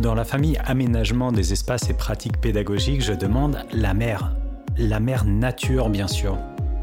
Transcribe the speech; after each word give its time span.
Dans 0.00 0.14
la 0.14 0.24
famille 0.24 0.56
aménagement 0.64 1.30
des 1.30 1.52
espaces 1.52 1.90
et 1.90 1.92
pratiques 1.92 2.40
pédagogiques, 2.40 3.02
je 3.02 3.12
demande 3.12 3.58
la 3.70 3.92
mer. 3.92 4.34
La 4.78 4.98
mer 4.98 5.26
nature, 5.26 5.90
bien 5.90 6.08
sûr. 6.08 6.38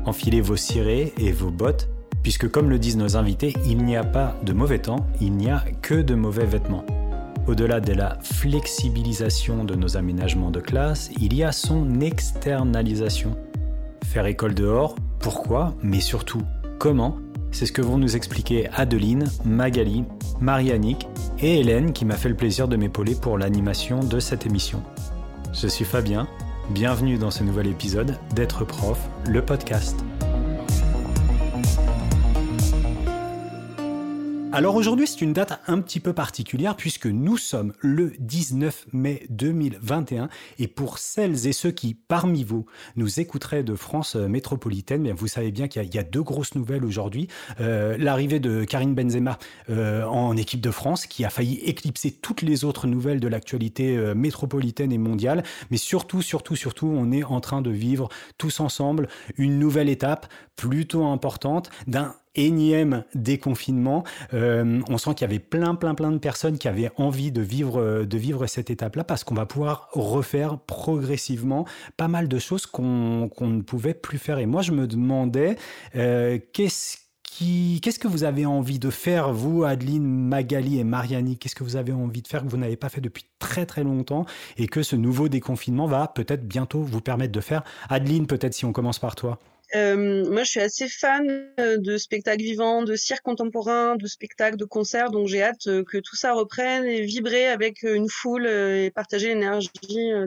Enfilez 0.06 0.40
vos 0.40 0.56
cirés 0.56 1.14
et 1.18 1.32
vos 1.32 1.50
bottes, 1.50 1.90
puisque 2.22 2.48
comme 2.48 2.70
le 2.70 2.78
disent 2.78 2.98
nos 2.98 3.18
invités, 3.18 3.56
il 3.66 3.84
n'y 3.84 3.96
a 3.96 4.04
pas 4.04 4.36
de 4.44 4.54
mauvais 4.54 4.78
temps, 4.78 5.08
il 5.20 5.32
n'y 5.32 5.50
a 5.50 5.64
que 5.82 5.96
de 5.96 6.14
mauvais 6.14 6.46
vêtements. 6.46 6.86
Au-delà 7.48 7.80
de 7.80 7.94
la 7.94 8.20
flexibilisation 8.22 9.64
de 9.64 9.74
nos 9.74 9.98
aménagements 9.98 10.52
de 10.52 10.60
classe, 10.60 11.10
il 11.20 11.34
y 11.34 11.44
a 11.44 11.52
son 11.52 12.02
externalisation. 12.02 13.36
Faire 14.04 14.28
école 14.28 14.54
dehors, 14.54 14.94
pourquoi, 15.18 15.74
mais 15.82 16.02
surtout 16.02 16.44
comment 16.78 17.18
c'est 17.52 17.66
ce 17.66 17.72
que 17.72 17.82
vont 17.82 17.98
nous 17.98 18.16
expliquer 18.16 18.70
Adeline, 18.74 19.26
Magali, 19.46 20.04
Marianique 20.40 21.08
et 21.40 21.60
Hélène 21.60 21.94
qui 21.94 22.06
m'a 22.06 22.16
fait 22.16 22.30
le 22.30 22.36
plaisir 22.36 22.68
de 22.68 22.76
m'épauler 22.76 23.16
pour 23.16 23.38
l'animation 23.38 24.00
de 24.00 24.20
cette 24.20 24.46
émission. 24.46 24.84
Je 25.54 25.68
suis 25.68 25.86
Fabien, 25.86 26.28
bienvenue 26.70 27.18
dans 27.18 27.32
ce 27.32 27.44
nouvel 27.44 27.68
épisode 27.68 28.18
d'être 28.36 28.66
prof, 28.66 29.00
le 29.28 29.42
podcast. 29.42 29.98
Alors 34.58 34.74
aujourd'hui, 34.74 35.06
c'est 35.06 35.22
une 35.22 35.34
date 35.34 35.62
un 35.68 35.80
petit 35.82 36.00
peu 36.00 36.14
particulière 36.14 36.76
puisque 36.76 37.06
nous 37.06 37.38
sommes 37.38 37.74
le 37.80 38.14
19 38.18 38.88
mai 38.92 39.28
2021 39.30 40.30
et 40.58 40.68
pour 40.68 40.98
celles 40.98 41.46
et 41.46 41.54
ceux 41.54 41.70
qui, 41.70 41.94
parmi 41.94 42.44
vous, 42.44 42.66
nous 42.96 43.20
écouteraient 43.20 43.62
de 43.62 43.76
France 43.76 44.16
métropolitaine, 44.16 45.04
bien 45.04 45.14
vous 45.14 45.28
savez 45.28 45.52
bien 45.52 45.68
qu'il 45.68 45.94
y, 45.94 46.00
a 46.00 46.04
deux 46.04 46.24
grosses 46.24 46.56
nouvelles 46.56 46.86
aujourd'hui. 46.86 47.28
Euh, 47.60 47.98
l'arrivée 48.00 48.40
de 48.40 48.64
Karine 48.64 48.96
Benzema 48.96 49.38
euh, 49.70 50.04
en 50.06 50.36
équipe 50.36 50.62
de 50.62 50.72
France 50.72 51.06
qui 51.06 51.24
a 51.24 51.30
failli 51.30 51.60
éclipser 51.60 52.10
toutes 52.10 52.42
les 52.42 52.66
autres 52.66 52.88
nouvelles 52.88 53.20
de 53.20 53.28
l'actualité 53.28 53.96
euh, 53.96 54.16
métropolitaine 54.16 54.92
et 54.92 54.98
mondiale. 54.98 55.44
Mais 55.70 55.78
surtout, 55.78 56.24
surtout, 56.24 56.56
surtout, 56.56 56.88
on 56.88 57.12
est 57.12 57.24
en 57.24 57.42
train 57.42 57.62
de 57.62 57.70
vivre 57.70 58.10
tous 58.40 58.60
ensemble 58.60 59.08
une 59.38 59.60
nouvelle 59.60 59.88
étape 59.88 60.26
plutôt 60.56 61.06
importante 61.06 61.70
d'un 61.86 62.16
énième 62.36 63.04
déconfinement. 63.16 64.04
Euh, 64.34 64.82
on 64.90 64.98
sent 64.98 65.16
qu'il 65.16 65.22
y 65.22 65.30
avait 65.30 65.40
plein, 65.40 65.76
plein, 65.76 65.96
plein 65.96 66.12
de 66.12 66.18
personnes 66.18 66.58
qui 66.58 66.68
avaient 66.68 66.92
envie 66.98 67.32
de 67.32 67.42
vivre, 67.42 68.06
de 68.06 68.18
vivre 68.18 68.46
cette 68.48 68.70
étape-là 68.70 69.04
parce 69.04 69.24
qu'on 69.24 69.36
va 69.36 69.46
pouvoir 69.46 69.90
refaire 69.94 70.60
progressivement 70.60 71.66
pas 71.98 72.08
mal 72.08 72.28
de 72.28 72.40
choses 72.40 72.66
qu'on 72.66 73.30
ne 73.42 73.62
pouvait 73.62 73.94
plus 73.94 74.18
faire. 74.18 74.40
Et 74.40 74.46
moi, 74.46 74.62
je 74.62 74.72
me 74.72 74.88
demandais, 74.88 75.58
euh, 75.96 76.40
qu'est-ce 76.54 76.98
Qu'est-ce 77.84 78.00
que 78.00 78.08
vous 78.08 78.24
avez 78.24 78.48
envie 78.48 78.80
de 78.80 78.90
faire, 78.90 79.32
vous, 79.32 79.64
Adeline, 79.64 80.04
Magali 80.04 80.80
et 80.80 80.84
Mariani? 80.84 81.38
Qu'est-ce 81.38 81.54
que 81.54 81.64
vous 81.64 81.76
avez 81.76 81.94
envie 81.94 82.24
de 82.24 82.28
faire 82.28 82.42
que 82.44 82.48
vous 82.48 82.58
n'avez 82.58 82.78
pas 82.78 82.90
fait 82.90 83.00
depuis 83.00 83.26
très 83.38 83.68
très 83.68 83.84
longtemps 83.84 84.26
et 84.58 84.66
que 84.66 84.82
ce 84.82 84.96
nouveau 84.96 85.30
déconfinement 85.30 85.86
va 85.86 86.08
peut-être 86.08 86.48
bientôt 86.48 86.82
vous 86.82 87.00
permettre 87.00 87.34
de 87.34 87.42
faire? 87.42 87.64
Adeline, 87.90 88.26
peut-être 88.26 88.56
si 88.56 88.66
on 88.66 88.74
commence 88.74 88.98
par 88.98 89.14
toi. 89.14 89.38
Euh, 89.76 90.30
moi, 90.30 90.44
je 90.44 90.52
suis 90.52 90.60
assez 90.60 90.88
fan 90.88 91.52
euh, 91.60 91.78
de 91.78 91.98
spectacles 91.98 92.44
vivants, 92.44 92.84
de 92.84 92.96
cirque 92.96 93.24
contemporain, 93.24 93.96
de 93.96 94.08
spectacles, 94.08 94.58
de 94.58 94.66
concerts, 94.66 95.12
donc 95.12 95.28
j'ai 95.28 95.44
hâte 95.44 95.68
euh, 95.68 95.84
que 95.84 95.98
tout 95.98 96.16
ça 96.16 96.34
reprenne 96.34 96.86
et 96.86 97.02
vibrer 97.02 97.48
avec 97.48 97.84
une 97.84 98.10
foule 98.10 98.48
et 98.48 98.92
partager 98.92 99.30
l'énergie 99.30 99.70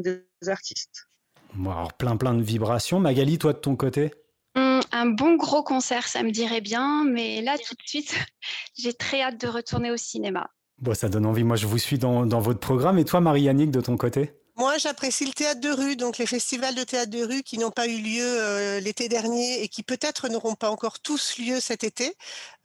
des 0.01 0.23
artistes. 0.49 1.07
Bon, 1.55 1.71
alors 1.71 1.93
plein 1.95 2.17
plein 2.17 2.35
de 2.35 2.43
vibrations. 2.43 3.01
Magali, 3.01 3.39
toi 3.39 3.53
de 3.53 3.59
ton 3.59 3.77
côté? 3.77 4.11
Hum, 4.57 4.81
Un 4.93 5.07
bon 5.07 5.37
gros 5.37 5.63
concert, 5.63 6.07
ça 6.07 6.23
me 6.23 6.31
dirait 6.31 6.61
bien, 6.61 7.05
mais 7.05 7.41
là 7.41 7.57
tout 7.57 7.75
de 7.75 7.83
suite, 7.87 8.15
j'ai 8.79 8.93
très 8.93 9.23
hâte 9.23 9.41
de 9.41 9.49
retourner 9.49 9.91
au 9.91 9.97
cinéma. 9.97 10.51
Bon, 10.79 10.95
ça 10.95 11.09
donne 11.09 11.27
envie. 11.27 11.45
Moi, 11.45 11.57
je 11.57 11.67
vous 11.67 11.77
suis 11.77 11.99
dans, 11.99 12.25
dans 12.25 12.41
votre 12.41 12.59
programme. 12.59 12.99
Et 12.99 13.05
toi, 13.05 13.21
Marie-Yannick, 13.21 13.71
de 13.71 13.83
ton 13.83 13.99
côté? 13.99 14.33
Moi, 14.61 14.77
j'apprécie 14.77 15.25
le 15.25 15.33
théâtre 15.33 15.63
de 15.63 15.71
rue, 15.71 15.97
donc 15.97 16.19
les 16.19 16.27
festivals 16.27 16.75
de 16.75 16.85
théâtre 16.85 17.11
de 17.11 17.25
rue 17.25 17.43
qui 17.43 17.57
n'ont 17.57 17.71
pas 17.71 17.87
eu 17.87 17.97
lieu 17.97 18.23
euh, 18.23 18.79
l'été 18.81 19.09
dernier 19.09 19.63
et 19.63 19.69
qui 19.69 19.83
peut-être 19.83 20.29
n'auront 20.29 20.55
pas 20.55 20.71
encore 20.71 21.01
tous 21.01 21.39
lieu 21.39 21.61
cet 21.61 21.83
été. 21.83 22.15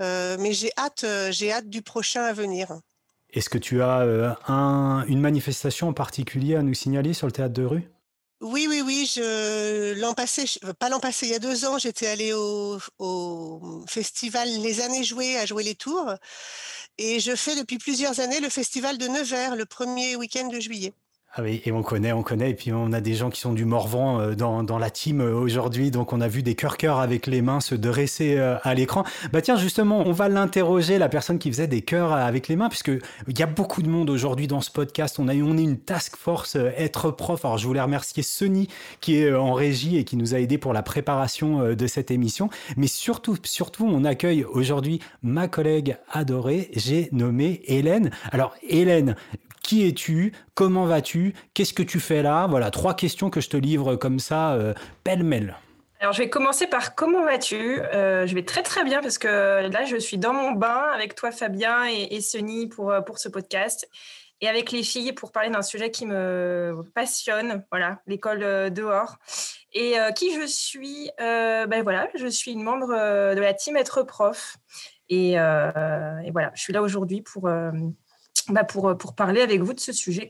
Euh, 0.02 0.36
mais 0.38 0.52
j'ai 0.52 0.72
hâte, 0.78 1.06
euh, 1.06 1.32
j'ai 1.32 1.54
hâte 1.54 1.70
du 1.70 1.82
prochain 1.82 2.24
à 2.24 2.34
venir. 2.34 2.68
Est-ce 3.30 3.50
que 3.50 3.58
tu 3.58 3.82
as 3.82 4.38
un, 4.50 5.06
une 5.06 5.22
manifestation 5.22 5.88
en 5.88 5.94
particulier 5.94 6.58
à 6.58 6.64
nous 6.64 6.74
signaler 6.74 7.14
sur 7.14 7.28
le 7.28 7.32
théâtre 7.32 7.54
de 7.54 7.64
rue? 7.64 7.90
Oui, 8.42 8.68
oui, 8.70 8.82
oui. 8.86 9.10
Je, 9.16 9.94
l'an 9.98 10.14
passé, 10.14 10.44
pas 10.78 10.90
l'an 10.90 11.00
passé, 11.00 11.28
il 11.28 11.32
y 11.32 11.36
a 11.36 11.40
deux 11.40 11.64
ans, 11.64 11.78
j'étais 11.78 12.08
allée 12.08 12.34
au, 12.34 12.78
au, 13.00 13.86
festival 13.88 14.50
Les 14.50 14.82
Années 14.82 15.06
Jouées 15.06 15.38
à 15.38 15.46
jouer 15.46 15.64
les 15.64 15.76
tours. 15.76 16.14
Et 16.98 17.22
je 17.22 17.38
fais 17.38 17.56
depuis 17.56 17.78
plusieurs 17.78 18.20
années 18.20 18.42
le 18.42 18.50
festival 18.50 18.98
de 18.98 19.08
Nevers, 19.08 19.56
le 19.56 19.66
premier 19.66 20.18
week-end 20.18 20.50
de 20.50 20.60
juillet. 20.60 20.94
Ah 21.38 21.42
et 21.46 21.70
on 21.74 21.84
connaît, 21.84 22.14
on 22.14 22.24
connaît. 22.24 22.52
Et 22.52 22.54
puis 22.54 22.72
on 22.72 22.94
a 22.94 23.02
des 23.02 23.14
gens 23.14 23.30
qui 23.30 23.42
sont 23.42 23.52
du 23.52 23.66
Morvan 23.66 24.22
euh, 24.22 24.36
dans, 24.36 24.78
la 24.80 24.90
team 24.90 25.20
euh, 25.20 25.34
aujourd'hui. 25.34 25.92
Donc 25.92 26.14
on 26.14 26.22
a 26.22 26.30
vu 26.30 26.44
des 26.44 26.56
cœurs-cœurs 26.56 27.02
avec 27.02 27.28
les 27.28 27.42
mains 27.42 27.60
se 27.60 27.76
dresser 27.76 28.38
euh, 28.38 28.56
à 28.64 28.74
l'écran. 28.74 29.04
Bah 29.34 29.42
tiens, 29.42 29.58
justement, 29.58 30.04
on 30.06 30.14
va 30.14 30.30
l'interroger, 30.30 30.98
la 30.98 31.10
personne 31.10 31.38
qui 31.38 31.52
faisait 31.52 31.68
des 31.68 31.82
cœurs 31.82 32.14
avec 32.14 32.48
les 32.48 32.56
mains, 32.56 32.70
puisque 32.70 32.92
il 33.28 33.38
y 33.38 33.44
a 33.44 33.48
beaucoup 33.48 33.82
de 33.82 33.90
monde 33.90 34.10
aujourd'hui 34.10 34.48
dans 34.48 34.62
ce 34.62 34.72
podcast. 34.72 35.20
On 35.20 35.28
a 35.28 35.34
on 35.36 35.58
est 35.58 35.64
une 35.64 35.78
task 35.78 36.16
force 36.16 36.56
être 36.56 37.12
prof. 37.12 37.44
Alors 37.44 37.58
je 37.58 37.68
voulais 37.68 37.82
remercier 37.82 38.24
Sony 38.24 38.70
qui 39.02 39.18
est 39.18 39.34
en 39.34 39.52
régie 39.52 39.98
et 39.98 40.06
qui 40.06 40.16
nous 40.16 40.36
a 40.36 40.40
aidé 40.40 40.58
pour 40.58 40.72
la 40.72 40.84
préparation 40.84 41.76
de 41.76 41.88
cette 41.88 42.12
émission. 42.12 42.50
Mais 42.78 42.88
surtout, 42.88 43.36
surtout, 43.44 43.86
on 43.86 44.06
accueille 44.06 44.46
aujourd'hui 44.46 45.02
ma 45.22 45.50
collègue 45.50 45.98
adorée. 46.10 46.72
J'ai 46.74 47.10
nommé 47.12 47.62
Hélène. 47.66 48.12
Alors 48.32 48.56
Hélène, 48.70 49.16
qui 49.66 49.88
es-tu? 49.88 50.32
Comment 50.54 50.86
vas-tu? 50.86 51.34
Qu'est-ce 51.56 51.74
que 51.74 51.84
tu 51.84 52.00
fais 52.00 52.22
là? 52.22 52.46
Voilà, 52.48 52.70
trois 52.70 52.94
questions 52.94 53.32
que 53.32 53.42
je 53.42 53.50
te 53.50 53.58
livre 53.58 53.96
comme 53.96 54.20
ça, 54.20 54.54
euh, 54.54 54.74
pêle-mêle. 55.04 55.56
Alors, 56.00 56.14
je 56.14 56.20
vais 56.20 56.30
commencer 56.30 56.68
par 56.68 56.94
comment 56.94 57.24
vas-tu? 57.24 57.80
Euh, 57.82 58.28
Je 58.28 58.36
vais 58.36 58.46
très 58.46 58.62
très 58.62 58.84
bien 58.84 59.02
parce 59.02 59.18
que 59.18 59.68
là, 59.68 59.86
je 59.86 59.98
suis 59.98 60.20
dans 60.20 60.34
mon 60.34 60.52
bain 60.52 60.84
avec 60.94 61.16
toi, 61.16 61.32
Fabien 61.32 61.88
et, 61.90 62.16
et 62.16 62.68
pour, 62.68 62.92
euh, 62.92 63.02
pour 63.02 63.18
ce 63.18 63.28
podcast 63.28 63.90
et 64.40 64.48
avec 64.48 64.72
les 64.72 64.84
filles 64.84 65.14
pour 65.14 65.32
parler 65.32 65.50
d'un 65.50 65.64
sujet 65.64 65.90
qui 65.90 66.06
me 66.06 66.84
passionne, 66.94 67.66
voilà, 67.72 68.02
l'école 68.06 68.72
dehors. 68.72 69.16
Et 69.74 69.96
qui 70.16 70.34
je 70.36 70.46
suis? 70.46 71.10
Ben 71.18 71.82
voilà, 71.84 72.10
je 72.16 72.28
suis 72.28 72.52
une 72.52 72.62
membre 72.62 72.90
de 72.90 73.40
la 73.40 73.54
team 73.54 73.78
Être 73.78 74.04
Prof. 74.04 74.58
Et, 75.08 75.32
et 75.32 76.32
voilà, 76.32 76.52
je 76.54 76.62
suis 76.62 76.74
là 76.74 76.82
aujourd'hui 76.82 77.22
pour 77.22 77.50
bah, 78.50 78.64
pour, 78.64 78.90
euh, 78.90 78.96
pour 78.96 79.16
parler 79.16 79.42
avec 79.42 79.62
vous 79.62 79.74
de 79.74 79.80
ce 79.80 79.94
sujet 79.94 80.30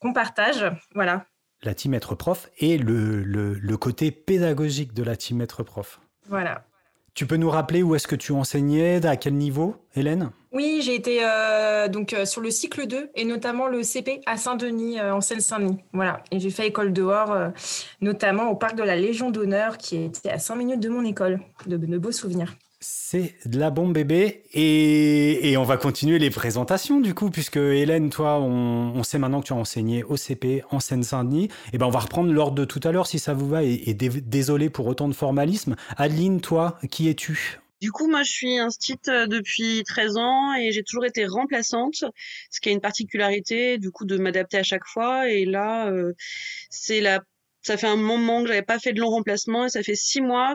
qu'on 0.00 0.12
partage. 0.12 0.64
Voilà. 0.94 1.26
La 1.62 1.74
team 1.74 1.94
être 1.94 2.14
prof 2.14 2.48
et 2.58 2.78
le, 2.78 3.22
le, 3.22 3.76
côté 3.76 4.10
pédagogique 4.10 4.92
de 4.94 5.02
la 5.02 5.16
team 5.16 5.40
être 5.40 5.62
prof. 5.62 6.00
Voilà. 6.28 6.64
Tu 7.14 7.26
peux 7.26 7.36
nous 7.36 7.48
rappeler 7.48 7.82
où 7.82 7.94
est-ce 7.94 8.06
que 8.06 8.14
tu 8.14 8.32
enseignais, 8.32 9.04
à 9.06 9.16
quel 9.16 9.34
niveau, 9.34 9.74
Hélène? 9.94 10.30
Oui, 10.52 10.80
j'ai 10.82 10.94
été 10.94 11.20
euh, 11.22 11.88
donc 11.88 12.12
euh, 12.12 12.26
sur 12.26 12.42
le 12.42 12.50
cycle 12.50 12.86
2 12.86 13.10
et 13.14 13.24
notamment 13.24 13.68
le 13.68 13.82
CP 13.82 14.20
à 14.26 14.36
Saint-Denis 14.36 15.00
en 15.00 15.22
Seine-Saint-Denis. 15.22 15.82
Voilà, 15.94 16.22
et 16.30 16.38
j'ai 16.40 16.50
fait 16.50 16.66
école 16.66 16.92
dehors, 16.92 17.34
notamment 18.02 18.50
au 18.50 18.54
parc 18.54 18.76
de 18.76 18.82
la 18.82 18.96
Légion 18.96 19.30
d'honneur 19.30 19.78
qui 19.78 19.96
était 20.04 20.28
à 20.28 20.38
5 20.38 20.56
minutes 20.56 20.80
de 20.80 20.90
mon 20.90 21.04
école. 21.04 21.40
De, 21.66 21.78
de 21.78 21.98
beaux 21.98 22.12
souvenirs. 22.12 22.54
C'est 22.80 23.34
de 23.46 23.58
la 23.58 23.70
bombe 23.70 23.94
bébé 23.94 24.42
et, 24.52 25.56
on 25.56 25.62
va 25.62 25.78
continuer 25.78 26.18
les 26.18 26.28
présentations 26.28 27.00
du 27.00 27.14
coup 27.14 27.30
puisque 27.30 27.56
Hélène, 27.56 28.10
toi, 28.10 28.38
on, 28.38 29.02
sait 29.02 29.18
maintenant 29.18 29.40
que 29.40 29.46
tu 29.46 29.54
as 29.54 29.56
enseigné 29.56 30.04
au 30.04 30.18
CP 30.18 30.62
en 30.70 30.78
Seine-Saint-Denis. 30.78 31.44
Et 31.44 31.50
eh 31.72 31.78
ben 31.78 31.86
on 31.86 31.90
va 31.90 32.00
reprendre 32.00 32.30
l'ordre 32.30 32.54
de 32.54 32.64
tout 32.66 32.80
à 32.84 32.92
l'heure 32.92 33.06
si 33.06 33.18
ça 33.18 33.32
vous 33.32 33.48
va 33.48 33.62
et, 33.62 33.94
désolé 33.94 34.68
pour 34.68 34.86
autant 34.86 35.08
de 35.08 35.14
formalisme. 35.14 35.74
Adeline, 35.96 36.42
toi, 36.42 36.78
qui 36.90 37.08
es-tu? 37.08 37.60
Du 37.80 37.92
coup, 37.92 38.08
moi, 38.10 38.22
je 38.22 38.30
suis 38.30 38.58
instite 38.58 39.08
euh, 39.08 39.26
depuis 39.26 39.82
13 39.84 40.16
ans 40.16 40.54
et 40.54 40.72
j'ai 40.72 40.82
toujours 40.82 41.04
été 41.04 41.26
remplaçante, 41.26 42.04
ce 42.50 42.60
qui 42.60 42.70
a 42.70 42.72
une 42.72 42.80
particularité, 42.80 43.76
du 43.76 43.90
coup, 43.90 44.06
de 44.06 44.16
m'adapter 44.16 44.56
à 44.56 44.62
chaque 44.62 44.86
fois. 44.86 45.28
Et 45.30 45.44
là, 45.44 45.88
euh, 45.90 46.14
c'est 46.70 47.00
la 47.00 47.20
ça 47.66 47.76
fait 47.76 47.88
un 47.88 47.96
moment 47.96 48.42
que 48.42 48.48
j'avais 48.48 48.62
pas 48.62 48.78
fait 48.78 48.92
de 48.92 49.00
long 49.00 49.10
remplacement 49.10 49.64
et 49.64 49.68
ça 49.68 49.82
fait 49.82 49.96
six 49.96 50.20
mois. 50.20 50.54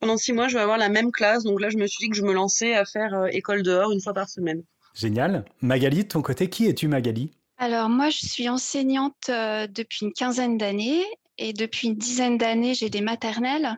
Pendant 0.00 0.16
six 0.16 0.32
mois, 0.32 0.48
je 0.48 0.54
vais 0.54 0.60
avoir 0.60 0.76
la 0.76 0.88
même 0.88 1.12
classe. 1.12 1.44
Donc 1.44 1.60
là, 1.60 1.70
je 1.70 1.76
me 1.76 1.86
suis 1.86 2.06
dit 2.06 2.10
que 2.10 2.16
je 2.16 2.22
me 2.22 2.32
lançais 2.32 2.74
à 2.74 2.84
faire 2.84 3.14
euh, 3.14 3.26
école 3.26 3.62
dehors 3.62 3.92
une 3.92 4.00
fois 4.00 4.12
par 4.12 4.28
semaine. 4.28 4.64
Génial. 4.92 5.44
Magali, 5.60 5.98
de 6.02 6.08
ton 6.08 6.20
côté, 6.20 6.50
qui 6.50 6.66
es-tu, 6.66 6.88
Magali? 6.88 7.30
Alors 7.58 7.88
moi, 7.88 8.10
je 8.10 8.26
suis 8.26 8.48
enseignante 8.48 9.28
euh, 9.28 9.68
depuis 9.68 10.06
une 10.06 10.12
quinzaine 10.12 10.58
d'années 10.58 11.04
et 11.36 11.52
depuis 11.52 11.88
une 11.88 11.96
dizaine 11.96 12.38
d'années, 12.38 12.74
j'ai 12.74 12.90
des 12.90 13.02
maternelles. 13.02 13.76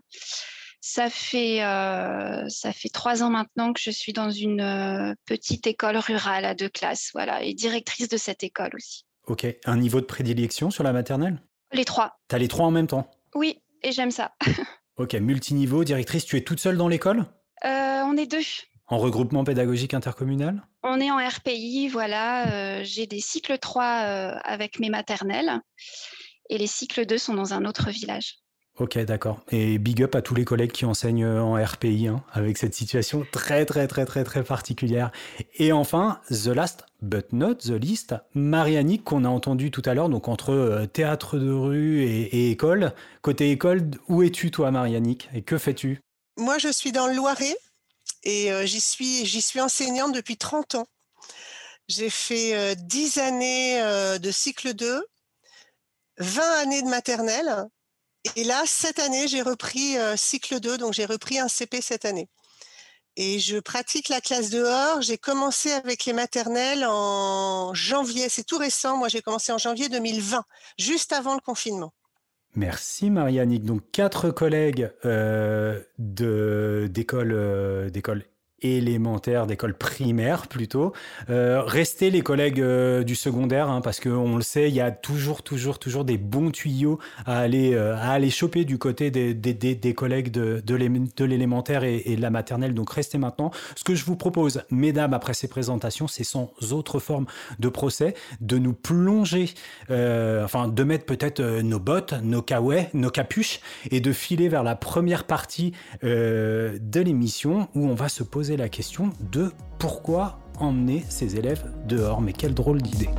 Ça 0.81 1.11
fait, 1.11 1.62
euh, 1.62 2.49
ça 2.49 2.73
fait 2.73 2.88
trois 2.88 3.23
ans 3.23 3.29
maintenant 3.29 3.75
que 3.75 3.81
je 3.82 3.91
suis 3.91 4.15
dans 4.15 4.31
une 4.31 5.15
petite 5.27 5.67
école 5.67 5.99
rurale 5.99 6.47
à 6.47 6.55
deux 6.55 6.71
classes, 6.71 7.11
voilà, 7.12 7.43
et 7.43 7.53
directrice 7.53 8.09
de 8.09 8.17
cette 8.17 8.43
école 8.43 8.71
aussi. 8.75 9.05
Ok. 9.27 9.47
Un 9.67 9.77
niveau 9.77 10.00
de 10.00 10.06
prédilection 10.06 10.71
sur 10.71 10.82
la 10.82 10.94
maternelle? 10.94 11.43
Les 11.72 11.84
trois. 11.84 12.19
T'as 12.28 12.38
les 12.38 12.49
trois 12.49 12.67
en 12.67 12.70
même 12.70 12.87
temps 12.87 13.11
Oui, 13.34 13.61
et 13.82 13.93
j'aime 13.93 14.11
ça. 14.11 14.32
ok, 14.96 15.14
multiniveau, 15.14 15.84
directrice, 15.84 16.25
tu 16.25 16.37
es 16.37 16.43
toute 16.43 16.61
seule 16.61 16.76
dans 16.76 16.88
l'école? 16.88 17.26
Euh, 17.64 18.02
On 18.05 18.17
est 18.17 18.26
deux. 18.26 18.43
En 18.87 18.99
regroupement 18.99 19.44
pédagogique 19.44 19.94
intercommunal? 19.94 20.67
On 20.82 21.00
est 21.00 21.11
en 21.11 21.19
RPI, 21.19 21.88
voilà. 21.88 22.82
J'ai 22.82 23.06
des 23.06 23.20
cycles 23.20 23.58
3 23.58 23.84
avec 23.84 24.81
mes 24.81 24.90
maternelles 24.90 25.61
et 26.49 26.58
les 26.58 26.67
cycles 26.67 27.06
2 27.06 27.19
sont 27.19 27.34
dans 27.34 27.55
un 27.55 27.64
autre 27.64 27.90
village. 27.90 28.38
Ok, 28.81 28.97
d'accord. 29.00 29.41
Et 29.50 29.77
big 29.77 30.03
up 30.03 30.15
à 30.15 30.23
tous 30.23 30.35
les 30.35 30.47
collègues 30.47 30.73
qui 30.73 30.87
enseignent 30.87 31.27
en 31.27 31.62
RPI 31.62 32.09
hein, 32.09 32.25
avec 32.32 32.56
cette 32.56 32.75
situation 32.75 33.27
très, 33.31 33.67
très, 33.67 33.87
très, 33.87 34.06
très, 34.06 34.25
très 34.25 34.43
particulière. 34.43 35.12
Et 35.56 35.71
enfin, 35.71 36.19
the 36.31 36.47
last 36.47 36.87
but 37.03 37.31
not 37.35 37.56
the 37.56 37.73
least, 37.73 38.15
Marianique 38.32 39.05
qu'on 39.05 39.27
a 39.27 39.29
entendu 39.29 39.71
tout 39.71 39.82
à 39.85 39.93
l'heure, 39.93 40.09
donc 40.09 40.29
entre 40.29 40.55
euh, 40.55 40.87
théâtre 40.87 41.37
de 41.37 41.50
rue 41.50 42.05
et, 42.05 42.50
école. 42.50 42.94
Côté 43.21 43.50
école, 43.50 43.82
où 44.09 44.23
es-tu 44.23 44.50
toi, 44.50 44.71
Marianique 44.71 45.29
Et 45.35 45.43
que 45.43 45.59
fais-tu? 45.59 46.00
Moi, 46.38 46.56
je 46.56 46.73
suis 46.73 46.91
dans 46.91 47.06
le 47.06 47.12
Loiret 47.12 47.55
et 48.25 48.50
euh, 48.50 48.65
j'y 48.65 48.81
suis, 48.81 49.61
enseignante 49.61 50.15
depuis 50.15 50.38
30 50.38 50.77
ans. 50.77 50.87
J'ai 51.88 52.09
fait 52.09 52.77
10 52.77 53.19
euh, 53.19 53.23
années 53.29 54.19
de 54.19 54.31
cycle 54.31 54.73
2, 54.73 55.05
20 56.17 56.43
années 56.62 56.81
de 56.81 56.88
maternelle 56.88 57.69
et 58.37 58.44
là, 58.44 58.62
cette 58.67 58.99
année, 58.99 59.28
j'ai 59.28 59.43
repris 59.43 59.96
euh, 59.96 60.17
cycle 60.17 60.61
2, 60.61 60.78
donc 60.78 60.93
j'ai 60.93 61.06
repris 61.06 61.38
un 61.38 61.49
CP 61.49 61.81
cette 61.81 62.05
année. 62.05 62.28
Et 63.17 63.38
je 63.38 63.58
pratique 63.58 64.08
la 64.08 64.20
classe 64.20 64.50
dehors. 64.50 65.02
J'ai 65.02 65.19
commencé 65.19 65.72
avec 65.72 66.05
les 66.05 66.12
maternelles 66.12 66.84
en 66.87 67.75
janvier. 67.75 68.28
C'est 68.28 68.44
tout 68.44 68.58
récent. 68.58 68.96
Moi, 68.96 69.08
j'ai 69.08 69.20
commencé 69.20 69.52
en 69.52 69.58
janvier 69.58 69.88
2020, 69.88 70.44
juste 70.78 71.12
avant 71.12 71.34
le 71.34 71.40
confinement. 71.40 71.93
Merci 72.56 73.11
Marianique. 73.11 73.64
Donc 73.64 73.82
quatre 73.93 74.31
collègues 74.31 74.90
euh, 75.05 75.81
d'école 75.99 77.32
euh, 77.32 77.90
d'école 77.90 78.25
élémentaire, 78.62 79.46
d'école 79.46 79.74
primaire 79.74 80.46
plutôt. 80.46 80.92
Euh, 81.28 81.62
restez 81.62 82.10
les 82.10 82.22
collègues 82.22 82.60
euh, 82.60 83.02
du 83.02 83.14
secondaire, 83.14 83.68
hein, 83.68 83.80
parce 83.80 84.00
qu'on 84.00 84.36
le 84.36 84.42
sait, 84.42 84.68
il 84.68 84.74
y 84.74 84.80
a 84.80 84.90
toujours, 84.90 85.42
toujours, 85.42 85.78
toujours 85.78 86.04
des 86.04 86.18
bons 86.18 86.50
tuyaux 86.50 86.98
à 87.26 87.38
aller, 87.38 87.74
euh, 87.74 87.96
à 87.96 88.10
aller 88.10 88.30
choper 88.30 88.64
du 88.64 88.78
côté 88.78 89.10
des, 89.10 89.34
des, 89.34 89.54
des, 89.54 89.94
collègues 89.94 90.30
de, 90.30 90.62
de 90.64 91.24
l'élémentaire 91.24 91.84
et, 91.84 92.16
de 92.16 92.20
la 92.20 92.30
maternelle. 92.30 92.74
Donc 92.74 92.92
restez 92.92 93.18
maintenant. 93.18 93.50
Ce 93.76 93.84
que 93.84 93.94
je 93.94 94.04
vous 94.04 94.16
propose, 94.16 94.62
mesdames, 94.70 95.14
après 95.14 95.34
ces 95.34 95.48
présentations, 95.48 96.08
c'est 96.08 96.24
sans 96.24 96.52
autre 96.72 96.98
forme 96.98 97.26
de 97.58 97.68
procès, 97.68 98.14
de 98.40 98.58
nous 98.58 98.72
plonger, 98.72 99.50
enfin 99.88 100.68
de 100.68 100.84
mettre 100.84 101.04
peut-être 101.04 101.40
nos 101.40 101.78
bottes, 101.78 102.14
nos 102.22 102.42
kawais, 102.42 102.90
nos 102.94 103.10
capuches, 103.10 103.60
et 103.90 104.00
de 104.00 104.12
filer 104.12 104.48
vers 104.48 104.62
la 104.62 104.76
première 104.76 105.24
partie 105.24 105.72
de 106.02 107.00
l'émission 107.00 107.68
où 107.74 107.86
on 107.86 107.94
va 107.94 108.08
se 108.08 108.22
poser 108.22 108.50
la 108.56 108.69
question 108.69 109.11
de 109.32 109.52
pourquoi 109.79 110.38
emmener 110.58 111.05
ses 111.08 111.37
élèves 111.37 111.64
dehors. 111.87 112.20
Mais 112.20 112.32
quelle 112.32 112.55
drôle 112.55 112.82
d'idée. 112.82 113.11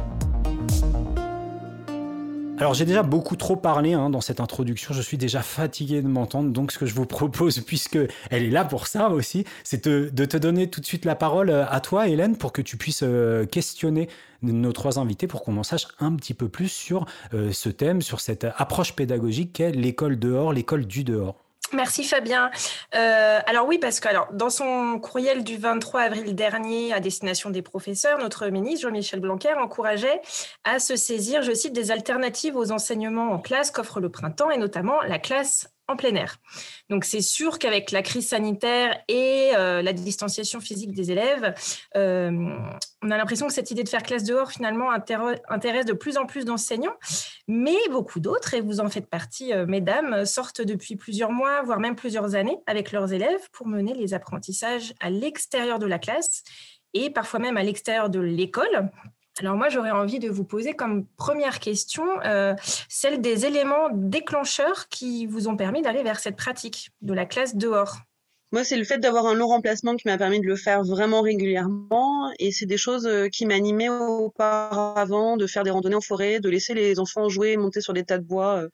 Alors 2.62 2.75
j'ai 2.75 2.86
déjà 2.86 3.01
beaucoup 3.01 3.36
trop 3.36 3.56
parlé 3.56 3.94
hein, 3.94 4.12
dans 4.12 4.22
cette 4.22 4.39
introduction, 4.39 4.94
je 4.94 5.01
suis 5.01 5.18
déjà 5.18 5.42
fatigué 5.42 6.04
de 6.04 6.07
m'entendre, 6.07 6.51
donc 6.51 6.72
ce 6.72 6.78
que 6.78 6.86
je 6.86 6.94
vous 6.94 7.07
propose, 7.07 7.60
puisque 7.66 7.98
elle 8.30 8.44
est 8.44 8.51
là 8.51 8.66
pour 8.66 8.86
ça 8.86 9.10
aussi, 9.10 9.45
c'est 9.63 9.88
de, 9.88 10.25
te 10.25 10.38
donner 10.38 10.69
tout 10.69 10.80
de 10.80 10.86
suite 10.86 11.04
la 11.04 11.16
parole 11.16 11.50
euh, 11.50 11.66
à 11.68 11.80
toi 11.80 12.07
Hélène 12.07 12.38
pour 12.38 12.54
que 12.54 12.62
tu 12.62 12.77
puisses 12.77 13.01
euh, 13.01 13.48
questionner 13.48 14.10
nos 14.44 14.74
trois 14.74 15.00
invités 15.00 15.25
pour 15.25 15.42
qu'on 15.42 15.57
en 15.57 15.63
sache 15.63 15.88
un 16.00 16.16
petit 16.16 16.36
peu 16.36 16.50
plus 16.50 16.68
sur 16.68 17.07
euh, 17.34 17.51
ce 17.51 17.69
thème, 17.69 18.04
sur 18.04 18.19
cette 18.19 18.45
approche 18.56 18.95
pédagogique 18.95 19.54
qu'est 19.54 19.72
l'école 19.72 20.19
dehors, 20.19 20.54
l'école 20.54 20.86
du 20.86 21.04
dehors. 21.04 21.40
Merci 21.73 22.03
Fabien. 22.03 22.51
Euh, 22.95 23.39
alors 23.45 23.68
oui, 23.68 23.77
parce 23.77 24.00
que 24.00 24.07
alors, 24.09 24.27
dans 24.33 24.50
son 24.50 25.00
courriel 25.00 25.44
du 25.44 25.57
23 25.57 26.01
avril 26.01 26.35
dernier 26.35 26.94
à 26.94 27.00
destination 27.00 27.50
des 27.50 27.62
professeurs, 27.62 28.18
notre 28.19 28.47
ministre 28.47 28.88
Jean-Michel 28.88 29.19
Blanquer 29.21 29.53
encourageait 29.53 30.21
à 30.63 30.79
se 30.79 30.95
saisir, 30.95 31.44
je 31.44 31.53
cite, 31.53 31.73
des 31.73 31.91
alternatives 31.91 32.56
aux 32.57 32.71
enseignements 32.71 33.31
en 33.31 33.39
classe 33.39 33.71
qu'offre 33.71 34.00
le 34.00 34.09
printemps 34.09 34.51
et 34.51 34.57
notamment 34.57 35.01
la 35.01 35.19
classe 35.19 35.70
en 35.88 35.95
plein 35.95 36.16
air. 36.16 36.38
Donc 36.89 37.06
c'est 37.06 37.22
sûr 37.22 37.60
qu'avec 37.60 37.92
la 37.92 38.01
crise 38.01 38.30
sanitaire 38.30 38.98
et 39.07 39.51
euh, 39.56 39.81
la 39.81 39.94
distanciation 39.94 40.60
physique 40.60 40.94
des 40.94 41.12
élèves, 41.12 41.54
euh, 41.95 42.31
on 43.01 43.12
a 43.12 43.18
l'impression 43.18 43.48
que 43.48 43.54
cette 43.54 43.72
idée 43.72 43.83
de 43.83 43.89
faire 43.89 44.04
classe 44.04 44.24
dehors 44.24 44.51
finalement 44.51 44.92
intéresse 44.92 45.86
de 45.86 45.94
plus 45.94 46.18
en 46.18 46.25
plus 46.25 46.45
d'enseignants, 46.45 46.95
mais 47.48 47.78
beaucoup 47.89 48.19
d'autres, 48.19 48.54
et 48.54 48.62
vous 48.62 48.80
en 48.80 48.89
faites 48.89 49.10
partie, 49.10 49.54
euh, 49.54 49.66
mesdames, 49.66 50.25
sortent 50.25 50.62
depuis 50.62 50.95
plusieurs 50.95 51.31
mois, 51.31 51.62
voire 51.63 51.80
même 51.80 51.95
plusieurs 51.95 52.36
années 52.36 52.57
avec 52.68 52.92
leurs 52.92 53.12
élèves 53.13 53.50
pour 53.51 53.68
mener 53.68 53.94
les 53.94 54.13
apprentissages 54.13 54.94
à 55.00 55.10
l'extérieur 55.10 55.80
de 55.80 55.88
la 55.88 56.00
classe 56.00 56.44
et 56.94 57.10
parfois 57.10 57.39
même 57.39 57.57
à 57.57 57.63
l'extérieur 57.63 58.10
de 58.10 58.19
l'école 58.19 58.92
alors 59.39 59.56
moi, 59.56 59.69
j'aurais 59.69 59.92
envie 59.92 60.19
de 60.19 60.30
vous 60.30 60.44
poser 60.44 60.74
comme 60.74 61.06
première 61.18 61.60
question 61.60 62.04
euh, 62.25 62.54
celle 62.89 63.22
des 63.22 63.45
éléments 63.45 63.89
déclencheurs 63.94 64.89
qui 64.89 65.25
vous 65.25 65.48
ont 65.48 65.56
permis 65.56 65.81
d'aller 65.81 66.04
vers 66.04 66.19
cette 66.19 66.36
pratique 66.36 66.92
de 67.01 67.13
la 67.13 67.25
classe 67.25 67.56
dehors. 67.56 67.98
Moi, 68.51 68.66
c'est 68.66 68.75
le 68.75 68.83
fait 68.83 68.98
d'avoir 68.98 69.28
un 69.28 69.33
long 69.33 69.48
remplacement 69.48 69.95
qui 69.95 70.10
m'a 70.10 70.18
permis 70.18 70.42
de 70.42 70.45
le 70.45 70.57
faire 70.57 70.83
vraiment 70.83 71.22
régulièrement. 71.22 72.30
Et 72.39 72.51
c'est 72.51 72.66
des 72.66 72.78
choses 72.78 73.07
euh, 73.07 73.30
qui 73.30 73.45
m'animaient 73.45 73.88
auparavant, 73.88 75.38
de 75.38 75.48
faire 75.48 75.63
des 75.63 75.72
randonnées 75.72 75.95
en 75.95 76.01
forêt, 76.01 76.42
de 76.42 76.50
laisser 76.50 76.74
les 76.74 77.00
enfants 77.00 77.30
jouer, 77.30 77.56
monter 77.56 77.80
sur 77.80 77.94
des 77.94 78.04
tas 78.04 78.18
de 78.18 78.25
bois. 78.25 78.66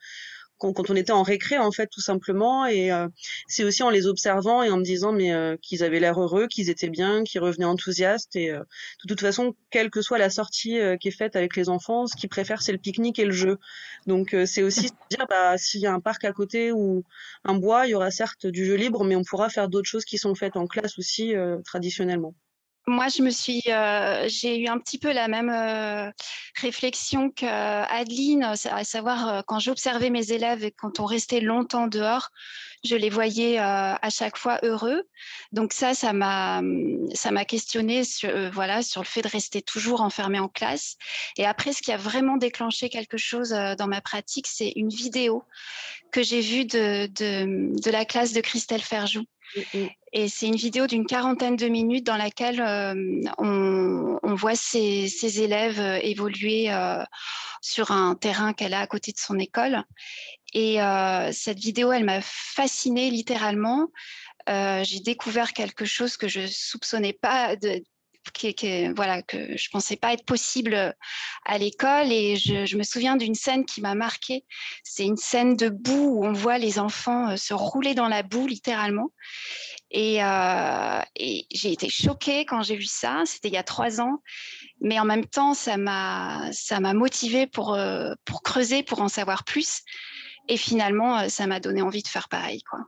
Euh, 0.64 0.74
quand, 0.74 0.90
on 0.90 0.96
était 0.96 1.12
en 1.12 1.24
récré 1.24 1.58
en 1.58 1.72
fait 1.72 1.88
tout 1.88 2.02
simplement. 2.02 2.66
Et 2.66 2.92
euh, 2.92 3.08
c'est 3.48 3.64
aussi 3.64 3.84
en 3.84 3.90
les 3.90 4.08
observant 4.08 4.64
et 4.64 4.70
en 4.70 4.78
me 4.78 4.84
disant 4.84 5.12
mais 5.12 5.34
euh, 5.34 5.58
qu'ils 5.62 5.84
avaient 5.84 6.00
l'air 6.00 6.20
heureux 6.20 6.48
qu'ils 6.48 6.70
étaient 6.70 6.90
bien 6.90 7.24
qu'ils 7.24 7.42
revenaient 7.42 7.66
enthousiastes. 7.66 8.36
Et 8.36 8.52
euh, 8.52 8.60
de 8.60 9.08
toute 9.08 9.22
façon 9.22 9.56
quelle 9.70 9.90
que 9.90 10.02
soit 10.02 10.18
la 10.18 10.30
sortie 10.30 10.80
qui 11.00 11.08
est 11.08 11.12
faite 11.12 11.36
avec 11.36 11.56
les 11.56 11.70
enfants 11.70 12.08
ce 12.08 12.16
qu'ils 12.16 12.30
préfèrent 12.30 12.62
c'est 12.62 12.72
le 12.72 12.78
pique-nique 12.78 13.20
et 13.20 13.26
le 13.26 13.32
jeu. 13.32 13.58
Donc 14.06 14.36
c'est 14.46 14.64
aussi 14.64 14.90
dire 15.10 15.26
bah 15.30 15.58
s'il 15.58 15.82
y 15.82 15.88
a 15.88 15.94
un 15.94 16.00
parc 16.00 16.26
à 16.26 16.34
côté 16.34 16.72
ou 16.72 17.04
un 17.44 17.56
bois 17.56 17.88
il 17.88 17.92
y 17.92 17.96
aura 17.96 18.12
certes 18.12 18.48
du 18.48 18.66
jeu 18.66 18.76
libre 18.76 19.04
mais 19.04 19.16
on 19.16 19.24
pourra 19.24 19.50
faire 19.50 19.70
d'autres 19.70 19.90
choses 19.90 20.06
qui 20.06 20.18
sont 20.18 20.36
faites 20.36 20.58
en 20.58 20.68
classe 20.68 20.98
aussi 20.98 21.34
traditionnellement 21.66 22.34
moi, 22.88 23.10
je 23.10 23.22
me 23.22 23.30
suis, 23.32 23.62
euh, 23.68 24.30
j'ai 24.30 24.58
eu 24.58 24.68
un 24.68 24.80
petit 24.80 24.98
peu 24.98 25.12
la 25.12 25.28
même 25.28 25.50
euh, 25.50 26.10
réflexion 26.56 27.30
qu'Adeline, 27.30 28.44
à 28.44 28.84
savoir 28.86 29.28
euh, 29.28 29.42
quand 29.46 29.60
j'observais 29.60 30.10
mes 30.10 30.32
élèves 30.32 30.64
et 30.64 30.72
quand 30.72 31.02
on 31.02 31.06
restait 31.06 31.42
longtemps 31.42 31.88
dehors, 31.88 32.30
je 32.86 32.96
les 32.96 33.10
voyais 33.10 33.58
à 33.58 34.10
chaque 34.10 34.38
fois 34.38 34.60
heureux. 34.64 35.04
Donc 35.52 35.74
ça, 35.74 35.96
ça 35.96 36.14
m'a, 36.14 36.62
ça 37.14 37.32
m'a 37.32 37.44
questionné 37.44 38.04
sur, 38.04 38.30
voilà, 38.52 38.84
sur 38.84 39.02
le 39.02 39.08
fait 39.08 39.24
de 39.24 39.28
rester 39.28 39.62
toujours 39.64 40.02
enfermé 40.02 40.40
en 40.40 40.48
classe. 40.48 40.96
Et 41.38 41.46
après, 41.46 41.74
ce 41.74 41.82
qui 41.82 41.92
a 41.92 41.98
vraiment 41.98 42.38
déclenché 42.38 42.90
quelque 42.90 43.18
chose 43.18 43.50
dans 43.50 43.88
ma 43.88 44.00
pratique, 44.00 44.48
c'est 44.48 44.74
une 44.76 44.90
vidéo 44.90 45.44
que 46.12 46.22
j'ai 46.22 46.40
vue 46.40 46.66
de, 46.66 47.08
de, 47.08 47.82
de 47.82 47.92
la 47.92 48.06
classe 48.06 48.32
de 48.32 48.42
Christelle 48.42 48.82
Ferjou. 48.82 49.24
Mm, 49.56 49.80
mm. 49.80 49.90
Et 50.14 50.30
c'est 50.30 50.48
une 50.48 50.56
vidéo 50.56 50.88
d'une 50.88 51.06
quarantaine 51.06 51.56
de 51.56 51.68
minutes 51.68 52.06
dans 52.06 52.18
laquelle 52.18 52.62
euh, 52.62 53.22
on, 53.38 54.36
voit 54.36 54.56
ses, 54.56 55.42
élèves 55.42 55.80
euh, 55.80 56.00
évoluer 56.02 56.72
euh, 56.72 57.04
sur 57.62 57.92
un 57.92 58.16
terrain 58.16 58.54
qu'elle 58.54 58.74
a 58.74 58.80
à 58.80 58.88
côté 58.88 59.12
de 59.12 59.20
son 59.20 59.38
école. 59.38 59.84
Et 60.54 60.78
cette 61.34 61.60
vidéo, 61.60 61.92
elle 61.92 62.06
m'a 62.06 62.22
fascinée 62.22 63.12
littéralement. 63.12 63.90
J'ai 64.48 65.02
découvert 65.02 65.52
quelque 65.52 65.84
chose 65.84 66.16
que 66.16 66.30
je 66.30 66.48
soupçonnais 66.48 67.14
pas 67.14 67.56
qui, 68.32 68.88
voilà, 68.96 69.22
que 69.22 69.58
je 69.58 69.70
pensais 69.70 69.96
pas 69.96 70.14
être 70.14 70.26
possible 70.26 70.96
à 71.46 71.58
l'école. 71.58 72.12
Et 72.12 72.36
je, 72.36 72.78
me 72.78 72.84
souviens 72.84 73.16
d'une 73.16 73.36
scène 73.36 73.66
qui 73.66 73.82
m'a 73.82 73.96
marquée. 73.96 74.46
C'est 74.84 75.06
une 75.06 75.18
scène 75.18 75.56
de 75.56 75.70
boue 75.70 76.18
où 76.18 76.26
on 76.26 76.34
voit 76.34 76.58
les 76.58 76.80
enfants 76.80 77.32
euh, 77.32 77.38
se 77.38 77.54
rouler 77.54 77.96
dans 77.96 78.08
la 78.08 78.24
boue, 78.24 78.48
littéralement. 78.48 79.12
Et, 79.92 80.24
euh, 80.24 81.02
et 81.16 81.48
j'ai 81.52 81.72
été 81.72 81.90
choquée 81.90 82.46
quand 82.46 82.62
j'ai 82.62 82.76
vu 82.76 82.86
ça. 82.86 83.24
C'était 83.26 83.48
il 83.48 83.54
y 83.54 83.58
a 83.58 83.64
trois 83.64 84.02
ans. 84.02 84.22
Mais 84.82 85.00
en 85.00 85.06
même 85.06 85.26
temps, 85.26 85.54
ça 85.54 85.78
m'a, 85.78 86.52
motivée 86.94 87.48
pour, 87.48 87.74
euh, 87.74 88.14
pour 88.26 88.44
creuser, 88.44 88.84
pour 88.84 89.02
en 89.02 89.08
savoir 89.08 89.44
plus. 89.44 89.82
Et 90.50 90.58
finalement, 90.58 91.28
ça 91.30 91.48
m'a 91.48 91.60
donné 91.60 91.82
envie 91.82 92.04
de 92.04 92.08
faire 92.08 92.30
pareil, 92.30 92.62
quoi. 92.64 92.80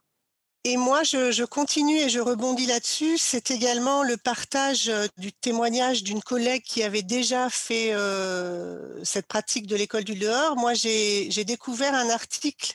Et 0.65 0.75
moi, 0.75 1.03
je, 1.03 1.45
continue 1.45 1.97
et 1.97 2.09
je 2.09 2.19
rebondis 2.19 2.65
là-dessus. 2.65 3.17
C'est 3.17 3.49
également 3.49 4.03
le 4.03 4.17
partage 4.17 4.89
euh, 4.89 5.07
du 5.17 5.31
témoignage 5.31 6.03
d'une 6.03 6.21
collègue 6.21 6.63
qui 6.63 6.83
avait 6.83 7.01
déjà 7.01 7.49
fait 7.49 7.93
euh, 7.93 9.01
cette 9.05 9.27
pratique 9.27 9.67
de 9.67 9.77
l'école 9.77 10.03
du 10.03 10.15
dehors. 10.15 10.57
Moi, 10.57 10.73
j'ai 10.73 11.45
découvert 11.45 11.93
un 11.95 12.09
article 12.09 12.73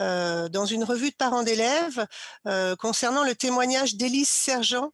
euh, 0.00 0.48
dans 0.48 0.64
une 0.64 0.84
revue 0.84 1.10
de 1.10 1.16
parents 1.16 1.42
d'élèves 1.42 2.06
concernant 2.78 3.24
le 3.24 3.34
témoignage 3.34 3.96
d'Élise 3.96 4.28
Sergent, 4.28 4.92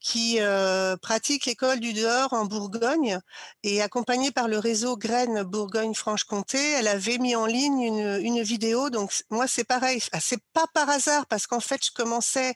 qui 0.00 0.36
euh, 0.40 0.96
pratique 0.96 1.44
l'école 1.44 1.78
du 1.78 1.92
dehors 1.92 2.32
en 2.32 2.46
Bourgogne 2.46 3.20
et 3.62 3.82
accompagnée 3.82 4.30
par 4.30 4.48
le 4.48 4.58
réseau 4.58 4.96
Graines 4.96 5.42
Bourgogne-Franche-Comté, 5.42 6.58
elle 6.72 6.88
avait 6.88 7.18
mis 7.18 7.36
en 7.36 7.44
ligne 7.44 7.82
une, 7.82 8.20
une 8.22 8.42
vidéo. 8.42 8.88
Donc 8.88 9.12
moi 9.28 9.46
c'est 9.46 9.64
pareil, 9.64 10.02
ah, 10.12 10.20
c'est 10.20 10.42
pas 10.54 10.66
par 10.72 10.88
hasard 10.88 11.26
parce 11.26 11.46
qu'en 11.46 11.60
fait 11.60 11.84
je 11.84 11.90
commençais 11.92 12.54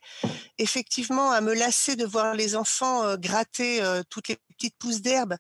effectivement 0.56 1.30
à 1.30 1.42
me 1.42 1.54
lasser 1.54 1.96
de 1.96 2.06
voir 2.06 2.34
les 2.34 2.56
enfants 2.56 3.04
euh, 3.04 3.16
gratter 3.16 3.82
euh, 3.82 4.02
toutes 4.08 4.28
les 4.28 4.38
petites 4.56 4.78
pousses 4.78 5.02
d'herbe 5.02 5.36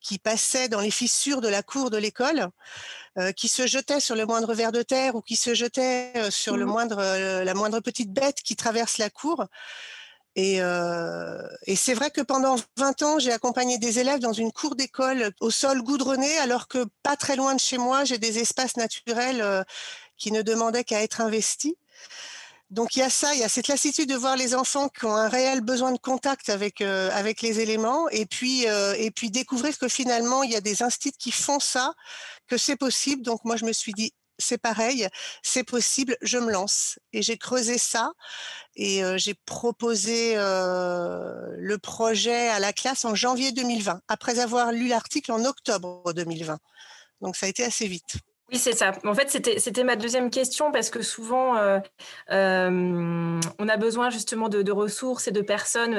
qui 0.00 0.18
passaient 0.18 0.68
dans 0.68 0.80
les 0.80 0.90
fissures 0.90 1.40
de 1.40 1.48
la 1.48 1.62
cour 1.62 1.88
de 1.88 1.96
l'école, 1.96 2.50
qui 3.36 3.48
se 3.48 3.66
jetaient 3.66 4.00
sur 4.00 4.14
le 4.14 4.26
moindre 4.26 4.52
ver 4.52 4.70
de 4.70 4.82
terre 4.82 5.14
ou 5.14 5.22
qui 5.22 5.34
se 5.34 5.54
jetaient 5.54 6.12
sur 6.30 6.58
le 6.58 6.66
mmh. 6.66 6.68
moindre, 6.68 7.42
la 7.42 7.54
moindre 7.54 7.80
petite 7.80 8.12
bête 8.12 8.42
qui 8.42 8.54
traverse 8.54 8.98
la 8.98 9.08
cour. 9.08 9.46
Et, 10.36 10.56
euh, 10.60 11.46
et 11.66 11.76
c'est 11.76 11.94
vrai 11.94 12.10
que 12.10 12.20
pendant 12.20 12.56
20 12.76 13.02
ans, 13.02 13.18
j'ai 13.18 13.32
accompagné 13.32 13.78
des 13.78 14.00
élèves 14.00 14.18
dans 14.18 14.32
une 14.32 14.50
cour 14.50 14.74
d'école 14.74 15.32
au 15.40 15.50
sol 15.50 15.82
goudronné, 15.82 16.38
alors 16.38 16.66
que 16.66 16.86
pas 17.02 17.16
très 17.16 17.36
loin 17.36 17.54
de 17.54 17.60
chez 17.60 17.78
moi, 17.78 18.04
j'ai 18.04 18.18
des 18.18 18.38
espaces 18.40 18.76
naturels 18.76 19.40
euh, 19.40 19.62
qui 20.16 20.32
ne 20.32 20.42
demandaient 20.42 20.84
qu'à 20.84 21.02
être 21.02 21.20
investis. 21.20 21.74
Donc 22.70 22.96
il 22.96 23.00
y 23.00 23.02
a 23.02 23.10
ça, 23.10 23.32
il 23.34 23.40
y 23.40 23.44
a 23.44 23.48
cette 23.48 23.68
lassitude 23.68 24.08
de 24.08 24.16
voir 24.16 24.36
les 24.36 24.56
enfants 24.56 24.88
qui 24.88 25.04
ont 25.04 25.14
un 25.14 25.28
réel 25.28 25.60
besoin 25.60 25.92
de 25.92 25.98
contact 25.98 26.48
avec 26.48 26.80
euh, 26.80 27.10
avec 27.12 27.40
les 27.40 27.60
éléments, 27.60 28.08
et 28.08 28.26
puis 28.26 28.64
et 28.64 29.10
puis 29.12 29.30
découvrir 29.30 29.78
que 29.78 29.86
finalement 29.86 30.42
il 30.42 30.50
y 30.50 30.56
a 30.56 30.60
des 30.60 30.82
instituts 30.82 31.16
qui 31.16 31.30
font 31.30 31.60
ça, 31.60 31.94
que 32.48 32.56
c'est 32.56 32.76
possible. 32.76 33.22
Donc 33.22 33.44
moi 33.44 33.56
je 33.56 33.64
me 33.64 33.72
suis 33.72 33.92
dit 33.92 34.12
c'est 34.38 34.58
pareil, 34.58 35.08
c'est 35.42 35.64
possible, 35.64 36.16
je 36.22 36.38
me 36.38 36.50
lance. 36.50 36.98
Et 37.12 37.22
j'ai 37.22 37.38
creusé 37.38 37.78
ça 37.78 38.12
et 38.76 39.02
j'ai 39.16 39.34
proposé 39.34 40.34
le 40.36 41.76
projet 41.76 42.48
à 42.48 42.58
la 42.58 42.72
classe 42.72 43.04
en 43.04 43.14
janvier 43.14 43.52
2020, 43.52 44.00
après 44.08 44.38
avoir 44.38 44.72
lu 44.72 44.88
l'article 44.88 45.32
en 45.32 45.44
octobre 45.44 46.12
2020. 46.12 46.58
Donc 47.20 47.36
ça 47.36 47.46
a 47.46 47.48
été 47.48 47.64
assez 47.64 47.86
vite. 47.86 48.16
Oui, 48.52 48.58
c'est 48.58 48.72
ça. 48.72 48.92
En 49.04 49.14
fait, 49.14 49.30
c'était 49.30 49.84
ma 49.84 49.96
deuxième 49.96 50.28
question 50.28 50.70
parce 50.70 50.90
que 50.90 51.00
souvent, 51.00 51.56
euh, 51.56 51.78
euh, 52.30 53.40
on 53.58 53.68
a 53.68 53.76
besoin 53.78 54.10
justement 54.10 54.50
de, 54.50 54.70
ressources 54.70 55.28
et 55.28 55.30
de 55.30 55.40
personnes. 55.40 55.94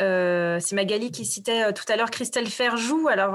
Euh, 0.00 0.58
c'est 0.60 0.74
Magali 0.74 1.12
qui 1.12 1.24
citait 1.24 1.72
tout 1.72 1.84
à 1.88 1.94
l'heure 1.94 2.10
Christelle 2.10 2.48
Ferjou. 2.48 3.06
Alors, 3.06 3.34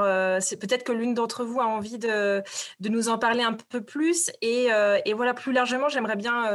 peut-être 0.59 0.83
que 0.83 0.91
l'une 0.91 1.13
d'entre 1.13 1.45
vous 1.45 1.61
a 1.61 1.65
envie 1.65 1.97
de, 1.97 2.43
nous 2.81 3.07
en 3.07 3.17
parler 3.17 3.43
un 3.43 3.53
peu 3.53 3.79
plus. 3.79 4.29
Et, 4.41 4.67
voilà, 5.15 5.33
plus 5.33 5.53
largement, 5.53 5.87
j'aimerais 5.87 6.17
bien 6.17 6.51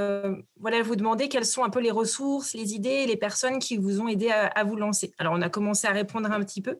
vous 0.84 0.96
demander 0.96 1.28
quelles 1.28 1.46
sont 1.46 1.64
un 1.64 1.70
peu 1.70 1.80
les 1.80 1.90
ressources, 1.90 2.52
les 2.52 2.74
idées, 2.74 3.06
les 3.06 3.16
personnes 3.16 3.58
qui 3.58 3.78
vous 3.78 4.02
ont 4.02 4.08
aidé 4.08 4.30
à, 4.30 4.62
vous 4.62 4.76
lancer. 4.76 5.14
Alors, 5.16 5.32
on 5.34 5.40
a 5.40 5.48
commencé 5.48 5.86
à 5.86 5.92
répondre 5.92 6.30
un 6.30 6.40
petit 6.40 6.60
peu. 6.60 6.76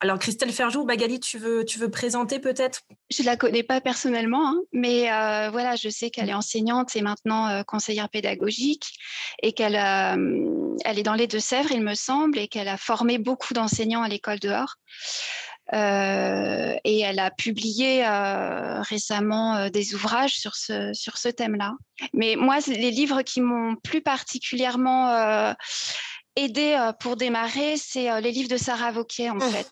Alors, 0.00 0.18
Christelle 0.18 0.50
Ferjou, 0.50 0.84
Magali, 0.84 1.20
tu 1.20 1.38
veux, 1.38 1.64
tu 1.64 1.78
veux 1.78 1.90
présenter 1.90 2.40
peut-être? 2.40 2.80
Je 3.08 3.22
ne 3.22 3.26
la 3.26 3.36
connais 3.36 3.62
pas 3.62 3.80
personnellement. 3.80 4.47
Hein, 4.48 4.62
mais 4.72 5.12
euh, 5.12 5.50
voilà, 5.50 5.76
je 5.76 5.88
sais 5.88 6.10
qu'elle 6.10 6.30
est 6.30 6.34
enseignante 6.34 6.96
et 6.96 7.02
maintenant 7.02 7.48
euh, 7.48 7.62
conseillère 7.62 8.08
pédagogique 8.08 8.86
et 9.42 9.52
qu'elle 9.52 9.76
euh, 9.76 10.76
elle 10.84 10.98
est 10.98 11.02
dans 11.02 11.14
les 11.14 11.26
Deux-Sèvres, 11.26 11.72
il 11.72 11.82
me 11.82 11.94
semble, 11.94 12.38
et 12.38 12.48
qu'elle 12.48 12.68
a 12.68 12.78
formé 12.78 13.18
beaucoup 13.18 13.52
d'enseignants 13.52 14.02
à 14.02 14.08
l'école 14.08 14.38
dehors. 14.38 14.76
et 15.72 17.00
elle 17.00 17.18
a 17.18 17.30
publié 17.30 18.02
récemment 18.88 19.68
des 19.68 19.94
ouvrages 19.94 20.38
sur 20.38 20.54
ce, 20.54 20.92
sur 20.94 21.18
ce 21.18 21.28
thème-là. 21.28 21.72
Mais 22.14 22.36
moi, 22.36 22.58
les 22.66 22.90
livres 22.90 23.22
qui 23.22 23.40
m'ont 23.40 23.76
plus 23.76 24.00
particulièrement 24.00 25.54
aidé 26.36 26.90
pour 27.00 27.16
démarrer, 27.16 27.76
c'est 27.76 28.20
les 28.22 28.32
livres 28.32 28.48
de 28.48 28.56
Sarah 28.56 28.92
Vauquier, 28.92 29.30
en 29.30 29.36
mmh. 29.36 29.50
fait. 29.50 29.68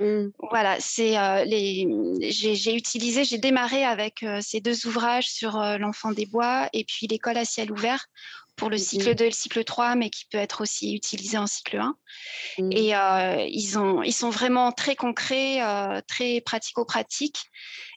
Mmh. 0.00 0.32
Voilà, 0.50 0.76
c'est 0.80 1.18
euh, 1.18 1.44
les. 1.44 1.86
J'ai 2.30 2.74
utilisé, 2.74 3.24
j'ai 3.24 3.38
démarré 3.38 3.84
avec 3.84 4.22
euh, 4.22 4.40
ces 4.40 4.60
deux 4.60 4.86
ouvrages 4.86 5.28
sur 5.28 5.60
euh, 5.60 5.78
l'enfant 5.78 6.12
des 6.12 6.26
bois 6.26 6.68
et 6.72 6.84
puis 6.84 7.06
l'école 7.06 7.36
à 7.36 7.44
ciel 7.44 7.72
ouvert 7.72 8.06
pour 8.56 8.68
le 8.68 8.76
cycle 8.76 9.14
2 9.14 9.24
et 9.24 9.28
le 9.28 9.34
cycle 9.34 9.64
3, 9.64 9.94
mais 9.94 10.10
qui 10.10 10.26
peut 10.26 10.38
être 10.38 10.60
aussi 10.60 10.94
utilisé 10.94 11.38
en 11.38 11.46
cycle 11.46 11.78
1. 11.78 11.96
Mmh. 12.58 12.72
Et 12.72 12.92
ils, 13.50 13.78
ont, 13.78 14.02
ils 14.02 14.12
sont 14.12 14.28
vraiment 14.28 14.72
très 14.72 14.94
concrets, 14.94 15.60
très 16.06 16.42
pratico-pratiques. 16.42 17.40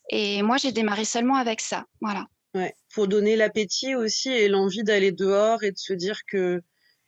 Et 0.10 0.42
moi, 0.44 0.56
j'ai 0.56 0.72
démarré 0.72 1.04
seulement 1.04 1.36
avec 1.36 1.60
ça. 1.60 1.84
Voilà. 2.00 2.26
Ouais, 2.54 2.74
pour 2.94 3.10
donner 3.10 3.36
l'appétit 3.36 3.96
aussi 3.96 4.30
et 4.30 4.48
l'envie 4.48 4.84
d'aller 4.84 5.12
dehors 5.12 5.62
et 5.64 5.72
de 5.72 5.78
se 5.78 5.92
dire 5.92 6.22
que 6.26 6.62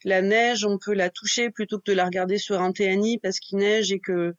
la 0.03 0.22
neige, 0.22 0.65
on 0.65 0.77
peut 0.77 0.94
la 0.94 1.10
toucher 1.10 1.50
plutôt 1.50 1.79
que 1.79 1.91
de 1.91 1.96
la 1.96 2.06
regarder 2.06 2.38
sur 2.38 2.62
un 2.62 2.72
TNI 2.72 3.17
parce 3.20 3.39
qu'il 3.39 3.58
neige 3.60 3.91
et 3.91 4.00
que 4.00 4.36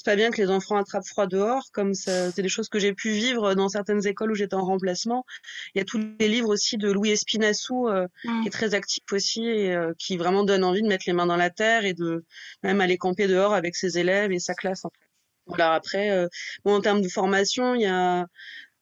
c'est 0.00 0.10
pas 0.10 0.16
bien 0.16 0.30
que 0.30 0.40
les 0.40 0.48
enfants 0.48 0.78
attrapent 0.78 1.06
froid 1.06 1.26
dehors, 1.26 1.70
comme 1.74 1.92
c'est 1.92 2.40
des 2.40 2.48
choses 2.48 2.70
que 2.70 2.78
j'ai 2.78 2.94
pu 2.94 3.10
vivre 3.10 3.52
dans 3.52 3.68
certaines 3.68 4.06
écoles 4.06 4.32
où 4.32 4.34
j'étais 4.34 4.54
en 4.54 4.64
remplacement. 4.64 5.26
Il 5.74 5.78
y 5.78 5.82
a 5.82 5.84
tous 5.84 6.00
les 6.18 6.26
livres 6.26 6.48
aussi 6.48 6.78
de 6.78 6.90
Louis 6.90 7.10
Espinassou, 7.10 7.86
euh, 7.86 8.06
qui 8.24 8.48
est 8.48 8.50
très 8.50 8.74
actif 8.74 9.02
aussi 9.12 9.44
et 9.44 9.74
euh, 9.74 9.92
qui 9.98 10.16
vraiment 10.16 10.42
donne 10.42 10.64
envie 10.64 10.80
de 10.80 10.88
mettre 10.88 11.04
les 11.06 11.12
mains 11.12 11.26
dans 11.26 11.36
la 11.36 11.50
terre 11.50 11.84
et 11.84 11.92
de 11.92 12.24
même 12.62 12.80
aller 12.80 12.96
camper 12.96 13.26
dehors 13.26 13.52
avec 13.52 13.76
ses 13.76 13.98
élèves 13.98 14.32
et 14.32 14.38
sa 14.38 14.54
classe. 14.54 14.86
En 14.86 14.88
fait. 14.88 15.06
Voilà. 15.44 15.74
Après, 15.74 16.08
euh, 16.12 16.28
bon, 16.64 16.76
en 16.76 16.80
termes 16.80 17.02
de 17.02 17.08
formation, 17.08 17.74
il 17.74 17.82
y 17.82 17.86
a 17.86 18.24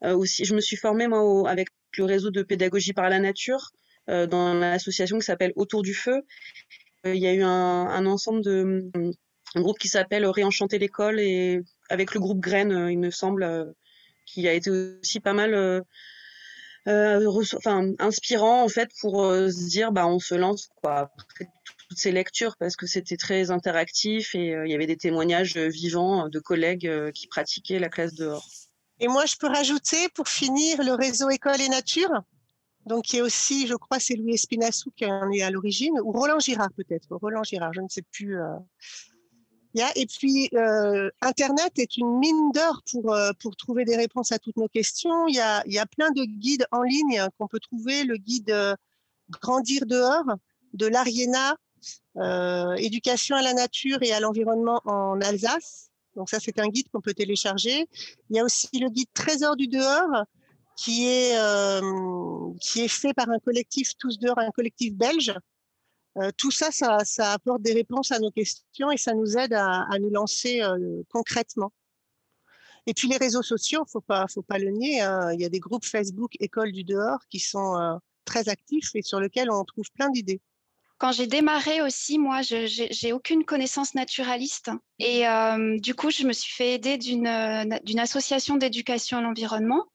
aussi, 0.05 0.45
je 0.45 0.55
me 0.55 0.61
suis 0.61 0.77
formée 0.77 1.09
moi 1.09 1.51
avec 1.51 1.67
le 1.97 2.05
réseau 2.05 2.31
de 2.31 2.43
pédagogie 2.45 2.93
par 2.93 3.11
la 3.11 3.19
nature 3.19 3.73
dans 4.07 4.55
l'association 4.55 5.19
qui 5.19 5.27
s'appelle 5.27 5.53
Autour 5.57 5.83
du 5.83 5.95
feu. 5.95 6.23
Il 7.05 7.17
y 7.17 7.27
a 7.27 7.35
eu 7.35 7.43
un, 7.43 7.49
un 7.49 8.07
ensemble 8.07 8.45
de 8.45 8.89
un 9.55 9.61
groupe 9.61 9.79
qui 9.79 9.89
s'appelle 9.89 10.27
Réenchanter 10.27 10.79
l'école 10.79 11.21
et 11.21 11.63
avec 11.89 12.15
le 12.15 12.21
groupe 12.21 12.41
Graines, 12.41 12.73
euh, 12.73 12.93
il 12.93 12.99
me 12.99 13.11
semble, 13.11 13.43
euh, 13.43 13.65
qui 14.27 14.47
a 14.47 14.53
été 14.53 14.71
aussi 14.71 15.21
pas 15.21 15.33
mal 15.33 15.55
euh, 15.55 15.83
enfin, 17.57 17.91
inspirant 17.99 18.63
en 18.63 18.69
fait 18.69 18.91
pour 19.01 19.23
se 19.25 19.69
dire 19.69 19.91
bah 19.91 20.07
on 20.07 20.19
se 20.19 20.35
lance 20.35 20.69
quoi 20.77 21.11
toutes 21.89 21.99
ces 21.99 22.13
lectures 22.13 22.57
parce 22.59 22.77
que 22.77 22.87
c'était 22.87 23.17
très 23.17 23.51
interactif 23.51 24.35
et 24.35 24.55
il 24.65 24.71
y 24.71 24.75
avait 24.75 24.87
des 24.87 24.97
témoignages 24.97 25.57
vivants 25.57 26.29
de 26.29 26.39
collègues 26.39 27.11
qui 27.13 27.27
pratiquaient 27.27 27.79
la 27.79 27.89
classe 27.89 28.15
dehors. 28.15 28.47
Et 29.01 29.09
moi 29.09 29.25
je 29.25 29.37
peux 29.37 29.49
rajouter 29.49 30.09
pour 30.15 30.29
finir 30.29 30.83
le 30.83 30.93
réseau 30.93 31.31
École 31.31 31.61
et 31.61 31.69
Nature 31.69 32.23
donc 32.87 33.05
qui 33.05 33.19
est 33.19 33.23
aussi, 33.23 33.67
je 33.67 33.75
crois, 33.75 34.01
c'est 34.01 34.15
Louis 34.15 34.35
Espinassou 34.35 34.91
qui 34.97 35.05
en 35.05 35.31
est 35.31 35.43
à 35.43 35.51
l'origine, 35.51 36.01
ou 36.03 36.13
Roland 36.13 36.39
Girard 36.39 36.73
peut-être, 36.75 37.07
Roland 37.11 37.45
Girard, 37.45 37.75
je 37.75 37.83
ne 37.83 37.89
sais 37.89 38.03
plus. 38.11 38.39
Et 39.97 40.07
puis, 40.07 40.49
euh, 40.55 41.11
Internet 41.21 41.79
est 41.79 41.97
une 41.97 42.19
mine 42.19 42.53
d'or 42.53 42.83
pour, 42.91 43.13
euh, 43.13 43.31
pour 43.41 43.57
trouver 43.57 43.85
des 43.85 43.97
réponses 43.97 44.33
à 44.33 44.39
toutes 44.39 44.57
nos 44.57 44.69
questions. 44.69 45.27
Il 45.29 45.37
y 45.37 45.41
a, 45.41 45.63
y 45.67 45.79
a 45.79 45.87
plein 45.87 46.11
de 46.11 46.25
guides 46.25 46.67
en 46.73 46.83
ligne 46.83 47.27
qu'on 47.39 47.47
peut 47.47 47.61
trouver. 47.61 48.05
Le 48.05 48.17
guide 48.17 48.51
euh, 48.51 48.75
Grandir 49.31 49.87
dehors 49.87 50.25
de 50.75 50.87
l'Ariena, 50.87 51.57
Éducation 52.79 53.37
à 53.37 53.43
la 53.43 53.55
nature 53.55 53.99
et 54.03 54.13
à 54.13 54.21
l'environnement 54.21 54.81
en 54.85 55.21
Alsace. 55.21 55.91
Donc 56.17 56.29
ça, 56.29 56.41
c'est 56.41 56.59
un 56.59 56.67
guide 56.69 56.89
qu'on 56.91 57.01
peut 57.01 57.15
télécharger. 57.15 57.87
Il 58.31 58.37
y 58.37 58.41
a 58.41 58.45
aussi 58.45 58.69
le 58.73 58.89
guide 58.89 59.09
Trésor 59.15 59.55
du 59.55 59.69
dehors 59.69 60.25
qui 60.77 61.07
est, 61.07 61.39
qui 62.61 62.81
est 62.81 62.89
fait 62.89 63.15
par 63.15 63.31
un 63.31 63.39
collectif 63.39 63.93
Tous 63.97 64.19
dehors, 64.19 64.39
un 64.39 64.51
collectif 64.51 64.95
belge 64.95 65.33
tout 66.37 66.51
ça, 66.51 66.71
ça, 66.71 67.33
apporte 67.33 67.63
des 67.63 67.73
réponses 67.73 68.13
à 68.13 68.19
nos 68.19 68.31
questions 68.31 68.91
et 68.91 68.97
ça 68.97 69.15
nous 69.15 69.37
aide 69.37 69.53
à, 69.55 69.87
nous 70.01 70.11
lancer 70.11 70.63
euh, 70.63 71.03
concrètement. 71.11 71.73
Et 72.87 72.95
puis 72.95 73.09
les 73.09 73.17
réseaux 73.17 73.43
sociaux, 73.43 73.85
faut 73.87 74.01
pas, 74.01 74.27
faut 74.29 74.43
pas 74.43 74.59
le 74.59 74.71
nier. 74.71 75.01
Hein. 75.01 75.33
Il 75.33 75.41
y 75.41 75.45
a 75.45 75.49
des 75.49 75.61
groupes 75.61 75.85
Facebook 75.85 76.33
École 76.41 76.73
du 76.73 76.85
dehors 76.85 77.21
qui 77.31 77.39
sont 77.39 77.77
euh, 77.77 77.97
très 78.25 78.49
actifs 78.49 78.95
et 78.95 79.03
sur 79.03 79.21
lesquels 79.21 79.51
on 79.51 79.65
trouve 79.65 79.91
plein 79.95 80.11
d'idées. 80.11 80.41
Quand 80.97 81.13
j'ai 81.13 81.27
démarré 81.29 81.81
aussi, 81.81 82.19
moi, 82.19 82.41
j'ai 82.43 83.13
aucune 83.13 83.45
connaissance 83.45 83.95
naturaliste. 83.95 84.73
Et 84.99 85.23
du 85.79 85.95
coup, 85.95 86.11
je 86.11 86.25
me 86.25 86.33
suis 86.33 86.53
fait 86.53 86.75
aider 86.75 86.99
d'une 86.99 88.01
association 88.01 88.57
d'éducation 88.57 89.19
à 89.19 89.21
l'environnement 89.21 89.87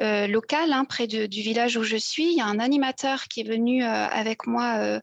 euh, 0.00 0.28
local, 0.28 0.72
hein, 0.72 0.84
près 0.84 1.08
du 1.08 1.40
village 1.40 1.76
où 1.76 1.82
je 1.82 1.96
suis. 1.96 2.30
Il 2.30 2.38
y 2.38 2.40
a 2.40 2.46
un 2.46 2.60
animateur 2.60 3.24
qui 3.24 3.40
est 3.40 3.48
venu 3.48 3.82
euh, 3.82 4.06
avec 4.06 4.46
moi 4.46 4.76
euh, 4.78 5.00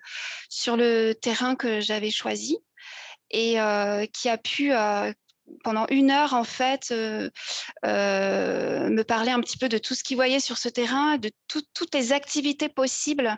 sur 0.50 0.78
le 0.78 1.14
terrain 1.14 1.56
que 1.56 1.82
j'avais 1.82 2.12
choisi 2.12 2.58
et 3.32 3.58
qui 4.14 4.30
a 4.30 4.38
pu 4.38 4.72
pendant 5.64 5.88
une 5.90 6.12
heure, 6.12 6.34
en 6.34 6.46
fait, 6.46 6.92
me 7.84 9.02
parler 9.02 9.32
un 9.32 9.42
petit 9.42 9.58
peu 9.58 9.68
de 9.68 9.78
tout 9.78 9.94
ce 9.96 10.04
qu'il 10.04 10.16
voyait 10.16 10.40
sur 10.40 10.58
ce 10.58 10.70
terrain, 10.70 11.18
de 11.18 11.32
toutes 11.48 11.94
les 11.94 12.14
activités 12.14 12.70
possibles, 12.70 13.36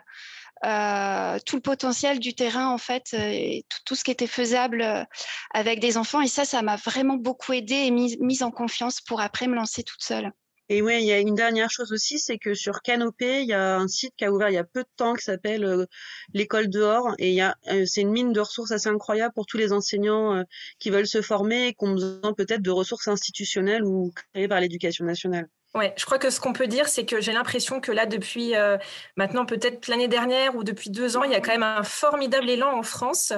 tout 0.62 1.56
le 1.56 1.60
potentiel 1.60 2.20
du 2.20 2.34
terrain, 2.34 2.68
en 2.68 2.78
fait, 2.78 3.14
et 3.14 3.64
tout, 3.86 3.96
ce 3.96 4.04
qui 4.04 4.12
était 4.12 4.28
faisable 4.28 5.06
avec 5.52 5.80
des 5.80 5.96
enfants. 5.96 6.20
Et 6.20 6.28
ça, 6.28 6.44
ça 6.44 6.62
m'a 6.62 6.76
vraiment 6.76 7.16
beaucoup 7.16 7.54
aidé 7.54 7.74
et 7.74 7.90
mise 7.90 8.18
mis 8.20 8.44
en 8.44 8.52
confiance 8.52 9.00
pour 9.00 9.20
après 9.20 9.48
me 9.48 9.56
lancer 9.56 9.82
toute 9.82 10.02
seule. 10.02 10.32
Et 10.70 10.82
oui, 10.82 10.98
il 11.00 11.06
y 11.06 11.12
a 11.12 11.18
une 11.18 11.34
dernière 11.34 11.70
chose 11.70 11.92
aussi, 11.92 12.18
c'est 12.18 12.38
que 12.38 12.52
sur 12.54 12.82
Canopé, 12.82 13.42
il 13.42 13.48
y 13.48 13.54
a 13.54 13.76
un 13.78 13.88
site 13.88 14.14
qui 14.16 14.24
a 14.26 14.32
ouvert 14.32 14.50
il 14.50 14.54
y 14.54 14.58
a 14.58 14.64
peu 14.64 14.82
de 14.82 14.88
temps 14.96 15.14
qui 15.14 15.24
s'appelle 15.24 15.64
euh, 15.64 15.86
l'école 16.34 16.68
dehors 16.68 17.14
et 17.18 17.30
il 17.30 17.34
y 17.34 17.40
a 17.40 17.56
euh, 17.68 17.86
c'est 17.86 18.02
une 18.02 18.10
mine 18.10 18.32
de 18.34 18.40
ressources 18.40 18.70
assez 18.72 18.88
incroyable 18.88 19.32
pour 19.34 19.46
tous 19.46 19.56
les 19.56 19.72
enseignants 19.72 20.34
euh, 20.36 20.42
qui 20.78 20.90
veulent 20.90 21.06
se 21.06 21.22
former 21.22 21.68
et 21.68 21.74
qui 21.74 21.84
ont 21.86 21.94
besoin 21.94 22.34
peut-être 22.34 22.62
de 22.62 22.70
ressources 22.70 23.08
institutionnelles 23.08 23.84
ou 23.84 24.12
créées 24.14 24.48
par 24.48 24.60
l'éducation 24.60 25.06
nationale. 25.06 25.48
Ouais, 25.74 25.92
je 25.98 26.06
crois 26.06 26.18
que 26.18 26.30
ce 26.30 26.40
qu'on 26.40 26.54
peut 26.54 26.66
dire, 26.66 26.88
c'est 26.88 27.04
que 27.04 27.20
j'ai 27.20 27.32
l'impression 27.32 27.78
que 27.78 27.92
là, 27.92 28.06
depuis 28.06 28.56
euh, 28.56 28.78
maintenant 29.16 29.44
peut-être 29.44 29.86
l'année 29.86 30.08
dernière 30.08 30.56
ou 30.56 30.64
depuis 30.64 30.88
deux 30.88 31.18
ans, 31.18 31.24
il 31.24 31.30
y 31.30 31.34
a 31.34 31.40
quand 31.40 31.52
même 31.52 31.62
un 31.62 31.82
formidable 31.82 32.48
élan 32.48 32.74
en 32.74 32.82
France. 32.82 33.34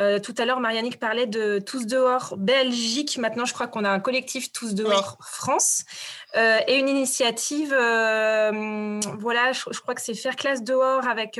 Euh, 0.00 0.18
tout 0.18 0.34
à 0.38 0.46
l'heure, 0.46 0.60
Marianique 0.60 0.98
parlait 0.98 1.26
de 1.26 1.58
Tous 1.58 1.86
dehors 1.86 2.36
Belgique. 2.38 3.18
Maintenant, 3.18 3.44
je 3.44 3.52
crois 3.52 3.66
qu'on 3.66 3.84
a 3.84 3.90
un 3.90 4.00
collectif 4.00 4.50
Tous 4.50 4.74
dehors 4.74 5.18
France 5.20 5.84
euh, 6.36 6.58
et 6.66 6.78
une 6.78 6.88
initiative. 6.88 7.68
voilà, 7.68 9.52
je, 9.52 9.80
crois 9.80 9.94
que 9.94 10.00
c'est 10.00 10.14
Faire 10.14 10.36
classe 10.36 10.64
dehors. 10.64 11.06
Avec, 11.06 11.38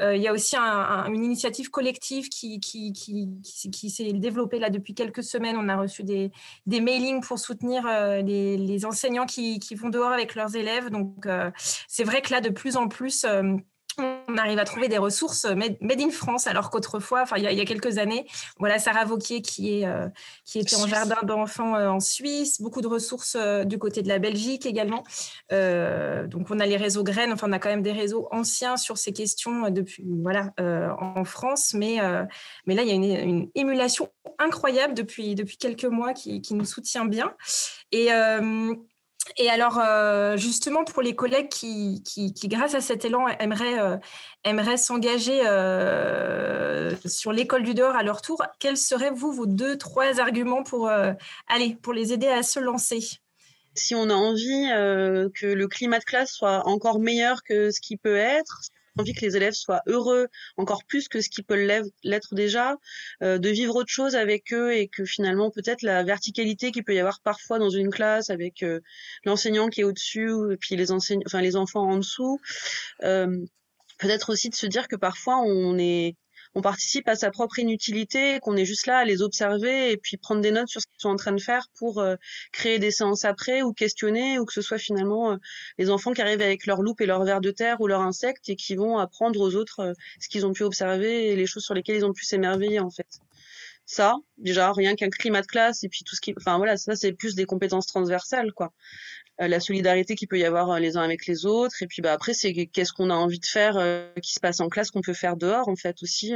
il 0.00 0.20
y 0.20 0.28
a 0.28 0.32
aussi 0.32 0.56
une 0.56 1.24
initiative 1.24 1.70
collective 1.70 2.28
qui 2.28 2.60
qui, 2.60 2.92
qui, 2.92 3.30
qui, 3.72 3.90
s'est 3.90 4.12
développée 4.12 4.58
là 4.58 4.68
depuis 4.68 4.92
quelques 4.92 5.24
semaines. 5.24 5.56
On 5.58 5.70
a 5.70 5.76
reçu 5.76 6.04
des, 6.04 6.30
des 6.66 6.80
mailings 6.80 7.22
pour 7.22 7.38
soutenir 7.38 7.86
les, 8.22 8.58
les, 8.58 8.84
enseignants 8.84 9.26
qui, 9.26 9.58
qui 9.58 9.74
vont 9.74 9.85
dehors 9.90 10.12
avec 10.12 10.34
leurs 10.34 10.56
élèves. 10.56 10.90
Donc, 10.90 11.26
euh, 11.26 11.50
c'est 11.88 12.04
vrai 12.04 12.22
que 12.22 12.32
là, 12.32 12.40
de 12.40 12.50
plus 12.50 12.76
en 12.76 12.88
plus, 12.88 13.24
euh, 13.24 13.54
on 13.98 14.36
arrive 14.36 14.58
à 14.58 14.64
trouver 14.64 14.88
des 14.88 14.98
ressources 14.98 15.46
made, 15.46 15.78
in 15.82 16.10
France, 16.10 16.46
alors 16.46 16.68
qu'autrefois, 16.68 17.22
enfin 17.22 17.38
il 17.38 17.44
y, 17.44 17.60
a, 17.60 17.64
quelques 17.64 17.96
années, 17.96 18.26
voilà 18.58 18.78
Sarah 18.78 19.06
Vauquier 19.06 19.40
qui 19.40 19.80
est 19.80 19.86
euh, 19.86 20.06
qui 20.44 20.58
était 20.58 20.76
en 20.76 20.86
jardin 20.86 21.16
d'enfants 21.22 21.72
en 21.72 21.98
Suisse, 21.98 22.60
beaucoup 22.60 22.82
de 22.82 22.88
ressources 22.88 23.38
du 23.64 23.78
côté 23.78 24.02
de 24.02 24.08
la 24.08 24.18
Belgique 24.18 24.66
également. 24.66 25.02
donc 25.50 26.50
on 26.50 26.60
a 26.60 26.66
les 26.66 26.76
réseaux 26.76 27.04
graines, 27.04 27.32
enfin 27.32 27.48
on 27.48 27.52
a 27.52 27.58
quand 27.58 27.70
même 27.70 27.80
des 27.80 27.92
réseaux 27.92 28.28
anciens 28.32 28.76
sur 28.76 28.98
ces 28.98 29.14
questions 29.14 29.70
depuis 29.70 30.04
voilà 30.22 30.52
en 31.00 31.24
France, 31.24 31.72
mais 31.72 31.96
mais 32.66 32.74
là 32.74 32.82
il 32.82 32.88
y 32.88 32.92
a 32.92 33.20
une, 33.22 33.48
émulation 33.54 34.10
incroyable 34.38 34.92
depuis 34.92 35.34
depuis 35.34 35.56
quelques 35.56 35.84
mois 35.86 36.12
qui, 36.12 36.42
qui 36.42 36.52
nous 36.52 36.66
soutient 36.66 37.06
bien. 37.06 37.32
Et 37.92 38.10
et 39.36 39.50
alors, 39.50 39.78
euh, 39.78 40.36
justement, 40.36 40.84
pour 40.84 41.02
les 41.02 41.14
collègues 41.14 41.48
qui, 41.48 42.02
grâce 42.44 42.74
à 42.74 42.80
cet 42.80 43.04
élan, 43.04 43.26
aimeraient, 43.40 43.78
euh, 43.78 44.76
s'engager 44.76 45.46
euh, 45.46 46.94
sur 47.04 47.32
l'école 47.32 47.62
du 47.62 47.74
dehors 47.74 47.96
à 47.96 48.02
leur 48.02 48.22
tour, 48.22 48.42
quels 48.58 48.76
seraient, 48.76 49.10
vous, 49.10 49.32
vos 49.32 49.46
deux, 49.46 49.76
trois 49.78 50.20
arguments 50.20 50.62
pour, 50.62 50.90
pour 51.82 51.92
les 51.92 52.12
aider 52.12 52.28
à 52.28 52.42
se 52.42 52.60
lancer? 52.60 53.00
Si 53.74 53.94
on 53.94 54.08
a 54.08 54.14
envie 54.14 54.68
que 55.34 55.46
le 55.46 55.68
climat 55.68 55.98
de 55.98 56.04
classe 56.04 56.32
soit 56.32 56.66
encore 56.66 56.98
meilleur 56.98 57.42
que 57.42 57.70
ce 57.70 57.80
qui 57.80 57.96
peut 57.96 58.16
être, 58.16 58.60
envie 58.96 59.14
que 59.14 59.24
les 59.24 59.36
élèves 59.36 59.54
soient 59.54 59.82
heureux 59.86 60.28
encore 60.56 60.84
plus 60.84 61.08
que 61.08 61.20
ce 61.20 61.28
qu'ils 61.28 61.44
peuvent 61.44 61.84
l'être 62.02 62.34
déjà, 62.34 62.76
euh, 63.22 63.38
de 63.38 63.48
vivre 63.48 63.76
autre 63.76 63.90
chose 63.90 64.14
avec 64.16 64.52
eux 64.52 64.74
et 64.74 64.88
que 64.88 65.04
finalement 65.04 65.50
peut-être 65.50 65.82
la 65.82 66.02
verticalité 66.02 66.72
qu'il 66.72 66.84
peut 66.84 66.94
y 66.94 66.98
avoir 66.98 67.20
parfois 67.20 67.58
dans 67.58 67.70
une 67.70 67.90
classe 67.90 68.30
avec 68.30 68.62
euh, 68.62 68.80
l'enseignant 69.24 69.68
qui 69.68 69.82
est 69.82 69.84
au-dessus 69.84 70.30
et 70.52 70.56
puis 70.56 70.76
les 70.76 70.92
enseignants, 70.92 71.22
enfin 71.26 71.40
les 71.40 71.56
enfants 71.56 71.88
en 71.88 71.96
dessous, 71.98 72.40
euh, 73.02 73.44
peut-être 73.98 74.30
aussi 74.30 74.50
de 74.50 74.54
se 74.54 74.66
dire 74.66 74.88
que 74.88 74.96
parfois 74.96 75.38
on 75.38 75.78
est 75.78 76.16
on 76.56 76.62
participe 76.62 77.06
à 77.06 77.16
sa 77.16 77.30
propre 77.30 77.58
inutilité, 77.58 78.40
qu'on 78.40 78.56
est 78.56 78.64
juste 78.64 78.86
là 78.86 78.96
à 78.96 79.04
les 79.04 79.20
observer 79.20 79.92
et 79.92 79.98
puis 79.98 80.16
prendre 80.16 80.40
des 80.40 80.50
notes 80.50 80.68
sur 80.68 80.80
ce 80.80 80.86
qu'ils 80.86 81.00
sont 81.00 81.10
en 81.10 81.16
train 81.16 81.32
de 81.32 81.40
faire 81.40 81.68
pour 81.78 82.00
euh, 82.00 82.16
créer 82.50 82.78
des 82.78 82.90
séances 82.90 83.26
après 83.26 83.60
ou 83.60 83.74
questionner 83.74 84.38
ou 84.38 84.46
que 84.46 84.54
ce 84.54 84.62
soit 84.62 84.78
finalement 84.78 85.32
euh, 85.32 85.36
les 85.76 85.90
enfants 85.90 86.14
qui 86.14 86.22
arrivent 86.22 86.40
avec 86.40 86.64
leur 86.64 86.80
loupe 86.80 87.02
et 87.02 87.06
leur 87.06 87.22
verre 87.24 87.42
de 87.42 87.50
terre 87.50 87.82
ou 87.82 87.86
leur 87.86 88.00
insecte 88.00 88.48
et 88.48 88.56
qui 88.56 88.74
vont 88.74 88.96
apprendre 88.96 89.38
aux 89.38 89.54
autres 89.54 89.80
euh, 89.80 89.92
ce 90.18 90.30
qu'ils 90.30 90.46
ont 90.46 90.54
pu 90.54 90.62
observer 90.62 91.28
et 91.28 91.36
les 91.36 91.44
choses 91.44 91.62
sur 91.62 91.74
lesquelles 91.74 91.96
ils 91.96 92.06
ont 92.06 92.14
pu 92.14 92.24
s'émerveiller 92.24 92.80
en 92.80 92.90
fait. 92.90 93.20
Ça, 93.84 94.14
déjà, 94.38 94.72
rien 94.72 94.94
qu'un 94.94 95.10
climat 95.10 95.42
de 95.42 95.46
classe 95.46 95.84
et 95.84 95.90
puis 95.90 96.04
tout 96.06 96.16
ce 96.16 96.22
qui, 96.22 96.32
enfin 96.38 96.56
voilà, 96.56 96.78
ça 96.78 96.96
c'est 96.96 97.12
plus 97.12 97.34
des 97.34 97.44
compétences 97.44 97.86
transversales 97.86 98.54
quoi. 98.54 98.72
Euh, 99.42 99.48
la 99.48 99.60
solidarité 99.60 100.14
qu'il 100.14 100.28
peut 100.28 100.38
y 100.38 100.44
avoir 100.44 100.70
euh, 100.70 100.78
les 100.78 100.96
uns 100.96 101.02
avec 101.02 101.26
les 101.26 101.44
autres. 101.44 101.82
Et 101.82 101.86
puis 101.86 102.00
bah, 102.00 102.12
après, 102.12 102.32
c'est 102.32 102.54
qu'est-ce 102.66 102.92
qu'on 102.92 103.10
a 103.10 103.14
envie 103.14 103.38
de 103.38 103.44
faire 103.44 103.76
euh, 103.76 104.10
qui 104.22 104.32
se 104.32 104.40
passe 104.40 104.60
en 104.60 104.70
classe, 104.70 104.90
qu'on 104.90 105.02
peut 105.02 105.12
faire 105.12 105.36
dehors 105.36 105.68
en 105.68 105.76
fait 105.76 106.02
aussi. 106.02 106.32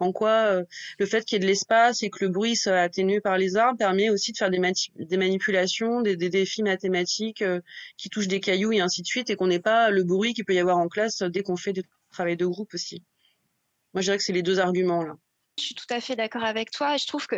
en 0.00 0.12
quoi 0.12 0.62
le 0.98 1.06
fait 1.06 1.24
qu'il 1.24 1.36
y 1.36 1.38
ait 1.38 1.40
de 1.40 1.46
l'espace 1.46 2.02
et 2.02 2.10
que 2.10 2.24
le 2.24 2.30
bruit 2.30 2.56
soit 2.56 2.78
atténué 2.78 3.20
par 3.20 3.38
les 3.38 3.56
arbres 3.56 3.78
permet 3.78 4.10
aussi 4.10 4.32
de 4.32 4.36
faire 4.36 4.50
des, 4.50 4.60
des 4.96 5.16
manipulations, 5.16 6.00
des, 6.02 6.16
des, 6.16 6.28
défis 6.28 6.62
mathématiques 6.62 7.44
qui 7.96 8.10
touchent 8.10 8.28
des 8.28 8.40
cailloux 8.40 8.72
et 8.72 8.80
ainsi 8.80 9.02
de 9.02 9.06
suite, 9.06 9.30
et 9.30 9.36
qu'on 9.36 9.46
n'ait 9.46 9.60
pas 9.60 9.90
le 9.90 10.04
bruit 10.04 10.34
qu'il 10.34 10.44
peut 10.44 10.54
y 10.54 10.58
avoir 10.58 10.78
en 10.78 10.88
classe 10.88 11.22
dès 11.22 11.42
qu'on 11.42 11.56
fait 11.56 11.72
du 11.72 11.82
travail 12.10 12.36
de 12.36 12.46
groupe 12.46 12.74
aussi. 12.74 13.02
Moi, 13.92 14.00
je 14.00 14.06
dirais 14.06 14.18
que 14.18 14.24
c'est 14.24 14.32
les 14.32 14.42
deux 14.42 14.58
arguments 14.58 15.04
là. 15.04 15.16
Je 15.58 15.64
suis 15.64 15.74
tout 15.74 15.86
à 15.90 16.00
fait 16.00 16.16
d'accord 16.16 16.44
avec 16.44 16.70
toi. 16.70 16.96
Je 16.96 17.06
trouve 17.06 17.26
que 17.26 17.36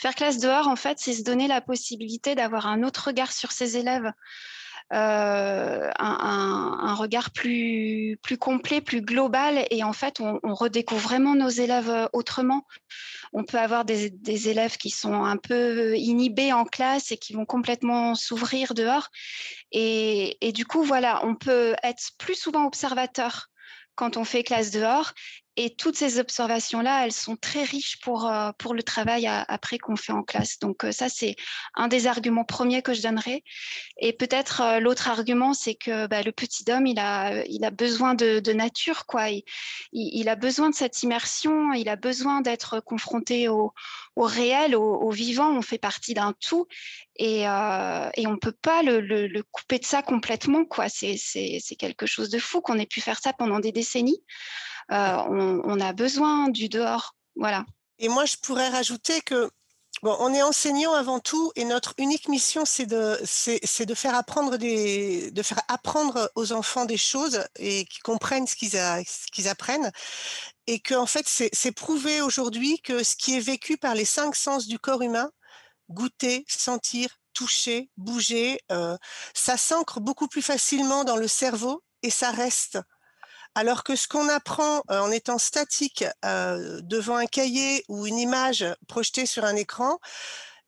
faire 0.00 0.14
classe 0.14 0.38
dehors, 0.38 0.68
en 0.68 0.76
fait, 0.76 0.98
c'est 0.98 1.12
se 1.12 1.24
donner 1.24 1.48
la 1.48 1.60
possibilité 1.60 2.34
d'avoir 2.34 2.66
un 2.66 2.82
autre 2.82 3.06
regard 3.08 3.32
sur 3.32 3.50
ses 3.50 3.76
élèves, 3.76 4.12
euh, 4.92 5.90
un, 5.98 6.94
regard 6.94 7.30
plus, 7.30 8.18
complet, 8.38 8.80
plus 8.80 9.02
global. 9.02 9.66
Et 9.70 9.82
en 9.82 9.92
fait, 9.92 10.20
on, 10.20 10.38
redécouvre 10.54 11.00
vraiment 11.00 11.34
nos 11.34 11.48
élèves 11.48 11.90
euh, 11.90 12.06
autrement. 12.12 12.64
On 13.32 13.44
peut 13.44 13.58
avoir 13.58 13.84
des, 13.84 14.48
élèves 14.48 14.76
qui 14.76 14.90
sont 14.90 15.24
un 15.24 15.36
peu 15.36 15.96
inhibés 15.96 16.52
en 16.52 16.64
classe 16.64 17.10
et 17.10 17.16
qui 17.16 17.32
vont 17.32 17.44
complètement 17.44 18.14
s'ouvrir 18.14 18.74
dehors. 18.74 19.08
Et 19.72 20.52
du 20.54 20.64
coup, 20.64 20.84
voilà, 20.84 21.26
on 21.26 21.34
peut 21.34 21.74
être 21.82 22.12
plus 22.18 22.36
souvent 22.36 22.66
observateur 22.66 23.48
quand 23.98 24.16
on 24.16 24.24
fait 24.24 24.44
classe 24.44 24.70
dehors 24.70 25.12
et 25.60 25.70
toutes 25.70 25.96
ces 25.96 26.20
observations-là, 26.20 27.04
elles 27.04 27.12
sont 27.12 27.34
très 27.34 27.64
riches 27.64 27.98
pour, 28.00 28.28
euh, 28.28 28.52
pour 28.58 28.74
le 28.74 28.84
travail 28.84 29.26
après 29.26 29.78
qu'on 29.78 29.96
fait 29.96 30.12
en 30.12 30.22
classe. 30.22 30.60
Donc 30.60 30.84
euh, 30.84 30.92
ça, 30.92 31.08
c'est 31.08 31.34
un 31.74 31.88
des 31.88 32.06
arguments 32.06 32.44
premiers 32.44 32.80
que 32.80 32.94
je 32.94 33.02
donnerais. 33.02 33.42
Et 33.98 34.12
peut-être 34.12 34.60
euh, 34.60 34.78
l'autre 34.78 35.08
argument, 35.08 35.54
c'est 35.54 35.74
que 35.74 36.06
bah, 36.06 36.22
le 36.22 36.30
petit 36.30 36.64
homme, 36.70 36.86
il 36.86 37.00
a, 37.00 37.44
il 37.46 37.64
a 37.64 37.72
besoin 37.72 38.14
de, 38.14 38.52
nature, 38.52 39.04
quoi. 39.04 39.30
Il, 39.92 40.28
a 40.28 40.36
besoin 40.36 40.70
de 40.70 40.76
cette 40.76 41.02
immersion, 41.02 41.72
il 41.72 41.88
a 41.88 41.96
besoin 41.96 42.40
d'être 42.40 42.78
confronté 42.78 43.48
au, 43.48 43.72
au 44.14 44.22
réel, 44.22 44.76
au, 44.76 45.10
vivant. 45.10 45.50
On 45.50 45.62
fait 45.62 45.78
partie 45.78 46.14
d'un 46.14 46.34
tout 46.38 46.68
et, 47.16 47.40
et 47.40 48.26
on 48.26 48.38
peut 48.40 48.54
pas 48.62 48.82
le, 48.82 49.00
le, 49.00 49.26
le, 49.26 49.42
couper 49.42 49.80
de 49.80 49.84
ça 49.84 50.02
complètement, 50.02 50.64
quoi. 50.64 50.88
C'est 50.88 51.18
quelque 51.78 52.06
chose 52.06 52.30
de 52.30 52.38
fou 52.38 52.60
qu'on 52.60 52.78
ait 52.78 52.86
pu 52.86 53.00
faire 53.00 53.18
ça 53.18 53.32
pendant 53.32 53.58
des 53.58 53.72
décennies. 53.72 54.22
Euh, 54.90 55.60
on, 55.64 55.80
a 55.80 55.92
besoin 55.92 56.48
du 56.48 56.68
dehors. 56.68 57.14
Voilà. 57.36 57.64
Et 57.98 58.08
moi, 58.08 58.24
je 58.24 58.36
pourrais 58.36 58.68
rajouter 58.68 59.20
que 59.20 59.50
Bon, 60.02 60.16
on 60.20 60.32
est 60.32 60.42
enseignant 60.42 60.92
avant 60.92 61.18
tout 61.18 61.50
et 61.56 61.64
notre 61.64 61.92
unique 61.98 62.28
mission, 62.28 62.64
c'est 62.64 62.86
de, 62.86 63.18
c'est, 63.24 63.84
de 63.84 63.94
faire 63.94 64.14
apprendre 64.14 64.56
des, 64.56 65.32
de 65.32 65.42
faire 65.42 65.60
apprendre 65.66 66.30
aux 66.36 66.52
enfants 66.52 66.84
des 66.84 66.96
choses 66.96 67.44
et 67.56 67.84
qu'ils 67.84 68.02
comprennent 68.04 68.46
ce 68.46 68.54
qu'ils, 68.54 68.78
qu'ils 69.32 69.48
apprennent. 69.48 69.90
Et 70.68 70.78
que, 70.78 70.94
en 70.94 71.06
fait, 71.06 71.26
c'est, 71.26 71.72
prouvé 71.72 72.20
aujourd'hui 72.20 72.80
que 72.80 73.02
ce 73.02 73.16
qui 73.16 73.36
est 73.36 73.40
vécu 73.40 73.76
par 73.76 73.94
les 73.96 74.04
cinq 74.04 74.36
sens 74.36 74.68
du 74.68 74.78
corps 74.78 75.02
humain, 75.02 75.30
goûter, 75.90 76.44
sentir, 76.48 77.08
toucher, 77.32 77.90
bouger, 77.96 78.60
euh, 78.70 78.96
ça 79.34 79.56
s'ancre 79.56 79.98
beaucoup 80.00 80.28
plus 80.28 80.42
facilement 80.42 81.02
dans 81.02 81.16
le 81.16 81.28
cerveau 81.28 81.82
et 82.02 82.10
ça 82.10 82.30
reste. 82.30 82.78
Alors 83.54 83.82
que 83.84 83.96
ce 83.96 84.06
qu'on 84.06 84.28
apprend 84.28 84.82
euh, 84.90 85.00
en 85.00 85.10
étant 85.10 85.38
statique 85.38 86.04
euh, 86.24 86.80
devant 86.82 87.16
un 87.16 87.26
cahier 87.26 87.84
ou 87.88 88.06
une 88.06 88.18
image 88.18 88.64
projetée 88.86 89.26
sur 89.26 89.44
un 89.44 89.56
écran, 89.56 89.98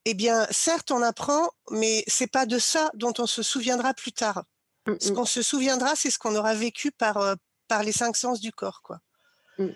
eh 0.05 0.15
bien, 0.15 0.47
certes, 0.51 0.91
on 0.91 1.03
apprend, 1.03 1.51
mais 1.71 2.05
c'est 2.07 2.31
pas 2.31 2.47
de 2.47 2.59
ça 2.59 2.91
dont 2.95 3.13
on 3.19 3.27
se 3.27 3.43
souviendra 3.43 3.95
plus 3.95 4.13
tard. 4.13 4.45
Mmh, 4.87 4.95
ce 4.99 5.11
mmh. 5.11 5.15
qu'on 5.15 5.25
se 5.27 5.43
souviendra, 5.43 5.95
c'est 5.95 6.11
ce 6.11 6.19
qu'on 6.19 6.35
aura 6.35 6.55
vécu 6.55 6.91
par, 6.91 7.19
euh, 7.19 7.35
par 7.69 7.83
les 7.83 7.93
cinq 7.93 8.17
sens 8.17 8.41
du 8.41 8.53
corps, 8.53 8.81
quoi. 8.83 8.99
Mmh. 9.59 9.69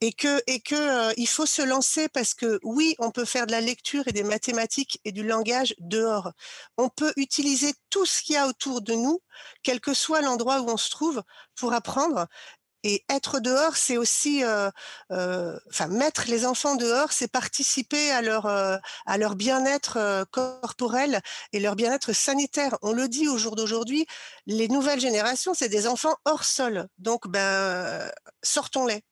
Et 0.00 0.12
que, 0.12 0.40
que 0.60 1.12
il 1.18 1.26
faut 1.26 1.46
se 1.46 1.62
lancer 1.62 2.08
parce 2.08 2.32
que 2.34 2.60
oui, 2.62 2.94
on 3.00 3.10
peut 3.10 3.24
faire 3.24 3.46
de 3.46 3.52
la 3.52 3.60
lecture 3.60 4.06
et 4.06 4.12
des 4.12 4.22
mathématiques 4.22 5.00
et 5.04 5.10
du 5.12 5.26
langage 5.26 5.74
dehors. 5.80 6.32
On 6.76 6.88
peut 6.88 7.12
utiliser 7.16 7.74
tout 7.90 8.06
ce 8.06 8.22
qu'il 8.22 8.34
y 8.34 8.38
a 8.38 8.46
autour 8.46 8.80
de 8.80 8.94
nous, 8.94 9.20
quel 9.64 9.80
que 9.80 9.94
soit 9.94 10.20
l'endroit 10.20 10.60
où 10.60 10.70
on 10.70 10.76
se 10.76 10.90
trouve, 10.90 11.22
pour 11.56 11.72
apprendre. 11.72 12.28
Et 12.84 13.04
être 13.10 13.40
dehors, 13.40 13.76
c'est 13.76 13.96
aussi, 13.96 14.44
euh, 14.44 14.70
euh, 15.10 15.58
enfin, 15.68 15.88
mettre 15.88 16.24
les 16.28 16.46
enfants 16.46 16.76
dehors, 16.76 17.12
c'est 17.12 17.26
participer 17.28 18.12
à 18.12 18.22
leur 18.22 18.46
euh, 18.46 18.76
à 19.06 19.18
leur 19.18 19.34
bien-être 19.34 20.24
corporel 20.30 21.20
et 21.52 21.58
leur 21.60 21.74
bien-être 21.74 22.12
sanitaire. 22.12 22.78
On 22.82 22.92
le 22.92 23.08
dit 23.08 23.28
au 23.28 23.36
jour 23.36 23.56
d'aujourd'hui, 23.56 24.06
les 24.46 24.68
nouvelles 24.68 25.00
générations, 25.00 25.54
c'est 25.54 25.68
des 25.68 25.88
enfants 25.88 26.16
hors 26.24 26.44
sol. 26.44 26.88
Donc, 26.98 27.26
ben, 27.28 28.10
sortons-les. 28.42 29.02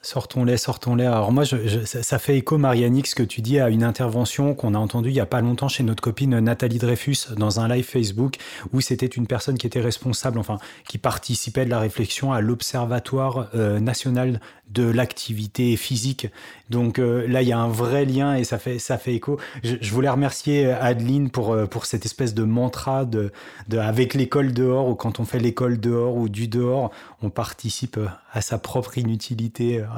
Sortons-les, 0.00 0.56
sortons-les. 0.56 1.04
Alors 1.04 1.32
moi, 1.32 1.44
ça 1.44 2.18
fait 2.18 2.38
écho, 2.38 2.56
Marianix, 2.56 3.10
ce 3.10 3.14
que 3.16 3.24
tu 3.24 3.42
dis 3.42 3.58
à 3.58 3.68
une 3.68 3.82
intervention 3.82 4.54
qu'on 4.54 4.74
a 4.74 4.78
entendue 4.78 5.10
il 5.10 5.14
n'y 5.14 5.20
a 5.20 5.26
pas 5.26 5.40
longtemps 5.40 5.68
chez 5.68 5.82
notre 5.82 6.02
copine 6.02 6.38
Nathalie 6.38 6.78
Dreyfus 6.78 7.34
dans 7.36 7.58
un 7.58 7.68
live 7.68 7.84
Facebook 7.84 8.36
où 8.72 8.80
c'était 8.80 9.06
une 9.06 9.26
personne 9.26 9.58
qui 9.58 9.66
était 9.66 9.80
responsable, 9.80 10.38
enfin, 10.38 10.58
qui 10.88 10.98
participait 10.98 11.64
de 11.64 11.70
la 11.70 11.80
réflexion 11.80 12.32
à 12.32 12.40
l'Observatoire 12.40 13.48
euh, 13.54 13.80
national 13.80 14.40
de 14.70 14.84
l'activité 14.84 15.76
physique. 15.76 16.28
Donc 16.68 16.98
euh, 16.98 17.26
là, 17.26 17.42
il 17.42 17.48
y 17.48 17.52
a 17.52 17.58
un 17.58 17.68
vrai 17.68 18.04
lien 18.04 18.34
et 18.34 18.44
ça 18.44 18.58
fait, 18.58 18.78
ça 18.78 18.98
fait 18.98 19.14
écho. 19.14 19.38
Je, 19.64 19.90
voulais 19.90 20.10
remercier 20.10 20.70
Adeline 20.70 21.30
pour, 21.30 21.52
euh, 21.52 21.66
pour 21.66 21.86
cette 21.86 22.04
espèce 22.04 22.34
de 22.34 22.44
mantra 22.44 23.04
de 23.04 23.32
avec 23.76 24.14
l'école 24.14 24.52
dehors 24.52 24.88
ou 24.88 24.94
quand 24.94 25.20
on 25.20 25.24
fait 25.24 25.38
l'école 25.38 25.80
dehors 25.80 26.16
ou 26.16 26.28
du 26.28 26.48
dehors, 26.48 26.90
on 27.22 27.30
participe 27.30 27.98
à 28.32 28.40
sa 28.40 28.58
propre 28.58 28.98
inutilité. 28.98 29.37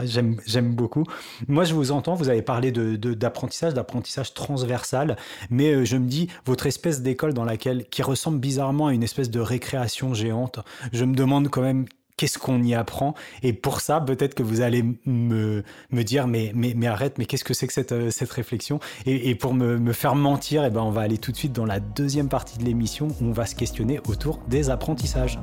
J'aime 0.03 0.75
beaucoup. 0.75 1.05
Moi, 1.49 1.65
je 1.65 1.75
vous 1.75 1.93
entends, 1.93 2.15
vous 2.15 2.29
avez 2.29 2.43
parlé 2.43 2.73
d'apprentissage, 2.73 3.75
d'apprentissage 3.75 4.35
transversal, 4.35 5.17
mais 5.51 5.73
euh, 5.73 5.85
je 5.85 5.97
me 5.97 6.07
dis, 6.07 6.29
votre 6.45 6.67
espèce 6.67 7.03
d'école 7.03 7.35
dans 7.35 7.45
laquelle, 7.45 7.87
qui 7.89 8.03
ressemble 8.03 8.39
bizarrement 8.39 8.89
à 8.89 8.95
une 8.95 9.03
espèce 9.03 9.31
de 9.31 9.41
récréation 9.41 10.15
géante, 10.15 10.61
je 10.93 11.05
me 11.05 11.15
demande 11.15 11.49
quand 11.49 11.63
même 11.63 11.87
qu'est-ce 12.21 12.39
qu'on 12.39 12.63
y 12.63 12.75
apprend. 12.75 13.15
Et 13.43 13.55
pour 13.55 13.81
ça, 13.81 13.99
peut-être 13.99 14.35
que 14.35 14.43
vous 14.43 14.61
allez 14.61 14.85
me, 15.07 15.63
dire, 16.03 16.27
mais, 16.27 16.53
mais, 16.55 16.87
arrête, 16.87 17.17
mais 17.17 17.25
qu'est-ce 17.25 17.45
que 17.45 17.55
c'est 17.55 17.67
que 17.67 17.73
cette, 17.73 17.93
euh, 17.93 18.11
réflexion? 18.31 18.79
Et, 19.07 19.31
et, 19.31 19.35
pour 19.35 19.55
me, 19.55 19.79
me 19.79 19.93
faire 19.95 20.15
mentir, 20.15 20.63
eh 20.65 20.71
ben, 20.71 20.83
on 20.83 20.91
va 20.91 21.01
aller 21.01 21.17
tout 21.17 21.33
de 21.33 21.37
suite 21.37 21.55
dans 21.55 21.65
la 21.65 21.81
deuxième 21.81 22.29
partie 22.29 22.59
de 22.59 22.65
l'émission 22.65 23.09
où 23.09 23.25
on 23.25 23.33
va 23.33 23.47
se 23.47 23.55
questionner 23.55 24.01
autour 24.07 24.39
des 24.49 24.69
apprentissages 24.69 25.39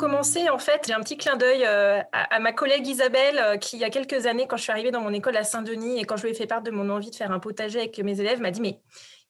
commencer, 0.00 0.48
en 0.48 0.58
fait, 0.58 0.84
j'ai 0.86 0.94
un 0.94 1.00
petit 1.00 1.18
clin 1.18 1.36
d'œil 1.36 1.62
euh, 1.66 2.00
à, 2.12 2.40
ma 2.40 2.52
collègue 2.52 2.86
Isabelle, 2.86 3.38
euh, 3.38 3.56
qui, 3.58 3.76
il 3.76 3.80
y 3.80 3.84
a 3.84 3.90
quelques 3.90 4.24
années, 4.26 4.46
quand 4.48 4.56
je 4.56 4.62
suis 4.62 4.72
arrivée 4.72 4.90
dans 4.90 5.02
mon 5.02 5.12
école 5.12 5.36
à 5.36 5.44
Saint-Denis 5.44 6.00
et 6.00 6.04
quand 6.04 6.16
je 6.16 6.22
lui 6.22 6.30
ai 6.30 6.34
fait 6.34 6.46
part 6.46 6.62
de 6.62 6.70
mon 6.70 6.88
envie 6.88 7.10
de 7.10 7.14
faire 7.14 7.30
un 7.32 7.38
potager 7.38 7.80
avec 7.80 7.98
mes 7.98 8.18
élèves, 8.18 8.40
m'a 8.40 8.50
dit 8.50 8.62
Mais 8.62 8.80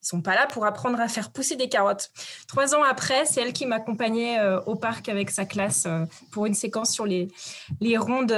ils 0.02 0.06
sont 0.06 0.22
pas 0.22 0.36
là 0.36 0.46
pour 0.46 0.64
apprendre 0.64 1.00
à 1.00 1.08
faire 1.08 1.32
pousser 1.32 1.56
des 1.56 1.68
carottes. 1.68 2.10
Trois 2.46 2.76
ans 2.76 2.84
après, 2.84 3.24
c'est 3.26 3.40
elle 3.40 3.52
qui 3.52 3.66
m'accompagnait 3.66 4.38
euh, 4.38 4.60
au 4.60 4.76
parc 4.76 5.08
avec 5.08 5.30
sa 5.30 5.44
classe 5.44 5.88
pour 6.30 6.46
une 6.46 6.54
séquence 6.54 6.92
sur 6.92 7.04
les, 7.04 7.26
les 7.80 7.98
rondes 7.98 8.32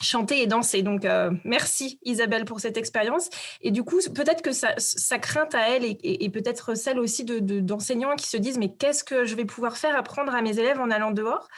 chanter 0.00 0.42
et 0.42 0.46
danser. 0.46 0.82
Donc, 0.82 1.04
euh, 1.04 1.30
merci 1.44 1.98
Isabelle 2.04 2.44
pour 2.44 2.60
cette 2.60 2.76
expérience. 2.76 3.28
Et 3.60 3.70
du 3.70 3.82
coup, 3.82 3.98
peut-être 4.14 4.42
que 4.42 4.52
sa, 4.52 5.18
crainte 5.18 5.54
à 5.54 5.70
elle 5.70 5.84
et, 5.84 6.30
peut-être 6.30 6.74
celle 6.74 6.98
aussi 6.98 7.24
d'enseignants 7.24 8.14
de, 8.14 8.20
qui 8.20 8.28
se 8.28 8.36
disent, 8.36 8.58
mais 8.58 8.72
qu'est-ce 8.72 9.02
que 9.02 9.24
je 9.24 9.34
vais 9.34 9.44
pouvoir 9.44 9.76
faire 9.76 9.96
apprendre 9.96 10.34
à 10.34 10.42
mes 10.42 10.58
élèves 10.58 10.80
en 10.80 10.90
allant 10.90 11.10
dehors? 11.10 11.48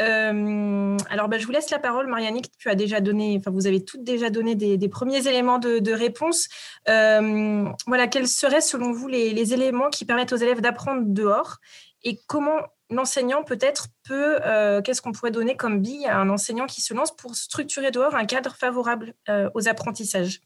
Euh, 0.00 0.96
alors, 1.08 1.28
bah, 1.28 1.38
je 1.38 1.46
vous 1.46 1.52
laisse 1.52 1.70
la 1.70 1.78
parole, 1.78 2.08
Marianique. 2.08 2.50
Tu 2.58 2.68
as 2.68 2.74
déjà 2.74 3.00
donné, 3.00 3.36
enfin, 3.38 3.50
vous 3.50 3.66
avez 3.66 3.84
toutes 3.84 4.02
déjà 4.02 4.30
donné 4.30 4.54
des, 4.54 4.88
premiers 4.88 5.26
éléments 5.28 5.58
de, 5.58 5.92
réponse. 5.92 6.48
Euh, 6.88 7.64
voilà, 7.86 8.08
quels 8.08 8.28
seraient 8.28 8.60
selon 8.60 8.92
vous 8.92 9.06
les, 9.06 9.32
les 9.32 9.54
éléments 9.54 9.90
qui 9.90 10.04
permettent 10.04 10.32
aux 10.32 10.36
élèves 10.36 10.60
d'apprendre 10.60 11.02
dehors? 11.06 11.58
Et 12.02 12.18
comment 12.26 12.58
l'enseignant 12.94 13.42
peut-être 13.42 13.88
peut, 14.04 14.38
euh, 14.44 14.82
qu'est-ce 14.82 15.02
qu'on 15.02 15.12
pourrait 15.12 15.30
donner 15.30 15.56
comme 15.56 15.80
bille 15.80 16.06
à 16.06 16.18
un 16.18 16.30
enseignant 16.30 16.66
qui 16.66 16.80
se 16.80 16.94
lance 16.94 17.14
pour 17.14 17.34
structurer 17.36 17.90
dehors 17.90 18.14
un 18.14 18.24
cadre 18.24 18.54
favorable 18.56 19.14
euh, 19.28 19.50
aux 19.54 19.68
apprentissages? 19.68 20.40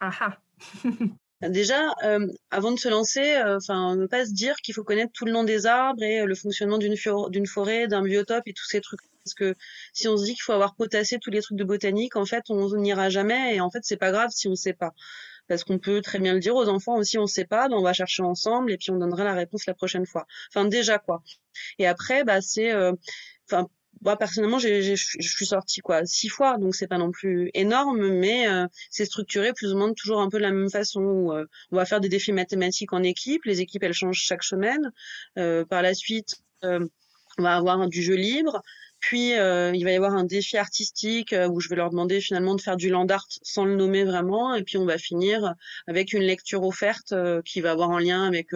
Ah, 0.00 0.10
ah. 0.20 0.38
Déjà, 1.48 1.92
euh, 2.04 2.26
avant 2.50 2.72
de 2.72 2.78
se 2.78 2.88
lancer, 2.88 3.36
enfin, 3.44 3.94
ne 3.94 4.06
pas 4.06 4.24
se 4.24 4.32
dire 4.32 4.56
qu'il 4.56 4.74
faut 4.74 4.84
connaître 4.84 5.12
tout 5.12 5.26
le 5.26 5.32
nom 5.32 5.44
des 5.44 5.66
arbres 5.66 6.02
et 6.02 6.24
le 6.24 6.34
fonctionnement 6.34 6.78
d'une 6.78 7.46
forêt, 7.46 7.88
d'un 7.88 8.02
biotope 8.02 8.44
et 8.46 8.54
tous 8.54 8.64
ces 8.64 8.80
trucs. 8.80 9.00
Parce 9.22 9.34
que 9.34 9.54
si 9.92 10.08
on 10.08 10.16
se 10.16 10.24
dit 10.24 10.32
qu'il 10.32 10.42
faut 10.42 10.52
avoir 10.52 10.74
potassé 10.76 11.18
tous 11.18 11.30
les 11.30 11.42
trucs 11.42 11.58
de 11.58 11.64
botanique, 11.64 12.16
en 12.16 12.24
fait, 12.24 12.44
on 12.48 12.74
n'ira 12.76 13.10
jamais 13.10 13.56
et 13.56 13.60
en 13.60 13.70
fait, 13.70 13.80
c'est 13.82 13.98
pas 13.98 14.12
grave 14.12 14.30
si 14.32 14.46
on 14.46 14.52
ne 14.52 14.56
sait 14.56 14.72
pas 14.72 14.94
parce 15.48 15.64
qu'on 15.64 15.78
peut 15.78 16.00
très 16.00 16.18
bien 16.18 16.34
le 16.34 16.40
dire 16.40 16.54
aux 16.54 16.68
enfants 16.68 16.96
aussi, 16.96 17.18
on 17.18 17.22
ne 17.22 17.26
sait 17.26 17.44
pas, 17.44 17.68
ben 17.68 17.76
on 17.76 17.82
va 17.82 17.92
chercher 17.92 18.22
ensemble 18.22 18.72
et 18.72 18.76
puis 18.76 18.90
on 18.90 18.98
donnera 18.98 19.24
la 19.24 19.34
réponse 19.34 19.66
la 19.66 19.74
prochaine 19.74 20.06
fois. 20.06 20.26
Enfin 20.50 20.64
déjà 20.66 20.98
quoi. 20.98 21.22
Et 21.78 21.86
après, 21.86 22.24
bah 22.24 22.40
c'est, 22.40 22.72
euh, 22.72 22.92
enfin 23.48 23.68
moi 24.04 24.16
personnellement, 24.16 24.58
je 24.58 24.94
suis 24.94 25.46
sortie 25.46 25.80
quoi 25.80 26.04
six 26.04 26.28
fois, 26.28 26.58
donc 26.58 26.74
c'est 26.74 26.86
pas 26.86 26.98
non 26.98 27.10
plus 27.10 27.50
énorme, 27.54 28.08
mais 28.08 28.48
euh, 28.48 28.66
c'est 28.90 29.06
structuré 29.06 29.52
plus 29.52 29.72
ou 29.72 29.78
moins 29.78 29.92
toujours 29.94 30.20
un 30.20 30.28
peu 30.28 30.38
de 30.38 30.42
la 30.42 30.52
même 30.52 30.70
façon. 30.70 31.00
Où, 31.00 31.32
euh, 31.32 31.46
on 31.70 31.76
va 31.76 31.86
faire 31.86 32.00
des 32.00 32.08
défis 32.08 32.32
mathématiques 32.32 32.92
en 32.92 33.02
équipe, 33.02 33.44
les 33.44 33.60
équipes 33.60 33.84
elles 33.84 33.94
changent 33.94 34.20
chaque 34.20 34.44
semaine. 34.44 34.92
par 35.34 35.82
la 35.82 35.94
suite, 35.94 36.36
on 36.62 37.42
va 37.42 37.56
avoir 37.56 37.86
du 37.88 38.02
jeu 38.02 38.14
libre. 38.14 38.62
Puis 39.08 39.34
euh, 39.34 39.70
il 39.72 39.84
va 39.84 39.92
y 39.92 39.94
avoir 39.94 40.14
un 40.14 40.24
défi 40.24 40.56
artistique 40.56 41.32
euh, 41.32 41.46
où 41.46 41.60
je 41.60 41.68
vais 41.68 41.76
leur 41.76 41.90
demander 41.90 42.20
finalement 42.20 42.56
de 42.56 42.60
faire 42.60 42.76
du 42.76 42.88
land 42.88 43.06
art 43.06 43.28
sans 43.42 43.64
le 43.64 43.76
nommer 43.76 44.02
vraiment. 44.02 44.56
Et 44.56 44.64
puis 44.64 44.78
on 44.78 44.84
va 44.84 44.98
finir 44.98 45.54
avec 45.86 46.12
une 46.12 46.22
lecture 46.22 46.64
offerte 46.64 47.12
euh, 47.12 47.40
qui 47.40 47.60
va 47.60 47.70
avoir 47.70 47.92
un 47.92 48.00
lien 48.00 48.24
avec 48.26 48.48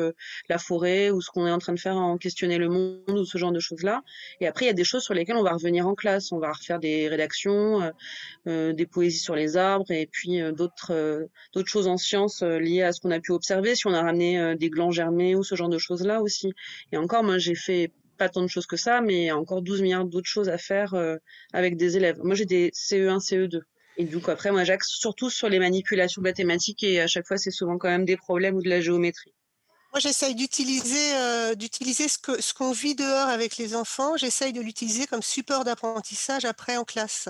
la 0.49 0.59
forêt 0.59 1.11
ou 1.11 1.21
ce 1.21 1.31
qu'on 1.31 1.47
est 1.47 1.53
en 1.53 1.61
train 1.61 1.73
de 1.73 1.79
faire 1.79 1.95
en 1.97 2.19
questionner 2.19 2.59
le 2.59 2.69
monde 2.69 3.11
ou 3.11 3.25
ce 3.25 3.39
genre 3.39 3.53
de 3.53 3.61
choses-là. 3.61 4.03
Et 4.41 4.49
après 4.49 4.65
il 4.65 4.69
y 4.69 4.73
a 4.73 4.75
des 4.75 4.83
choses 4.83 5.05
sur 5.05 5.15
lesquelles 5.15 5.37
on 5.37 5.45
va 5.45 5.53
revenir 5.53 5.87
en 5.87 5.95
classe. 5.95 6.33
On 6.33 6.41
va 6.41 6.51
refaire 6.51 6.81
des 6.81 7.07
rédactions, 7.07 7.93
des 8.45 8.87
poésies 8.91 9.21
sur 9.21 9.37
les 9.37 9.57
arbres 9.57 9.93
et 9.93 10.09
puis 10.11 10.41
d'autres 10.53 11.29
d'autres 11.53 11.69
choses 11.69 11.87
en 11.87 11.97
sciences 11.97 12.43
liées 12.43 12.83
à 12.83 12.91
ce 12.91 13.01
qu'on 13.01 13.13
a 13.13 13.21
pu 13.21 13.31
observer. 13.31 13.77
Si 13.77 13.87
on 13.87 13.95
a 13.95 14.03
ramené 14.03 14.57
des 14.57 14.69
glands 14.69 14.91
germés 14.91 15.37
ou 15.37 15.45
ce 15.45 15.55
genre 15.55 15.69
de 15.69 15.79
choses-là 15.79 16.23
aussi. 16.23 16.53
Et 16.91 16.97
encore 16.97 17.23
moi 17.23 17.39
j'ai 17.39 17.55
fait 17.55 17.93
pas 18.21 18.29
tant 18.29 18.43
de 18.43 18.49
choses 18.49 18.67
que 18.67 18.77
ça, 18.77 19.01
mais 19.01 19.33
encore 19.33 19.63
12 19.63 19.81
milliards 19.81 20.05
d'autres 20.05 20.29
choses 20.29 20.51
à 20.51 20.59
faire 20.59 20.93
euh, 20.93 21.17
avec 21.55 21.79
des 21.79 21.97
élèves. 21.97 22.19
Moi, 22.23 22.35
j'ai 22.35 22.45
des 22.45 22.71
CE1, 22.75 23.19
CE2. 23.19 23.63
Et 23.97 24.05
donc 24.05 24.29
après, 24.29 24.53
moi, 24.53 24.63
j'axe 24.63 24.89
surtout 24.89 25.31
sur 25.31 25.49
les 25.49 25.59
manipulations 25.59 26.21
mathématiques 26.21 26.83
et 26.83 27.01
à 27.01 27.07
chaque 27.07 27.27
fois, 27.27 27.39
c'est 27.39 27.51
souvent 27.51 27.79
quand 27.79 27.89
même 27.89 28.05
des 28.05 28.19
problèmes 28.19 28.57
ou 28.57 28.63
de 28.63 28.69
la 28.69 28.83
géométrie. 28.83 29.33
Moi, 29.93 30.01
j'essaye 30.01 30.35
d'utiliser 30.35 31.15
euh, 31.15 31.55
ce 31.55 32.55
qu'on 32.55 32.73
vit 32.73 32.95
dehors 32.95 33.29
avec 33.29 33.57
les 33.57 33.75
enfants. 33.75 34.19
J'essaye 34.19 34.53
de 34.53 34.61
l'utiliser 34.61 35.07
comme 35.07 35.23
support 35.23 35.65
d'apprentissage 35.65 36.45
après 36.45 36.77
en 36.77 36.85
classe, 36.85 37.29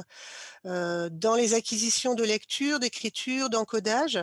euh, 0.67 1.09
dans 1.11 1.37
les 1.37 1.55
acquisitions 1.55 2.15
de 2.15 2.25
lecture, 2.25 2.81
d'écriture, 2.81 3.49
d'encodage. 3.49 4.19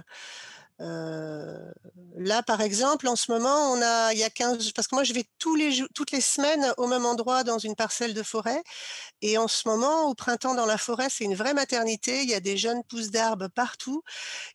Euh, 0.80 1.72
là, 2.18 2.44
par 2.44 2.62
exemple, 2.62 3.08
en 3.08 3.16
ce 3.16 3.32
moment, 3.32 3.72
on 3.72 3.82
a, 3.82 4.14
il 4.14 4.20
y 4.20 4.24
a 4.24 4.30
15, 4.30 4.72
parce 4.74 4.88
que 4.88 4.96
moi, 4.96 5.04
je 5.04 5.14
vais 5.14 5.26
tous 5.40 5.56
les, 5.56 5.84
toutes 5.96 6.12
les 6.12 6.22
semaines 6.22 6.74
au 6.78 6.88
même 6.88 7.06
endroit 7.06 7.44
dans 7.44 7.58
une 7.58 7.76
parcelle 7.76 8.14
de 8.14 8.24
forêt. 8.24 8.62
Et 9.22 9.38
en 9.38 9.48
ce 9.48 9.68
moment, 9.68 10.06
au 10.06 10.14
printemps, 10.14 10.54
dans 10.54 10.66
la 10.66 10.78
forêt, 10.78 11.08
c'est 11.10 11.24
une 11.24 11.36
vraie 11.36 11.54
maternité. 11.54 12.22
Il 12.22 12.30
y 12.30 12.36
a 12.36 12.40
des 12.40 12.58
jeunes 12.58 12.84
pousses 12.84 13.10
d'arbres 13.10 13.48
partout. 13.48 14.04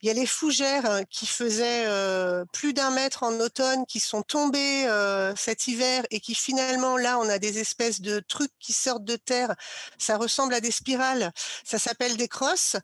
Il 0.01 0.09
y 0.09 0.11
a 0.11 0.15
les 0.15 0.27
fougères 0.27 0.87
hein, 0.89 1.03
qui 1.11 1.27
faisaient 1.27 1.85
euh, 1.87 2.45
plus 2.53 2.73
d'un 2.73 2.91
mètre 2.91 3.25
en 3.25 3.33
automne, 3.41 3.85
qui 3.87 3.99
sont 3.99 4.23
tombées 4.23 4.87
euh, 4.87 5.35
cet 5.37 5.67
hiver 5.67 6.05
et 6.11 6.21
qui 6.21 6.35
finalement, 6.35 6.97
là, 6.97 7.19
on 7.19 7.29
a 7.29 7.39
des 7.39 7.59
espèces 7.59 8.01
de 8.01 8.21
trucs 8.21 8.53
qui 8.61 8.73
sortent 8.73 9.05
de 9.05 9.17
terre. 9.17 9.55
Ça 9.99 10.17
ressemble 10.17 10.55
à 10.55 10.61
des 10.61 10.71
spirales. 10.71 11.33
Ça 11.65 11.79
s'appelle 11.79 12.17
des 12.17 12.29
crosses. 12.29 12.77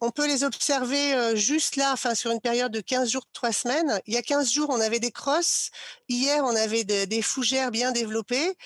On 0.00 0.10
peut 0.10 0.26
les 0.26 0.44
observer 0.44 1.36
juste 1.36 1.76
là, 1.76 1.92
enfin, 1.92 2.14
sur 2.14 2.30
une 2.30 2.40
période 2.40 2.72
de 2.72 2.80
15 2.86 3.10
jours, 3.10 3.24
3 3.32 3.52
semaines. 3.52 4.00
Il 4.06 4.14
y 4.14 4.16
a 4.16 4.22
15 4.22 4.50
jours, 4.50 4.70
on 4.70 4.80
avait 4.80 5.00
des 5.00 5.12
crosses. 5.12 5.70
Hier, 6.08 6.42
on 6.44 6.56
avait 6.56 6.84
des 6.84 7.22
fougères 7.22 7.70
bien 7.70 7.92
développées. 7.92 8.56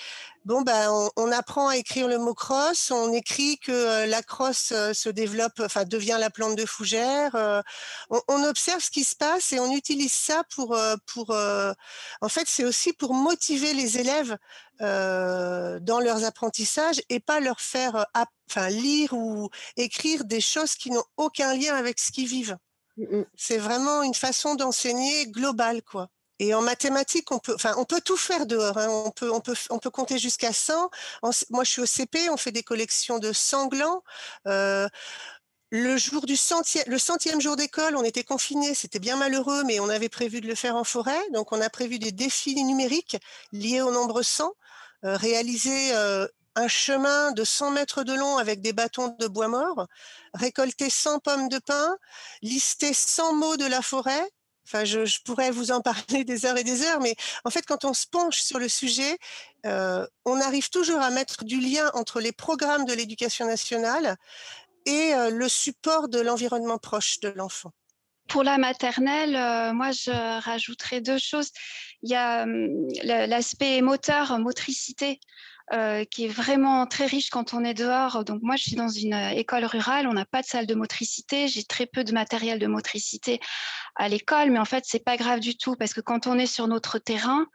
Bon, 0.46 0.62
ben, 0.62 0.90
on, 1.16 1.32
apprend 1.32 1.68
à 1.68 1.76
écrire 1.76 2.08
le 2.08 2.16
mot 2.18 2.32
crosse. 2.32 2.90
On 2.90 3.12
écrit 3.12 3.58
que 3.58 3.72
euh, 3.72 4.06
la 4.06 4.22
crosse 4.22 4.72
euh, 4.72 4.94
se 4.94 5.10
développe, 5.10 5.60
enfin, 5.60 5.84
devient 5.84 6.16
la 6.18 6.30
plante 6.30 6.56
de 6.56 6.64
fougère. 6.64 7.34
Euh, 7.34 7.60
on, 8.08 8.44
observe 8.44 8.82
ce 8.82 8.90
qui 8.90 9.04
se 9.04 9.14
passe 9.14 9.52
et 9.52 9.60
on 9.60 9.70
utilise 9.70 10.12
ça 10.12 10.42
pour, 10.54 10.76
pour, 11.06 11.30
en 11.30 12.28
fait, 12.28 12.48
c'est 12.48 12.64
aussi 12.64 12.92
pour 12.94 13.12
motiver 13.14 13.74
les 13.74 13.98
élèves 13.98 14.36
dans 14.80 16.00
leurs 16.02 16.24
apprentissages 16.24 17.02
et 17.10 17.20
pas 17.20 17.40
leur 17.40 17.60
faire, 17.60 18.06
enfin, 18.48 18.70
lire 18.70 19.12
ou 19.12 19.50
écrire 19.76 20.24
des 20.24 20.40
choses 20.40 20.74
qui 20.74 20.90
n'ont 20.90 21.04
aucun 21.18 21.54
lien 21.54 21.74
avec 21.76 21.98
ce 22.00 22.10
qu'ils 22.12 22.26
vivent. 22.26 22.56
Mmh, 22.96 23.16
mmh. 23.18 23.24
C'est 23.36 23.58
vraiment 23.58 24.02
une 24.02 24.14
façon 24.14 24.54
d'enseigner 24.54 25.26
globale, 25.26 25.82
quoi. 25.82 26.08
Et 26.40 26.54
en 26.54 26.62
mathématiques, 26.62 27.30
on 27.32 27.38
peut, 27.38 28.00
tout 28.02 28.16
faire 28.16 28.46
dehors. 28.46 28.78
Hein. 28.78 28.88
On, 28.88 29.78
peut, 29.78 29.90
compter 29.90 30.18
jusqu'à 30.18 30.54
100. 30.54 30.90
moi, 31.50 31.64
je 31.64 31.70
suis 31.70 31.82
au 31.82 31.86
CP, 31.86 32.30
on 32.30 32.38
fait 32.38 32.50
des 32.50 32.62
collections 32.62 33.18
de 33.18 33.30
sanglants. 33.34 34.02
Euh, 34.48 34.88
le 35.70 35.98
jour 35.98 36.24
du 36.24 36.36
centième, 36.36 36.84
le 36.88 36.98
centième 36.98 37.42
jour 37.42 37.56
d'école, 37.56 37.94
on 37.94 38.02
était 38.02 38.24
confinés, 38.24 38.74
c'était 38.74 38.98
bien 38.98 39.16
malheureux, 39.16 39.64
mais 39.64 39.80
on 39.80 39.90
avait 39.90 40.08
prévu 40.08 40.40
de 40.40 40.48
le 40.48 40.54
faire 40.54 40.76
en 40.76 40.84
forêt. 40.84 41.20
Donc, 41.34 41.52
on 41.52 41.60
a 41.60 41.68
prévu 41.68 41.98
des 41.98 42.10
défis 42.10 42.54
numériques 42.64 43.18
liés 43.52 43.82
au 43.82 43.92
nombre 43.92 44.22
100, 44.22 44.50
euh, 45.04 45.16
réaliser 45.16 45.94
euh, 45.94 46.26
un 46.56 46.68
chemin 46.68 47.32
de 47.32 47.44
100 47.44 47.70
mètres 47.70 48.02
de 48.04 48.14
long 48.14 48.38
avec 48.38 48.60
des 48.60 48.72
bâtons 48.72 49.16
de 49.18 49.26
bois 49.26 49.48
mort, 49.48 49.86
récolter 50.34 50.90
100 50.90 51.20
pommes 51.20 51.48
de 51.48 51.58
pin, 51.58 51.96
lister 52.42 52.92
100 52.92 53.34
mots 53.34 53.56
de 53.56 53.66
la 53.66 53.82
forêt, 53.82 54.28
Enfin, 54.66 54.84
je, 54.84 55.20
pourrais 55.24 55.50
vous 55.50 55.72
en 55.72 55.80
parler 55.80 56.24
des 56.24 56.46
heures 56.46 56.56
et 56.56 56.64
des 56.64 56.82
heures, 56.82 57.00
mais 57.00 57.16
en 57.44 57.50
fait, 57.50 57.66
quand 57.66 57.84
on 57.84 57.94
se 57.94 58.06
penche 58.06 58.40
sur 58.40 58.58
le 58.58 58.68
sujet, 58.68 59.18
on 59.64 60.40
arrive 60.40 60.70
toujours 60.70 61.00
à 61.00 61.10
mettre 61.10 61.44
du 61.44 61.60
lien 61.60 61.90
entre 61.94 62.20
les 62.20 62.32
programmes 62.32 62.84
de 62.84 62.92
l'éducation 62.92 63.46
nationale 63.46 64.16
et 64.86 65.12
le 65.30 65.48
support 65.48 66.08
de 66.08 66.20
l'environnement 66.20 66.78
proche 66.78 67.20
de 67.20 67.28
l'enfant. 67.30 67.72
Pour 68.28 68.44
la 68.44 68.58
maternelle, 68.58 69.32
moi, 69.74 69.90
je 69.90 70.40
rajouterais 70.40 71.00
deux 71.00 71.18
choses. 71.18 71.50
Il 72.02 72.10
y 72.10 72.14
a 72.14 72.44
hum, 72.44 72.86
l'aspect 73.02 73.80
moteur, 73.82 74.38
motricité. 74.38 75.18
Euh, 75.72 76.04
qui 76.04 76.24
est 76.24 76.28
vraiment 76.28 76.84
très 76.84 77.06
riche 77.06 77.30
quand 77.30 77.54
on 77.54 77.62
est 77.62 77.74
dehors. 77.74 78.24
Donc 78.24 78.42
moi, 78.42 78.56
je 78.56 78.64
suis 78.64 78.74
dans 78.74 78.88
une 78.88 79.14
euh, 79.14 79.30
école 79.30 79.64
rurale, 79.64 80.08
on 80.08 80.14
n'a 80.14 80.24
pas 80.24 80.42
de 80.42 80.46
salle 80.46 80.66
de 80.66 80.74
motricité, 80.74 81.46
j'ai 81.46 81.62
très 81.62 81.86
peu 81.86 82.02
de 82.02 82.12
matériel 82.12 82.58
de 82.58 82.66
motricité 82.66 83.38
à 83.94 84.08
l'école, 84.08 84.50
mais 84.50 84.58
en 84.58 84.64
fait, 84.64 84.82
c'est 84.84 85.04
pas 85.04 85.16
grave 85.16 85.38
du 85.38 85.56
tout 85.56 85.76
parce 85.76 85.94
que 85.94 86.00
quand 86.00 86.26
on 86.26 86.40
est 86.40 86.46
sur 86.46 86.66
notre 86.66 86.98
terrain, 86.98 87.46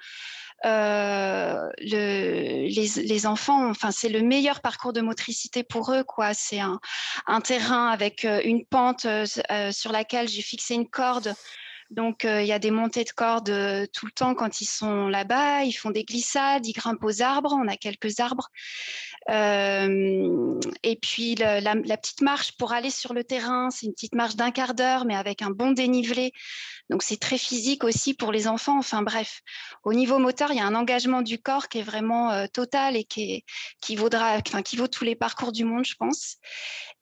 euh, 0.63 1.69
le, 1.79 2.67
les, 2.69 3.03
les, 3.03 3.27
enfants, 3.27 3.69
enfin, 3.69 3.91
c'est 3.91 4.07
le 4.07 4.21
meilleur 4.21 4.61
parcours 4.61 4.93
de 4.93 5.01
motricité 5.01 5.63
pour 5.63 5.91
eux, 5.91 6.05
quoi. 6.05 6.33
C'est 6.33 6.61
un, 6.61 6.79
un, 7.27 7.41
terrain 7.41 7.89
avec 7.89 8.25
une 8.45 8.65
pente 8.65 9.05
sur 9.73 9.91
laquelle 9.91 10.29
j'ai 10.29 10.41
fixé 10.41 10.75
une 10.75 10.87
corde 10.87 11.35
donc, 11.91 12.25
euh, 12.25 12.41
il 12.41 12.47
y 12.47 12.51
a 12.51 12.59
des 12.59 12.71
montées 12.71 13.03
de 13.03 13.11
cordes 13.11 13.49
euh, 13.49 13.85
tout 13.93 14.05
le 14.07 14.11
temps 14.11 14.33
quand 14.33 14.59
ils 14.59 14.65
sont 14.65 15.07
là-bas. 15.07 15.63
Ils 15.63 15.73
font 15.73 15.91
des 15.91 16.03
glissades, 16.03 16.65
ils 16.65 16.73
grimpent 16.73 17.03
aux 17.03 17.21
arbres. 17.21 17.53
On 17.53 17.67
a 17.67 17.77
quelques 17.77 18.19
arbres. 18.19 18.49
Euh, 19.29 20.59
et 20.83 20.95
puis, 20.95 21.35
la, 21.35 21.75
petite 21.97 22.21
marche 22.21 22.57
pour 22.57 22.73
aller 22.73 22.89
sur 22.89 23.13
le 23.13 23.23
terrain, 23.23 23.69
c'est 23.69 23.85
une 23.85 23.93
petite 23.93 24.15
marche 24.15 24.35
d'un 24.35 24.51
quart 24.51 24.73
d'heure, 24.73 25.05
mais 25.05 25.15
avec 25.15 25.41
un 25.41 25.51
bon 25.51 25.71
dénivelé. 25.71 26.31
Donc 26.89 27.01
c'est 27.01 27.17
très 27.17 27.37
physique 27.37 27.83
aussi 27.83 28.13
pour 28.13 28.31
les 28.31 28.47
enfants. 28.47 28.77
Enfin 28.77 29.01
bref, 29.01 29.41
au 29.83 29.93
niveau 29.93 30.19
moteur, 30.19 30.51
il 30.51 30.57
y 30.57 30.61
a 30.61 30.65
un 30.65 30.75
engagement 30.75 31.23
du 31.23 31.39
corps 31.39 31.67
qui 31.67 31.79
est 31.79 31.83
vraiment 31.83 32.31
euh, 32.31 32.45
total 32.51 32.95
et 32.95 33.05
qui 33.05 33.95
vaudra, 33.95 34.37
enfin, 34.37 34.61
qui 34.61 34.75
vaut 34.75 34.87
tous 34.87 35.03
les 35.03 35.15
parcours 35.15 35.51
du 35.51 35.65
monde, 35.65 35.85
je 35.85 35.95
pense. 35.95 36.37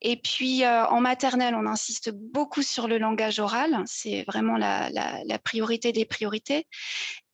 Et 0.03 0.17
puis 0.17 0.63
euh, 0.63 0.85
en 0.87 0.99
maternelle, 0.99 1.55
on 1.55 1.65
insiste 1.65 2.11
beaucoup 2.11 2.61
sur 2.61 2.87
le 2.87 2.97
langage 2.97 3.39
oral. 3.39 3.83
C'est 3.85 4.23
vraiment 4.27 4.57
la, 4.57 4.89
priorité 5.43 5.91
des 5.91 6.05
priorités. 6.05 6.67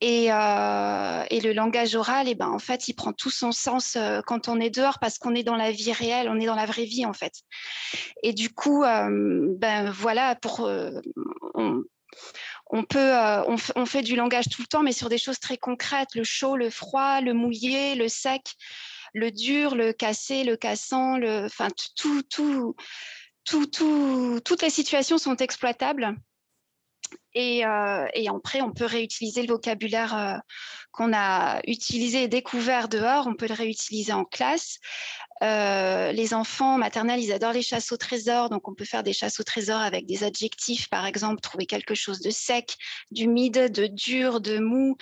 Et, 0.02 0.32
euh, 0.32 1.24
le 1.32 1.52
langage 1.52 1.96
oral, 1.96 2.28
eh 2.30 2.36
ben, 2.36 2.48
en 2.48 2.60
fait, 2.60 2.88
il 2.88 2.94
prend 2.94 3.12
tout 3.12 3.32
son 3.32 3.52
sens 3.52 3.98
quand 4.28 4.48
on 4.48 4.60
est 4.60 4.70
dehors 4.70 5.00
parce 5.00 5.18
qu'on 5.18 5.36
est 5.36 5.44
dans 5.44 5.56
la 5.56 5.72
vie 5.72 5.92
réelle, 5.92 6.30
on 6.30 6.40
est 6.40 6.46
dans 6.46 6.56
la 6.56 6.66
vraie 6.66 6.86
vie 6.86 7.06
en 7.06 7.14
fait. 7.14 7.34
Et 8.24 8.34
du 8.34 8.50
coup, 8.54 8.84
ben 8.84 9.90
voilà, 9.92 10.36
on, 12.70 12.84
peut, 12.84 13.00
euh, 13.00 13.44
on, 13.76 13.86
fait 13.86 14.02
du 14.04 14.16
langage 14.16 14.48
tout 14.50 14.62
le 14.62 14.68
temps, 14.68 14.84
mais 14.84 14.92
sur 14.92 15.10
des 15.10 15.18
choses 15.18 15.40
très 15.40 15.58
concrètes, 15.58 16.16
le 16.16 16.24
chaud, 16.24 16.56
le 16.56 16.70
froid, 16.70 17.20
le 17.22 17.34
mouillé, 17.34 17.96
le 17.96 18.08
sec, 18.08 18.44
le 19.14 19.32
dur, 19.32 19.76
le 19.76 19.94
cassé, 19.94 20.44
le 20.44 20.56
cassant, 20.56 21.18
le, 21.18 21.46
enfin 21.46 21.68
tout, 21.96 22.24
tout, 22.24 22.76
tout, 23.44 23.66
tout, 23.68 24.40
toutes 24.44 24.62
les 24.62 24.70
situations 24.70 25.18
sont 25.18 25.36
exploitables. 25.38 26.16
Et, 27.34 27.66
euh, 27.66 28.08
et, 28.14 28.28
après, 28.28 28.62
on 28.62 28.72
peut 28.72 28.86
réutiliser 28.86 29.42
le 29.42 29.50
vocabulaire 29.50 30.16
euh, 30.16 30.38
qu'on 30.92 31.14
a 31.14 31.62
utilisé 31.68 32.24
et 32.24 32.28
découvert 32.28 32.90
dehors, 32.90 33.28
on 33.28 33.36
peut 33.36 33.48
le 33.48 33.54
réutiliser 33.54 34.14
en 34.14 34.26
classe. 34.26 34.80
Euh, 35.42 36.12
les 36.12 36.34
enfants 36.34 36.78
maternels, 36.78 37.22
ils 37.22 37.32
adorent 37.32 37.54
les 37.54 37.62
chasses 37.62 37.92
au 37.92 37.98
trésor, 37.98 38.50
donc 38.50 38.68
on 38.68 38.74
peut 38.74 38.86
faire 38.86 39.04
des 39.04 39.14
chasses 39.14 39.40
au 39.40 39.44
trésor 39.44 39.80
avec 39.80 40.06
des 40.06 40.24
adjectifs, 40.24 40.90
par 40.90 41.06
exemple, 41.06 41.40
trouver 41.40 41.66
quelque 41.66 41.96
chose 41.96 42.20
de 42.20 42.30
sec, 42.30 42.76
d'humide, 43.12 43.72
de 43.72 43.88
dur, 43.88 44.42
de 44.42 44.60
mou. 44.60 44.98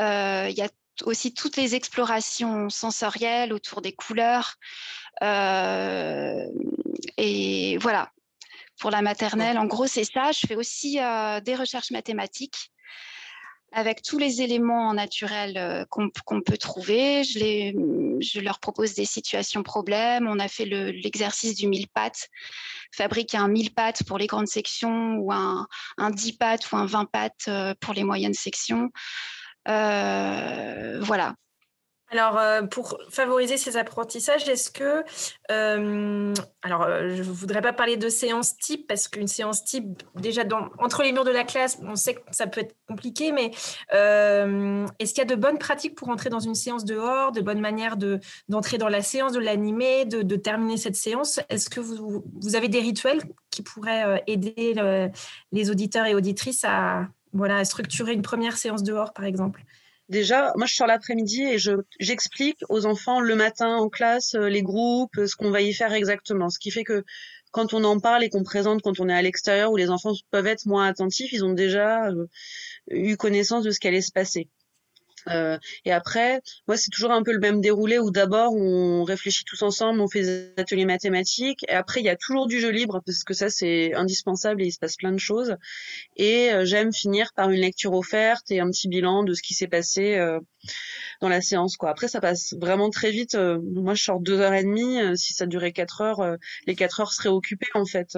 Euh, 0.00 0.46
il 0.48 0.56
y 0.56 0.62
a 0.62 0.68
aussi 1.04 1.32
toutes 1.34 1.56
les 1.56 1.74
explorations 1.74 2.68
sensorielles 2.68 3.52
autour 3.52 3.80
des 3.80 3.92
couleurs. 3.92 4.54
Euh, 5.22 6.46
et 7.16 7.78
voilà, 7.78 8.10
pour 8.78 8.90
la 8.90 9.02
maternelle. 9.02 9.58
En 9.58 9.66
gros, 9.66 9.86
c'est 9.86 10.04
ça. 10.04 10.32
Je 10.32 10.46
fais 10.46 10.56
aussi 10.56 10.98
euh, 11.00 11.40
des 11.40 11.54
recherches 11.54 11.90
mathématiques 11.90 12.70
avec 13.74 14.02
tous 14.02 14.18
les 14.18 14.42
éléments 14.42 14.92
naturels 14.92 15.56
euh, 15.56 15.84
qu'on 15.88 16.42
peut 16.42 16.58
trouver. 16.58 17.24
Je, 17.24 17.38
les, 17.38 17.74
je, 18.20 18.40
leur 18.40 18.60
propose 18.60 18.92
des 18.94 19.06
situations 19.06 19.62
problèmes. 19.62 20.28
On 20.28 20.38
a 20.38 20.48
fait 20.48 20.66
l'exercice 20.66 21.54
du 21.54 21.68
mille 21.68 21.88
pattes, 21.88 22.28
fabriquer 22.94 23.38
un 23.38 23.48
mille 23.48 23.72
pattes 23.72 24.04
pour 24.04 24.18
les 24.18 24.26
grandes 24.26 24.48
sections 24.48 25.14
ou 25.14 25.32
un, 25.32 25.66
un 25.96 26.10
10 26.10 26.32
pattes 26.34 26.70
ou 26.70 26.76
un 26.76 26.84
20 26.84 27.06
pattes 27.06 27.48
pour 27.80 27.94
les 27.94 28.04
moyennes 28.04 28.34
sections. 28.34 28.90
Euh, 29.68 31.00
voilà, 31.02 31.34
alors, 32.12 32.36
euh, 32.36 32.60
pour 32.60 32.98
favoriser 33.08 33.56
ces 33.56 33.78
apprentissages, 33.78 34.46
est-ce 34.46 34.70
que, 34.70 35.02
euh, 35.50 36.34
alors, 36.60 36.86
je 37.08 37.22
ne 37.22 37.22
voudrais 37.22 37.62
pas 37.62 37.72
parler 37.72 37.96
de 37.96 38.10
séance 38.10 38.54
type 38.58 38.86
parce 38.86 39.08
qu'une 39.08 39.28
séance 39.28 39.64
type, 39.64 40.02
déjà 40.16 40.42
entre 40.78 41.02
les 41.02 41.12
murs 41.12 41.24
de 41.24 41.30
la 41.30 41.44
classe, 41.44 41.78
on 41.82 41.96
sait 41.96 42.16
que 42.16 42.20
ça 42.30 42.46
peut 42.46 42.60
être 42.60 42.76
compliqué, 42.86 43.32
mais 43.32 43.50
est-ce 43.92 45.14
qu'il 45.14 45.18
y 45.18 45.22
a 45.22 45.24
de 45.24 45.34
bonnes 45.34 45.56
pratiques 45.56 45.94
pour 45.94 46.10
entrer 46.10 46.28
dans 46.28 46.38
une 46.38 46.54
séance 46.54 46.84
dehors, 46.84 47.32
de 47.32 47.40
bonnes 47.40 47.60
manières 47.60 47.96
de, 47.96 48.20
d'entrer 48.50 48.76
dans 48.76 48.90
la 48.90 49.00
séance, 49.00 49.32
de 49.32 49.40
l'animer, 49.40 50.04
de, 50.04 50.36
terminer 50.36 50.76
cette 50.76 50.96
séance? 50.96 51.40
Est-ce 51.48 51.70
que 51.70 51.80
vous, 51.80 52.24
vous, 52.42 52.56
avez 52.56 52.68
des 52.68 52.80
rituels 52.80 53.22
qui 53.48 53.62
pourraient 53.62 54.22
aider 54.26 54.74
les 55.50 55.70
auditeurs 55.70 56.04
et 56.04 56.14
auditrices 56.14 56.64
à, 56.64 57.06
voilà, 57.32 57.64
structurer 57.64 58.12
une 58.12 58.22
première 58.22 58.56
séance 58.56 58.82
dehors, 58.82 59.12
par 59.12 59.24
exemple 59.24 59.64
Déjà, 60.08 60.52
moi, 60.56 60.66
je 60.66 60.74
sors 60.74 60.86
l'après-midi 60.86 61.42
et 61.42 61.58
je, 61.58 61.72
j'explique 61.98 62.58
aux 62.68 62.84
enfants 62.86 63.20
le 63.20 63.34
matin 63.34 63.76
en 63.76 63.88
classe 63.88 64.34
euh, 64.34 64.48
les 64.48 64.62
groupes, 64.62 65.14
ce 65.14 65.36
qu'on 65.36 65.50
va 65.50 65.62
y 65.62 65.72
faire 65.72 65.92
exactement. 65.94 66.50
Ce 66.50 66.58
qui 66.58 66.70
fait 66.70 66.84
que 66.84 67.04
quand 67.50 67.72
on 67.72 67.84
en 67.84 67.98
parle 67.98 68.24
et 68.24 68.28
qu'on 68.28 68.42
présente 68.42 68.82
quand 68.82 68.98
on 69.00 69.08
est 69.08 69.14
à 69.14 69.22
l'extérieur 69.22 69.70
où 69.72 69.76
les 69.76 69.90
enfants 69.90 70.12
peuvent 70.30 70.46
être 70.46 70.66
moins 70.66 70.86
attentifs, 70.86 71.32
ils 71.32 71.44
ont 71.44 71.52
déjà 71.52 72.08
euh, 72.08 72.26
eu 72.90 73.16
connaissance 73.16 73.64
de 73.64 73.70
ce 73.70 73.80
qui 73.80 73.88
allait 73.88 74.02
se 74.02 74.12
passer. 74.12 74.48
Euh, 75.28 75.58
et 75.84 75.92
après, 75.92 76.40
moi, 76.66 76.76
c'est 76.76 76.90
toujours 76.90 77.12
un 77.12 77.22
peu 77.22 77.32
le 77.32 77.38
même 77.38 77.60
déroulé 77.60 77.98
où 77.98 78.10
d'abord 78.10 78.54
on 78.54 79.04
réfléchit 79.04 79.44
tous 79.44 79.62
ensemble, 79.62 80.00
on 80.00 80.08
fait 80.08 80.22
des 80.22 80.52
ateliers 80.56 80.84
mathématiques, 80.84 81.64
et 81.68 81.72
après 81.72 82.00
il 82.00 82.04
y 82.04 82.08
a 82.08 82.16
toujours 82.16 82.46
du 82.46 82.60
jeu 82.60 82.70
libre 82.70 83.00
parce 83.04 83.24
que 83.24 83.34
ça 83.34 83.50
c'est 83.50 83.94
indispensable 83.94 84.62
et 84.62 84.66
il 84.66 84.72
se 84.72 84.78
passe 84.78 84.96
plein 84.96 85.12
de 85.12 85.18
choses. 85.18 85.56
Et 86.16 86.52
euh, 86.52 86.64
j'aime 86.64 86.92
finir 86.92 87.32
par 87.34 87.50
une 87.50 87.60
lecture 87.60 87.92
offerte 87.92 88.50
et 88.50 88.60
un 88.60 88.70
petit 88.70 88.88
bilan 88.88 89.22
de 89.24 89.34
ce 89.34 89.42
qui 89.42 89.54
s'est 89.54 89.68
passé 89.68 90.16
euh, 90.16 90.40
dans 91.20 91.28
la 91.28 91.40
séance. 91.40 91.76
Quoi. 91.76 91.90
Après, 91.90 92.08
ça 92.08 92.20
passe 92.20 92.54
vraiment 92.60 92.90
très 92.90 93.10
vite. 93.10 93.36
moi, 93.36 93.94
je 93.94 94.02
sors 94.02 94.20
deux 94.20 94.40
heures 94.40 94.54
et 94.54 94.64
demie. 94.64 94.98
si 95.16 95.32
ça 95.32 95.46
durait 95.46 95.72
quatre 95.72 96.00
heures, 96.00 96.36
les 96.66 96.74
quatre 96.74 97.00
heures 97.00 97.12
seraient 97.12 97.28
occupées 97.28 97.68
en 97.74 97.84
fait. 97.84 98.16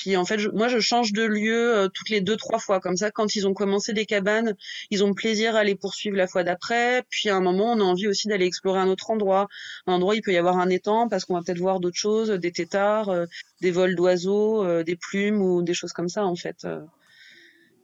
Puis 0.00 0.16
en 0.16 0.24
fait, 0.24 0.38
moi, 0.54 0.68
je 0.68 0.78
change 0.80 1.12
de 1.12 1.24
lieu 1.24 1.76
euh, 1.76 1.88
toutes 1.88 2.08
les 2.08 2.22
deux, 2.22 2.38
trois 2.38 2.58
fois. 2.58 2.80
Comme 2.80 2.96
ça, 2.96 3.10
quand 3.10 3.34
ils 3.36 3.46
ont 3.46 3.52
commencé 3.52 3.92
des 3.92 4.06
cabanes, 4.06 4.56
ils 4.90 5.04
ont 5.04 5.12
plaisir 5.12 5.56
à 5.56 5.62
les 5.62 5.74
poursuivre 5.74 6.16
la 6.16 6.26
fois 6.26 6.42
d'après. 6.42 7.02
Puis 7.10 7.28
à 7.28 7.36
un 7.36 7.42
moment, 7.42 7.72
on 7.72 7.80
a 7.80 7.84
envie 7.84 8.08
aussi 8.08 8.26
d'aller 8.26 8.46
explorer 8.46 8.80
un 8.80 8.88
autre 8.88 9.10
endroit. 9.10 9.46
Un 9.86 9.92
endroit, 9.92 10.16
il 10.16 10.22
peut 10.22 10.32
y 10.32 10.38
avoir 10.38 10.56
un 10.56 10.70
étang 10.70 11.06
parce 11.08 11.26
qu'on 11.26 11.34
va 11.34 11.42
peut-être 11.42 11.58
voir 11.58 11.80
d'autres 11.80 11.98
choses, 11.98 12.30
des 12.30 12.50
têtards, 12.50 13.10
euh, 13.10 13.26
des 13.60 13.70
vols 13.70 13.94
d'oiseaux, 13.94 14.64
euh, 14.64 14.82
des 14.84 14.96
plumes 14.96 15.42
ou 15.42 15.60
des 15.60 15.74
choses 15.74 15.92
comme 15.92 16.08
ça, 16.08 16.24
en 16.24 16.34
fait. 16.34 16.66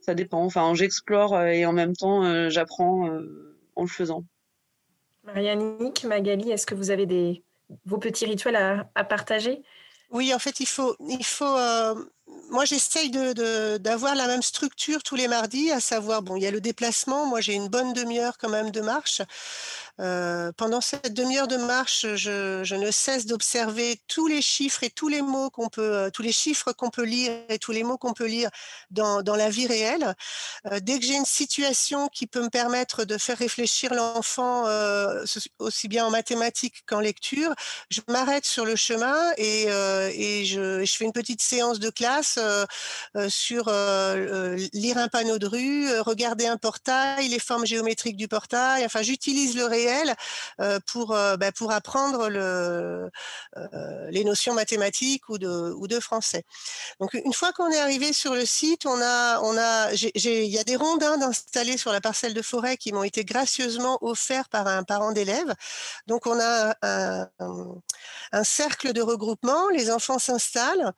ça 0.00 0.14
dépend. 0.14 0.42
Enfin, 0.42 0.72
j'explore 0.74 1.38
et 1.42 1.66
en 1.66 1.74
même 1.74 1.94
temps, 1.94 2.48
j'apprends 2.48 3.11
en 3.74 3.83
le 3.83 3.88
faisant. 3.88 4.24
Marianique, 5.24 6.05
Magali, 6.05 6.50
est-ce 6.50 6.64
que 6.64 6.74
vous 6.74 6.90
avez 6.90 7.42
vos 7.85 7.98
petits 7.98 8.24
rituels 8.24 8.57
à 8.94 9.05
partager? 9.05 9.62
Oui, 10.16 10.35
en 10.35 10.38
fait, 10.38 10.61
il 10.61 10.66
faut. 10.66 10.96
Euh, 11.42 11.94
moi, 12.50 12.64
j'essaye 12.64 13.11
d'avoir 13.11 14.14
la 14.14 14.26
même 14.26 14.42
structure 14.42 15.02
tous 15.02 15.14
les 15.16 15.29
mardis, 15.29 15.70
à 15.70 15.81
savoir, 15.81 16.22
bon, 16.22 16.37
il 16.37 16.42
y 16.42 16.46
a 16.46 16.50
le 16.50 16.61
déplacement. 16.61 17.26
Moi, 17.26 17.40
j'ai 17.40 17.55
une 17.55 17.68
bonne 17.68 17.92
demi-heure 17.92 18.38
quand 18.38 18.48
même 18.48 18.70
de 18.70 18.81
marche. 18.81 19.20
Euh, 19.98 20.52
pendant 20.56 20.80
cette 20.82 21.14
demi-heure 21.14 21.48
de 21.48 21.56
marche, 21.56 22.06
je, 22.16 22.74
ne 22.74 22.90
cesse 22.90 23.24
d'observer 23.26 23.98
tous 24.09 24.26
les 24.26 24.42
chiffres 24.42 24.85
et 24.85 24.90
tous 24.90 25.09
les 25.09 25.22
mots 25.22 25.48
qu'on 25.48 25.68
peut, 25.68 25.82
euh, 25.82 26.11
tous 26.11 26.22
les 26.22 26.32
chiffres 26.32 26.72
qu'on 26.72 26.90
peut 26.90 27.04
lire 27.04 27.32
et 27.48 27.59
tous 27.59 27.72
les 27.72 27.82
mots 27.82 27.96
qu'on 27.96 28.12
peut 28.12 28.26
lire 28.26 28.50
dans, 28.90 29.22
la 29.37 29.48
vie 29.48 29.66
réelle. 29.66 30.14
Euh, 30.70 30.80
dès 30.80 30.98
que 30.98 31.06
j'ai 31.06 31.16
une 31.16 31.24
situation 31.24 32.09
qui 32.09 32.26
peut 32.26 32.42
me 32.42 32.50
permettre 32.50 33.04
de 33.04 33.16
faire 33.16 33.38
réfléchir 33.38 33.94
l'enfant 33.94 34.64
aussi 35.59 35.88
bien 35.88 36.06
en 36.06 36.11
mathématiques 36.11 36.85
qu'en 36.87 37.00
lecture, 37.00 37.54
je 37.90 38.00
m'arrête 38.09 38.44
sur 38.44 38.64
le 38.64 38.76
chemin 38.76 39.16
et, 39.37 39.64
et 39.64 40.44
je, 40.44 40.85
je, 40.85 40.96
fais 40.96 41.04
une 41.04 41.12
petite 41.12 41.42
séance 41.42 41.78
de 41.78 41.90
classe 41.90 42.38
sur 43.28 43.66
lire 44.72 44.98
un 44.98 45.09
panneau 45.09 45.38
de 45.38 45.46
rue, 45.46 46.00
regarder 46.00 46.46
un 46.46 46.56
portail, 46.56 47.28
les 47.28 47.38
formes 47.38 47.66
géométriques 47.66 48.16
du 48.16 48.28
portail. 48.28 48.85
Enfin, 48.85 49.02
j'utilise 49.02 49.56
le 49.56 49.64
réel 49.64 49.86
réel 49.87 50.14
pour, 50.87 51.09
bah, 51.09 51.53
pour 51.53 51.72
apprendre 51.72 52.29
le, 52.29 53.11
les 54.11 54.25
notions 54.25 54.55
mathématiques 54.55 55.29
ou 55.29 55.38
de, 55.38 56.01
français. 56.01 56.44
Donc 57.01 57.14
une 57.14 57.33
fois 57.33 57.53
qu'on 57.53 57.70
est 57.70 57.79
arrivé 57.79 58.12
sur 58.12 58.35
le 58.35 58.44
site, 58.44 58.87
on 58.87 59.01
a, 59.01 59.92
il 59.92 60.46
y 60.46 60.59
a 60.59 60.64
des 60.64 60.77
rondins 60.77 61.20
installés 61.22 61.79
sur 61.79 61.92
la 61.92 62.01
parcelle 62.01 62.35
de 62.35 62.42
forêt 62.42 62.77
qui 62.77 62.92
m'ont 62.92 63.03
été 63.03 63.25
gracieusement 63.25 63.99
offerts 64.03 64.49
par 64.49 64.66
un 64.66 64.83
parent 64.83 65.12
d'élève. 65.12 65.55
Donc 66.07 66.27
on 66.27 66.38
a 66.38 66.77
un 68.33 68.44
cercle 68.44 68.92
de 68.92 69.03
regroupement, 69.03 69.68
les 69.70 69.90
enfants 69.90 70.18
s'installent 70.18 70.92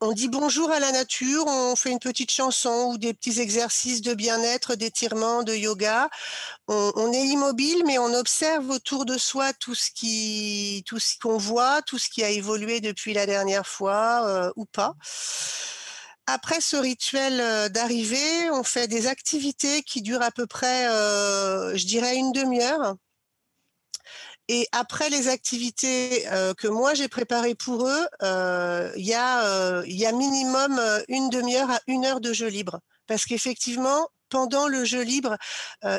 on 0.00 0.12
dit 0.12 0.28
bonjour 0.28 0.70
à 0.70 0.78
la 0.78 0.92
nature, 0.92 1.46
on 1.46 1.74
fait 1.74 1.90
une 1.90 1.98
petite 1.98 2.30
chanson 2.30 2.90
ou 2.92 2.98
des 2.98 3.14
petits 3.14 3.40
exercices 3.40 4.02
de 4.02 4.14
bien-être, 4.14 4.74
d'étirement, 4.74 5.42
de 5.42 5.54
yoga. 5.54 6.10
On, 6.68 7.12
est 7.12 7.26
immobile, 7.26 7.82
mais 7.86 7.98
on 7.98 8.12
observe 8.12 8.68
autour 8.70 9.06
de 9.06 9.16
soi 9.16 9.52
tout 9.54 9.74
ce 9.74 9.90
qui, 9.90 10.84
tout 10.86 10.98
ce 10.98 11.18
qu'on 11.18 11.38
voit, 11.38 11.80
tout 11.82 11.98
ce 11.98 12.10
qui 12.10 12.22
a 12.22 12.30
évolué 12.30 12.80
depuis 12.80 13.14
la 13.14 13.26
dernière 13.26 13.66
fois 13.66 14.26
euh, 14.26 14.52
ou 14.56 14.66
pas. 14.66 14.94
Après 16.26 16.60
ce 16.60 16.76
rituel 16.76 17.40
euh, 17.40 17.68
d'arrivée, 17.68 18.50
on 18.50 18.64
fait 18.64 18.88
des 18.88 19.06
activités 19.06 19.82
qui 19.82 20.02
durent 20.02 20.22
à 20.22 20.30
peu 20.32 20.46
près, 20.46 20.88
euh, 20.88 21.76
je 21.76 21.86
dirais, 21.86 22.16
une 22.16 22.32
demi-heure. 22.32 22.96
Et 24.48 24.68
après 24.72 25.10
les 25.10 25.28
activités 25.28 26.28
euh, 26.28 26.54
que 26.54 26.68
moi 26.68 26.94
j'ai 26.94 27.08
préparées 27.08 27.56
pour 27.56 27.88
eux, 27.88 28.06
euh, 28.22 28.92
il 28.96 29.06
y, 29.06 29.14
euh, 29.14 29.82
y, 29.86 30.06
a 30.06 30.12
minimum 30.12 30.80
une 31.08 31.30
demi-heure 31.30 31.70
à 31.70 31.80
une 31.88 32.04
heure 32.04 32.20
de 32.20 32.32
jeu 32.32 32.46
libre. 32.46 32.80
Parce 33.08 33.24
qu'effectivement, 33.24 34.08
pendant 34.28 34.68
le 34.68 34.84
jeu 34.84 35.02
libre, 35.02 35.36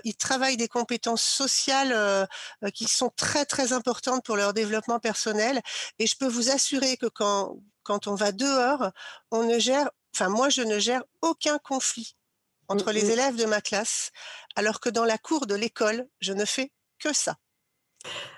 ils 0.04 0.18
travaillent 0.18 0.58
des 0.58 0.68
compétences 0.68 1.24
sociales 1.24 2.28
qui 2.74 2.86
sont 2.86 3.10
très 3.16 3.46
très 3.46 3.72
importantes 3.72 4.26
pour 4.26 4.36
leur 4.36 4.54
développement 4.54 5.00
personnel. 5.00 5.62
Et 6.00 6.08
je 6.08 6.18
peux 6.18 6.28
vous 6.28 6.50
assurer 6.50 6.98
que 6.98 7.06
quand, 7.06 7.56
quand 7.84 8.08
on 8.08 8.16
va 8.16 8.34
dehors, 8.34 8.92
on 9.32 9.44
ne 9.44 9.58
gère, 9.58 9.90
enfin 10.14 10.28
moi 10.28 10.50
je 10.50 10.62
ne 10.62 10.80
gère 10.80 11.04
aucun 11.22 11.58
conflit 11.60 12.18
entre 12.68 12.92
les 12.92 13.04
mmh 13.04 13.12
élèves 13.12 13.36
de 13.38 13.46
ma 13.46 13.62
classe, 13.62 14.12
alors 14.58 14.82
que 14.82 14.90
dans 14.90 15.06
la 15.06 15.18
cour 15.18 15.46
de 15.46 15.56
l'école, 15.56 16.06
je 16.20 16.34
ne 16.34 16.44
fais 16.44 16.74
que 17.00 17.14
ça. 17.14 17.38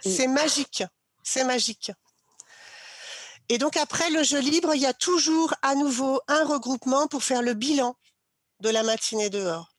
C'est 0.01 0.27
magique, 0.27 0.83
c'est 1.23 1.43
magique. 1.43 1.91
Et 3.49 3.57
donc 3.57 3.77
après 3.77 4.09
le 4.11 4.23
jeu 4.23 4.39
libre, 4.39 4.75
il 4.75 4.81
y 4.81 4.85
a 4.85 4.93
toujours 4.93 5.53
à 5.61 5.75
nouveau 5.75 6.21
un 6.27 6.45
regroupement 6.45 7.07
pour 7.07 7.23
faire 7.23 7.41
le 7.41 7.53
bilan 7.53 7.95
de 8.59 8.69
la 8.69 8.83
matinée 8.83 9.29
dehors 9.29 9.71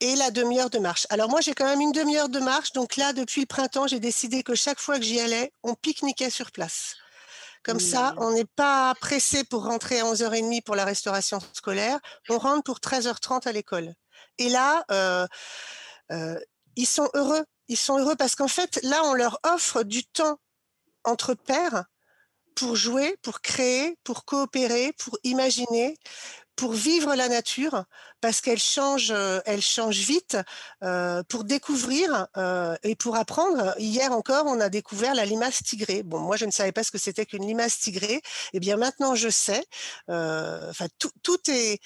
et 0.00 0.14
la 0.14 0.30
demi-heure 0.30 0.70
de 0.70 0.78
marche. 0.78 1.06
Alors 1.10 1.28
moi, 1.28 1.40
j'ai 1.40 1.54
quand 1.54 1.64
même 1.64 1.80
une 1.80 1.92
demi-heure 1.92 2.28
de 2.28 2.38
marche. 2.38 2.72
Donc 2.72 2.96
là, 2.96 3.12
depuis 3.12 3.40
le 3.40 3.46
printemps, 3.46 3.86
j'ai 3.86 4.00
décidé 4.00 4.42
que 4.42 4.54
chaque 4.54 4.78
fois 4.78 4.98
que 4.98 5.04
j'y 5.04 5.18
allais, 5.18 5.52
on 5.62 5.74
pique-niquait 5.74 6.30
sur 6.30 6.52
place. 6.52 6.94
Comme 7.64 7.80
ça, 7.80 8.14
on 8.18 8.30
n'est 8.30 8.46
pas 8.46 8.94
pressé 9.00 9.44
pour 9.44 9.64
rentrer 9.64 10.00
à 10.00 10.04
11h30 10.04 10.62
pour 10.62 10.76
la 10.76 10.84
restauration 10.84 11.38
scolaire. 11.52 11.98
On 12.30 12.38
rentre 12.38 12.62
pour 12.62 12.78
13h30 12.78 13.46
à 13.46 13.52
l'école. 13.52 13.92
Et 14.38 14.48
là, 14.48 14.84
euh, 14.90 15.26
euh, 16.12 16.38
ils 16.76 16.86
sont 16.86 17.10
heureux 17.14 17.44
ils 17.68 17.76
sont 17.76 17.98
heureux 17.98 18.16
parce 18.16 18.34
qu'en 18.34 18.48
fait, 18.48 18.80
là, 18.82 19.02
on 19.04 19.14
leur 19.14 19.38
offre 19.44 19.82
du 19.82 20.04
temps 20.04 20.38
entre 21.04 21.34
pairs 21.34 21.84
pour 22.54 22.76
jouer, 22.76 23.16
pour 23.22 23.40
créer, 23.40 23.96
pour 24.02 24.24
coopérer, 24.24 24.92
pour 24.98 25.16
imaginer, 25.22 25.96
pour 26.58 26.72
vivre 26.72 27.14
la 27.14 27.28
nature, 27.28 27.84
parce 28.20 28.40
qu'elle 28.40 28.58
change, 28.58 29.12
euh, 29.12 29.38
elle 29.46 29.62
change 29.62 29.98
vite, 29.98 30.36
euh, 30.82 31.22
pour 31.28 31.44
découvrir 31.44 32.26
euh, 32.36 32.74
et 32.82 32.96
pour 32.96 33.14
apprendre. 33.14 33.76
Hier 33.78 34.10
encore, 34.10 34.44
on 34.46 34.58
a 34.58 34.68
découvert 34.68 35.14
la 35.14 35.24
limace 35.24 35.62
tigrée. 35.62 36.02
Bon, 36.02 36.18
moi, 36.18 36.36
je 36.36 36.46
ne 36.46 36.50
savais 36.50 36.72
pas 36.72 36.82
ce 36.82 36.90
que 36.90 36.98
c'était 36.98 37.26
qu'une 37.26 37.46
limace 37.46 37.78
tigrée. 37.78 38.20
Eh 38.54 38.58
bien, 38.58 38.76
maintenant, 38.76 39.14
je 39.14 39.28
sais. 39.28 39.64
Enfin, 40.08 40.86
tout, 40.98 41.12
tout 41.22 41.38
est 41.48 41.78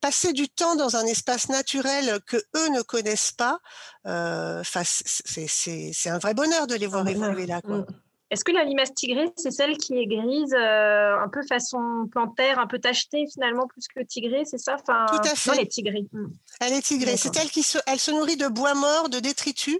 passer 0.00 0.32
du 0.32 0.48
temps 0.48 0.76
dans 0.76 0.96
un 0.96 1.04
espace 1.06 1.48
naturel 1.48 2.20
que 2.26 2.36
eux 2.36 2.68
ne 2.70 2.82
connaissent 2.82 3.32
pas, 3.32 3.58
euh, 4.06 4.62
c'est 4.64 6.10
un 6.10 6.18
vrai 6.18 6.34
bonheur 6.34 6.66
de 6.66 6.74
les 6.74 6.86
voir 6.86 7.06
évoluer 7.08 7.46
là. 7.46 7.60
Mmh. 7.64 7.84
Est-ce 8.30 8.44
que 8.44 8.50
la 8.50 8.64
limace 8.64 8.92
tigrée, 8.92 9.30
c'est 9.36 9.52
celle 9.52 9.76
qui 9.76 9.94
est 9.98 10.06
grise, 10.06 10.52
euh, 10.52 11.16
un 11.16 11.28
peu 11.28 11.42
façon 11.48 12.08
plantaire, 12.10 12.58
un 12.58 12.66
peu 12.66 12.80
tachetée 12.80 13.24
finalement, 13.32 13.68
plus 13.68 13.86
que 13.86 14.02
tigrée, 14.02 14.44
c'est 14.44 14.58
ça? 14.58 14.76
Enfin, 14.80 15.06
Tout 15.08 15.28
à 15.28 15.34
fait. 15.36 15.52
elle 15.52 15.60
est 15.60 15.70
tigrée. 15.70 16.06
Mmh. 16.12 16.26
Elle 16.60 16.72
est 16.72 16.82
tigrée. 16.82 17.16
C'est 17.16 17.36
elle 17.36 17.50
qui 17.50 17.62
se, 17.62 17.78
elle 17.86 18.00
se 18.00 18.10
nourrit 18.10 18.36
de 18.36 18.48
bois 18.48 18.74
mort, 18.74 19.08
de 19.10 19.20
détritus. 19.20 19.78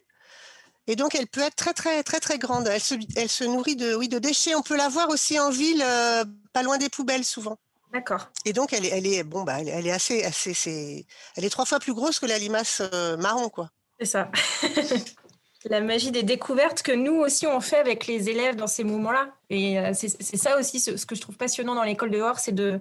Et 0.86 0.94
donc, 0.94 1.16
elle 1.16 1.26
peut 1.26 1.40
être 1.40 1.56
très, 1.56 1.74
très, 1.74 2.04
très, 2.04 2.20
très 2.20 2.38
grande. 2.38 2.68
Elle 2.68 2.80
se, 2.80 2.94
elle 3.16 3.28
se 3.28 3.42
nourrit 3.42 3.74
de, 3.74 3.96
oui, 3.96 4.08
de 4.08 4.20
déchets. 4.20 4.54
On 4.54 4.62
peut 4.62 4.76
la 4.76 4.88
voir 4.88 5.08
aussi 5.08 5.40
en 5.40 5.50
ville, 5.50 5.82
euh, 5.84 6.24
pas 6.52 6.62
loin 6.62 6.78
des 6.78 6.88
poubelles 6.88 7.24
souvent. 7.24 7.58
D'accord. 7.92 8.28
Et 8.44 8.52
donc, 8.52 8.72
elle 8.72 8.84
est, 8.84 8.90
elle 8.90 9.06
est, 9.06 9.22
bon, 9.22 9.44
bah, 9.44 9.58
elle, 9.60 9.86
est 9.86 9.92
assez, 9.92 10.24
assez, 10.24 10.54
c'est, 10.54 11.06
elle 11.36 11.44
est 11.44 11.50
trois 11.50 11.64
fois 11.64 11.78
plus 11.78 11.94
grosse 11.94 12.18
que 12.18 12.26
la 12.26 12.38
limace 12.38 12.82
euh, 12.92 13.16
marron, 13.16 13.48
quoi. 13.48 13.70
C'est 13.98 14.06
ça. 14.06 14.30
la 15.64 15.80
magie 15.80 16.10
des 16.10 16.22
découvertes 16.22 16.82
que 16.82 16.92
nous 16.92 17.14
aussi 17.14 17.44
on 17.46 17.60
fait 17.60 17.78
avec 17.78 18.06
les 18.06 18.28
élèves 18.28 18.56
dans 18.56 18.66
ces 18.66 18.84
moments-là. 18.84 19.30
Et 19.50 19.78
euh, 19.78 19.92
c'est, 19.94 20.36
ça 20.36 20.58
aussi 20.58 20.78
ce, 20.78 21.04
que 21.06 21.14
je 21.14 21.20
trouve 21.20 21.36
passionnant 21.36 21.74
dans 21.74 21.82
l'école 21.82 22.10
dehors, 22.10 22.38
c'est 22.38 22.52
de, 22.52 22.78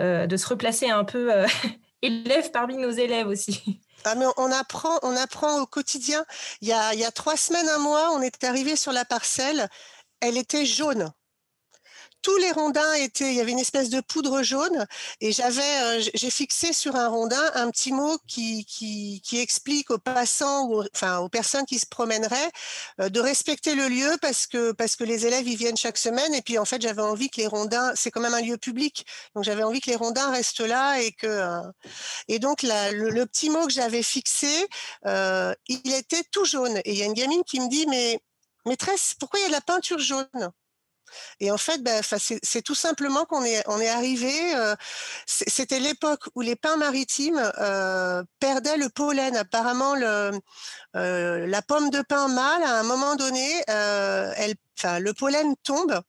euh, 0.00 0.26
de 0.26 0.36
se 0.36 0.46
replacer 0.46 0.90
un 0.90 1.04
peu 1.04 1.30
élève 2.02 2.50
parmi 2.50 2.76
nos 2.76 2.90
élèves 2.90 3.28
aussi. 3.28 3.80
Ah, 4.04 4.14
mais 4.16 4.26
on 4.36 4.52
apprend, 4.52 4.98
on 5.02 5.16
apprend 5.16 5.60
au 5.60 5.66
quotidien. 5.66 6.24
Il 6.60 6.68
y 6.68 6.72
a, 6.72 6.92
il 6.94 7.00
y 7.00 7.04
a 7.04 7.10
trois 7.10 7.36
semaines, 7.36 7.68
un 7.68 7.78
mois, 7.78 8.10
on 8.12 8.20
est 8.20 8.44
arrivé 8.44 8.76
sur 8.76 8.92
la 8.92 9.04
parcelle. 9.04 9.68
Elle 10.20 10.36
était 10.36 10.66
jaune 10.66 11.12
tous 12.26 12.36
les 12.38 12.50
rondins 12.50 12.92
étaient, 12.94 13.30
il 13.30 13.36
y 13.36 13.40
avait 13.40 13.52
une 13.52 13.60
espèce 13.60 13.88
de 13.88 14.00
poudre 14.00 14.42
jaune 14.42 14.84
et 15.20 15.30
j'avais, 15.30 15.62
euh, 15.62 16.02
j'ai 16.12 16.30
fixé 16.30 16.72
sur 16.72 16.96
un 16.96 17.06
rondin 17.06 17.52
un 17.54 17.70
petit 17.70 17.92
mot 17.92 18.18
qui, 18.26 18.64
qui, 18.64 19.22
qui 19.24 19.38
explique 19.38 19.92
aux 19.92 19.98
passants 19.98 20.66
ou 20.66 20.82
enfin 20.92 21.18
aux 21.18 21.28
personnes 21.28 21.66
qui 21.66 21.78
se 21.78 21.86
promèneraient 21.86 22.50
euh, 23.00 23.10
de 23.10 23.20
respecter 23.20 23.76
le 23.76 23.86
lieu 23.86 24.10
parce 24.20 24.48
que 24.48 24.72
parce 24.72 24.96
que 24.96 25.04
les 25.04 25.24
élèves 25.24 25.46
y 25.46 25.54
viennent 25.54 25.76
chaque 25.76 25.98
semaine 25.98 26.34
et 26.34 26.42
puis 26.42 26.58
en 26.58 26.64
fait 26.64 26.82
j'avais 26.82 27.00
envie 27.00 27.30
que 27.30 27.40
les 27.40 27.46
rondins, 27.46 27.92
c'est 27.94 28.10
quand 28.10 28.20
même 28.20 28.34
un 28.34 28.42
lieu 28.42 28.56
public, 28.56 29.06
donc 29.36 29.44
j'avais 29.44 29.62
envie 29.62 29.80
que 29.80 29.90
les 29.90 29.96
rondins 29.96 30.32
restent 30.32 30.66
là 30.66 30.98
et 31.00 31.12
que 31.12 31.28
euh, 31.28 31.62
et 32.26 32.40
donc 32.40 32.64
le, 32.64 33.24
petit 33.26 33.50
mot 33.50 33.66
que 33.68 33.72
j'avais 33.72 34.02
fixé, 34.02 34.66
il 35.04 35.92
était 35.94 36.24
tout 36.32 36.44
jaune. 36.44 36.78
Et 36.84 36.92
il 36.92 36.98
y 36.98 37.02
a 37.02 37.06
une 37.06 37.14
gamine 37.14 37.44
qui 37.44 37.60
me 37.60 37.68
dit 37.68 37.86
mais 37.86 38.18
maîtresse, 38.64 39.14
pourquoi 39.20 39.38
il 39.38 39.42
y 39.44 39.46
a 39.46 39.48
de 39.48 39.52
la 39.52 39.60
peinture 39.60 40.00
jaune? 40.00 40.52
Et 41.40 41.50
en 41.50 41.58
fait, 41.58 41.82
ben, 41.82 42.02
c'est 42.02 42.62
tout 42.62 42.74
simplement 42.74 43.24
qu'on 43.24 43.44
est, 43.44 43.88
arrivé. 43.88 44.32
Euh, 44.54 44.74
c'était 45.26 45.80
l'époque 45.80 46.28
où 46.34 46.40
les 46.40 46.56
pins 46.56 46.76
maritimes 46.76 47.40
euh, 47.58 48.22
perdaient 48.40 48.76
le 48.76 48.88
pollen. 48.88 49.36
Apparemment, 49.36 49.94
euh, 49.96 51.46
la 51.46 51.62
pomme 51.62 51.90
de 51.90 52.02
pin 52.02 52.28
mâle, 52.28 52.62
à 52.62 52.80
un 52.80 52.82
moment 52.82 53.16
donné, 53.16 53.62
le 53.68 55.12
pollen 55.12 55.54
tombe, 55.62 56.00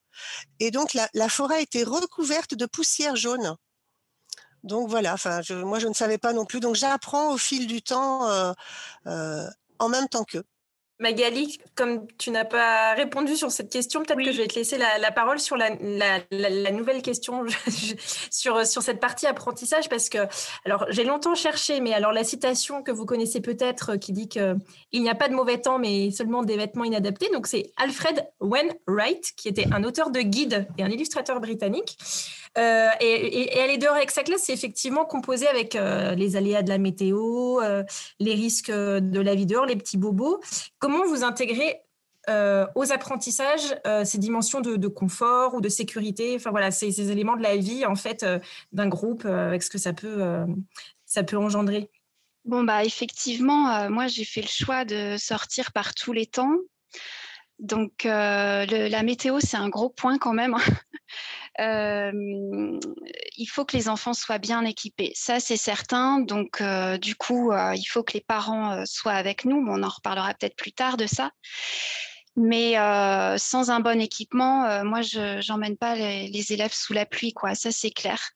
et 0.60 0.70
donc 0.70 0.94
la, 0.94 1.28
forêt 1.28 1.62
était 1.62 1.84
recouverte 1.84 2.54
de 2.54 2.66
poussière 2.66 3.16
jaune. 3.16 3.56
Donc 4.64 4.88
voilà, 4.88 5.14
moi 5.50 5.78
je 5.78 5.86
ne 5.86 5.94
savais 5.94 6.18
pas 6.18 6.32
non 6.32 6.44
plus. 6.44 6.60
Donc 6.60 6.74
j'apprends 6.74 7.32
au 7.32 7.38
fil 7.38 7.66
du 7.66 7.82
temps 7.82 8.54
en 9.06 9.88
même 9.88 10.08
temps 10.08 10.24
qu'eux. 10.24 10.44
Magali, 11.00 11.58
comme 11.76 12.06
tu 12.18 12.30
n'as 12.30 12.44
pas 12.44 12.94
répondu 12.94 13.36
sur 13.36 13.52
cette 13.52 13.70
question, 13.70 14.02
peut-être 14.02 14.24
que 14.24 14.32
je 14.32 14.42
vais 14.42 14.48
te 14.48 14.56
laisser 14.56 14.78
la, 14.78 15.10
parole 15.12 15.38
sur 15.38 15.56
la, 15.56 15.70
nouvelle 16.72 17.02
question 17.02 17.44
sur, 18.30 18.66
sur 18.66 18.82
cette 18.82 18.98
partie 18.98 19.26
apprentissage 19.26 19.88
parce 19.88 20.08
que, 20.08 20.18
alors, 20.64 20.86
j'ai 20.88 21.04
longtemps 21.04 21.36
cherché, 21.36 21.80
mais 21.80 21.92
alors 21.92 22.12
la 22.12 22.24
citation 22.24 22.82
que 22.82 22.90
vous 22.90 23.06
connaissez 23.06 23.40
peut-être 23.40 23.96
qui 23.96 24.12
dit 24.12 24.28
qu'il 24.28 24.58
n'y 24.92 25.08
a 25.08 25.14
pas 25.14 25.28
de 25.28 25.34
mauvais 25.34 25.58
temps, 25.58 25.78
mais 25.78 26.10
seulement 26.10 26.42
des 26.42 26.56
vêtements 26.56 26.84
inadaptés. 26.84 27.28
Donc, 27.32 27.46
c'est 27.46 27.70
Alfred 27.76 28.26
Wainwright, 28.40 29.32
qui 29.36 29.48
était 29.48 29.66
un 29.72 29.84
auteur 29.84 30.10
de 30.10 30.20
guide 30.20 30.66
et 30.78 30.82
un 30.82 30.90
illustrateur 30.90 31.40
britannique. 31.40 31.96
Euh, 32.56 32.88
et, 33.00 33.58
est 33.58 33.78
dehors 33.78 33.94
avec 33.94 34.10
sa 34.10 34.22
classe, 34.22 34.42
c'est 34.44 34.52
effectivement 34.52 35.04
composé 35.04 35.46
avec 35.46 35.76
euh, 35.76 36.14
les 36.14 36.36
aléas 36.36 36.62
de 36.62 36.68
la 36.68 36.78
météo, 36.78 37.60
euh, 37.60 37.84
les 38.18 38.34
risques 38.34 38.70
de 38.70 39.20
la 39.20 39.34
vie 39.34 39.46
dehors, 39.46 39.66
les 39.66 39.76
petits 39.76 39.98
bobos. 39.98 40.40
Comment 40.78 41.06
vous 41.06 41.24
intégrez 41.24 41.82
aux 42.74 42.92
apprentissages 42.92 43.74
ces 44.04 44.18
dimensions 44.18 44.60
de, 44.60 44.86
confort 44.86 45.54
ou 45.54 45.62
de 45.62 45.70
sécurité? 45.70 46.34
Enfin 46.36 46.50
voilà, 46.50 46.70
ces, 46.70 47.10
éléments 47.10 47.36
de 47.36 47.42
la 47.42 47.56
vie 47.56 47.86
en 47.86 47.94
fait 47.94 48.22
d'un 48.70 48.86
groupe 48.86 49.24
avec 49.24 49.62
ce 49.62 49.70
que 49.70 49.78
ça 49.78 49.94
peut, 49.94 50.44
ça 51.06 51.22
peut 51.22 51.38
engendrer? 51.38 51.90
Bon 52.44 52.64
bah 52.64 52.84
effectivement, 52.84 53.88
moi 53.88 54.08
j'ai 54.08 54.26
fait 54.26 54.42
le 54.42 54.48
choix 54.48 54.84
de 54.84 55.16
sortir 55.16 55.72
par 55.72 55.94
tous 55.94 56.12
les 56.12 56.26
temps. 56.26 56.54
Donc 57.60 58.04
la 58.04 59.02
météo 59.02 59.38
c'est 59.40 59.56
un 59.56 59.70
gros 59.70 59.88
point 59.88 60.18
quand 60.18 60.34
même. 60.34 60.54
Il 61.58 63.48
faut 63.50 63.64
que 63.64 63.76
les 63.76 63.88
enfants 63.88 64.14
soient 64.14 64.38
bien 64.38 64.64
équipés. 64.64 65.12
Ça, 65.14 65.40
c'est 65.40 65.56
certain. 65.56 66.20
Donc, 66.20 66.62
du 67.00 67.14
coup, 67.16 67.52
il 67.52 67.86
faut 67.86 68.02
que 68.02 68.14
les 68.14 68.20
parents 68.20 68.84
soient 68.86 69.12
avec 69.12 69.44
nous. 69.44 69.56
On 69.68 69.82
en 69.82 69.88
reparlera 69.88 70.34
peut-être 70.34 70.56
plus 70.56 70.72
tard 70.72 70.96
de 70.96 71.06
ça. 71.06 71.30
Mais 72.40 72.78
euh, 72.78 73.36
sans 73.36 73.70
un 73.70 73.80
bon 73.80 74.00
équipement, 74.00 74.64
euh, 74.64 74.84
moi, 74.84 75.02
je 75.02 75.44
n'emmène 75.50 75.76
pas 75.76 75.96
les, 75.96 76.52
élèves 76.52 76.72
sous 76.72 76.92
la 76.92 77.04
pluie, 77.04 77.32
quoi. 77.32 77.56
Ça, 77.56 77.72
c'est 77.72 77.90
clair. 77.90 78.30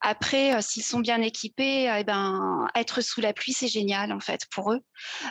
Après, 0.00 0.54
euh, 0.54 0.60
s'ils 0.60 0.84
sont 0.84 1.00
bien 1.00 1.20
équipés, 1.20 1.92
eh 1.98 2.04
ben, 2.04 2.68
être 2.76 3.00
sous 3.00 3.20
la 3.20 3.32
pluie, 3.32 3.52
c'est 3.52 3.66
génial, 3.66 4.12
en 4.12 4.20
fait, 4.20 4.42
pour 4.52 4.72
eux. 4.72 4.78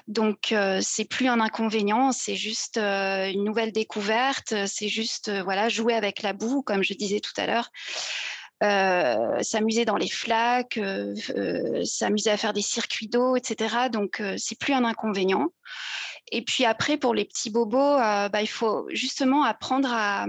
Donc, 0.09 0.53
c'est 0.81 1.05
plus 1.05 1.29
un 1.29 1.39
inconvénient, 1.39 2.11
c'est 2.11 2.35
juste 2.35 2.77
une 2.77 3.45
nouvelle 3.45 3.71
découverte. 3.71 4.53
C'est 4.67 4.89
juste, 4.89 5.31
voilà, 5.43 5.69
jouer 5.69 5.93
avec 5.93 6.21
la 6.21 6.33
boue, 6.33 6.63
comme 6.63 6.83
je 6.83 6.93
disais 6.93 7.21
tout 7.21 7.31
à 7.37 7.47
l'heure. 7.47 7.69
s'amuser 9.41 9.85
dans 9.85 9.95
les 9.95 10.09
flaques, 10.09 10.79
s'amuser 11.85 12.29
à 12.29 12.37
faire 12.37 12.51
des 12.51 12.61
circuits 12.61 13.07
d'eau, 13.07 13.37
etc. 13.37 13.89
Donc, 13.89 14.21
c'est 14.37 14.59
plus 14.59 14.73
un 14.73 14.83
inconvénient. 14.83 15.47
Et 16.31 16.43
puis 16.43 16.65
après, 16.65 16.97
pour 16.97 17.13
les 17.13 17.25
petits 17.25 17.49
bobos, 17.49 17.77
euh, 17.77 18.29
bah, 18.29 18.41
il 18.41 18.49
faut 18.49 18.87
justement 18.89 19.43
apprendre 19.43 19.89
à, 19.91 20.27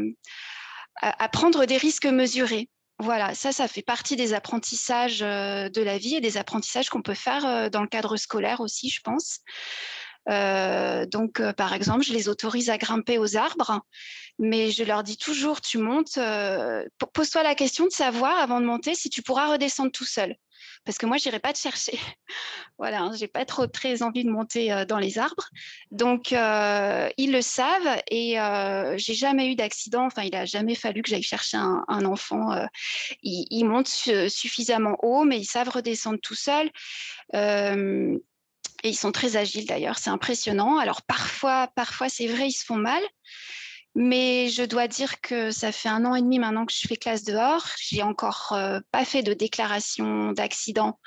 prendre 1.32 1.64
des 1.64 1.76
risques 1.76 2.07
mesurés. 2.07 2.68
Voilà, 2.99 3.34
ça, 3.34 3.51
ça 3.51 3.66
fait 3.66 3.82
partie 3.82 4.14
des 4.14 4.34
apprentissages 4.34 5.22
euh, 5.22 5.68
de 5.68 5.82
la 5.82 5.99
vie 5.99 6.16
et 6.16 6.20
des 6.20 6.36
apprentissages 6.36 6.88
qu'on 6.88 7.03
peut 7.03 7.14
faire 7.14 7.45
euh, 7.45 7.68
dans 7.68 7.80
le 7.80 7.88
cadre 7.88 8.16
scolaire 8.16 8.61
aussi, 8.61 8.90
je 8.90 9.01
pense. 9.03 9.40
donc, 10.26 11.43
par 11.57 11.72
exemple, 11.72 12.05
je 12.05 12.12
les 12.12 12.28
autorise 12.28 12.70
à 12.70 12.78
grimper 12.78 13.18
aux 13.18 13.36
arbres, 13.36 13.80
mais 14.38 14.70
je 14.70 14.84
leur 14.84 15.03
dis 15.03 15.16
toujours, 15.16 15.61
tu 15.61 15.78
montes, 15.78 16.18
pose-toi 17.12 17.43
la 17.43 17.55
question 17.55 17.86
de 17.86 17.90
savoir 17.90 18.38
avant 18.38 18.61
de 18.61 18.66
monter 18.66 18.95
si 18.95 19.11
tu 19.11 19.22
pourras 19.22 19.51
redescendre 19.51 19.90
tout 19.90 20.05
seul 20.05 20.36
parce 20.85 20.99
que 20.99 21.07
moi, 21.07 21.16
je 21.16 21.28
n'irai 21.28 21.39
pas 21.39 21.53
te 21.53 21.59
chercher. 21.59 21.99
voilà, 22.78 23.03
hein, 23.03 23.12
j'ai 23.16 23.28
pas 23.28 23.45
trop 23.45 23.66
très 23.66 24.03
envie 24.03 24.24
de 24.24 24.30
monter 24.30 24.85
dans 24.89 24.99
les 24.99 25.18
arbres. 25.18 25.49
Donc, 25.91 26.33
ils 26.33 27.33
le 27.33 27.43
savent 27.43 28.03
et 28.11 28.37
j'ai 28.97 29.14
jamais 29.14 29.49
eu 29.49 29.55
d'accident. 29.55 30.07
Enfin, 30.07 30.22
il 30.22 30.35
a 30.35 30.45
jamais 30.45 30.74
fallu 30.74 31.03
que 31.03 31.11
j'aille 31.11 31.22
chercher 31.22 31.57
un, 31.57 32.05
enfant. 32.05 32.66
Ils, 33.22 33.64
montent 33.64 33.89
suffisamment 34.28 34.97
haut, 35.03 35.24
mais 35.24 35.39
ils 35.39 35.45
savent 35.45 35.68
redescendre 35.68 36.18
tout 36.20 36.35
seuls. 36.35 36.70
et 37.35 38.89
ils 38.89 38.97
sont 38.97 39.12
très 39.12 39.37
agiles 39.37 39.66
d'ailleurs, 39.66 39.99
c'est 39.99 40.11
impressionnant. 40.11 40.78
Alors 40.78 41.03
parfois, 41.03 41.68
parfois 41.76 42.09
c'est 42.09 42.26
vrai, 42.26 42.49
ils 42.49 42.53
se 42.53 42.64
font 42.64 42.76
mal, 42.76 43.03
mais 43.95 44.49
je 44.49 44.62
dois 44.62 44.88
dire 44.88 45.20
que 45.20 45.51
ça 45.51 45.70
fait 45.70 45.88
un 45.88 46.05
an 46.05 46.14
et 46.14 46.22
demi 46.22 46.38
maintenant 46.38 46.64
que 46.64 46.72
je 46.72 46.88
fais 46.88 46.97
classe 46.97 47.24
dehors. 47.24 47.66
J'ai 47.78 48.03
encore 48.03 48.53
euh, 48.53 48.80
pas 48.90 49.05
fait 49.05 49.22
de 49.22 49.34
déclaration 49.34 50.32
d'accident 50.32 50.99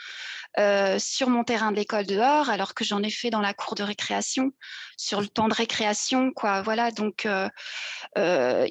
euh, 0.60 1.00
sur 1.00 1.30
mon 1.30 1.44
terrain 1.44 1.72
de 1.72 1.78
l'école 1.78 2.06
dehors, 2.06 2.50
alors 2.50 2.76
que 2.76 2.86
j'en 2.86 3.02
ai 3.02 3.10
fait 3.10 3.32
dans 3.32 3.42
la 3.42 3.54
cour 3.54 3.74
de 3.76 3.84
récréation, 3.84 4.52
sur 4.98 5.20
le 5.20 5.28
temps 5.28 5.48
de 5.48 5.54
récréation, 5.54 6.32
quoi. 6.32 6.62
Voilà, 6.62 6.92
donc 6.92 7.26
euh, 7.26 7.50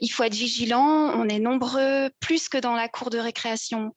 il 0.00 0.08
faut 0.08 0.22
être 0.22 0.34
vigilant. 0.34 1.10
On 1.14 1.28
est 1.28 1.40
nombreux, 1.40 2.08
plus 2.20 2.48
que 2.48 2.58
dans 2.58 2.74
la 2.74 2.88
cour 2.88 3.10
de 3.10 3.18
récréation. 3.18 3.94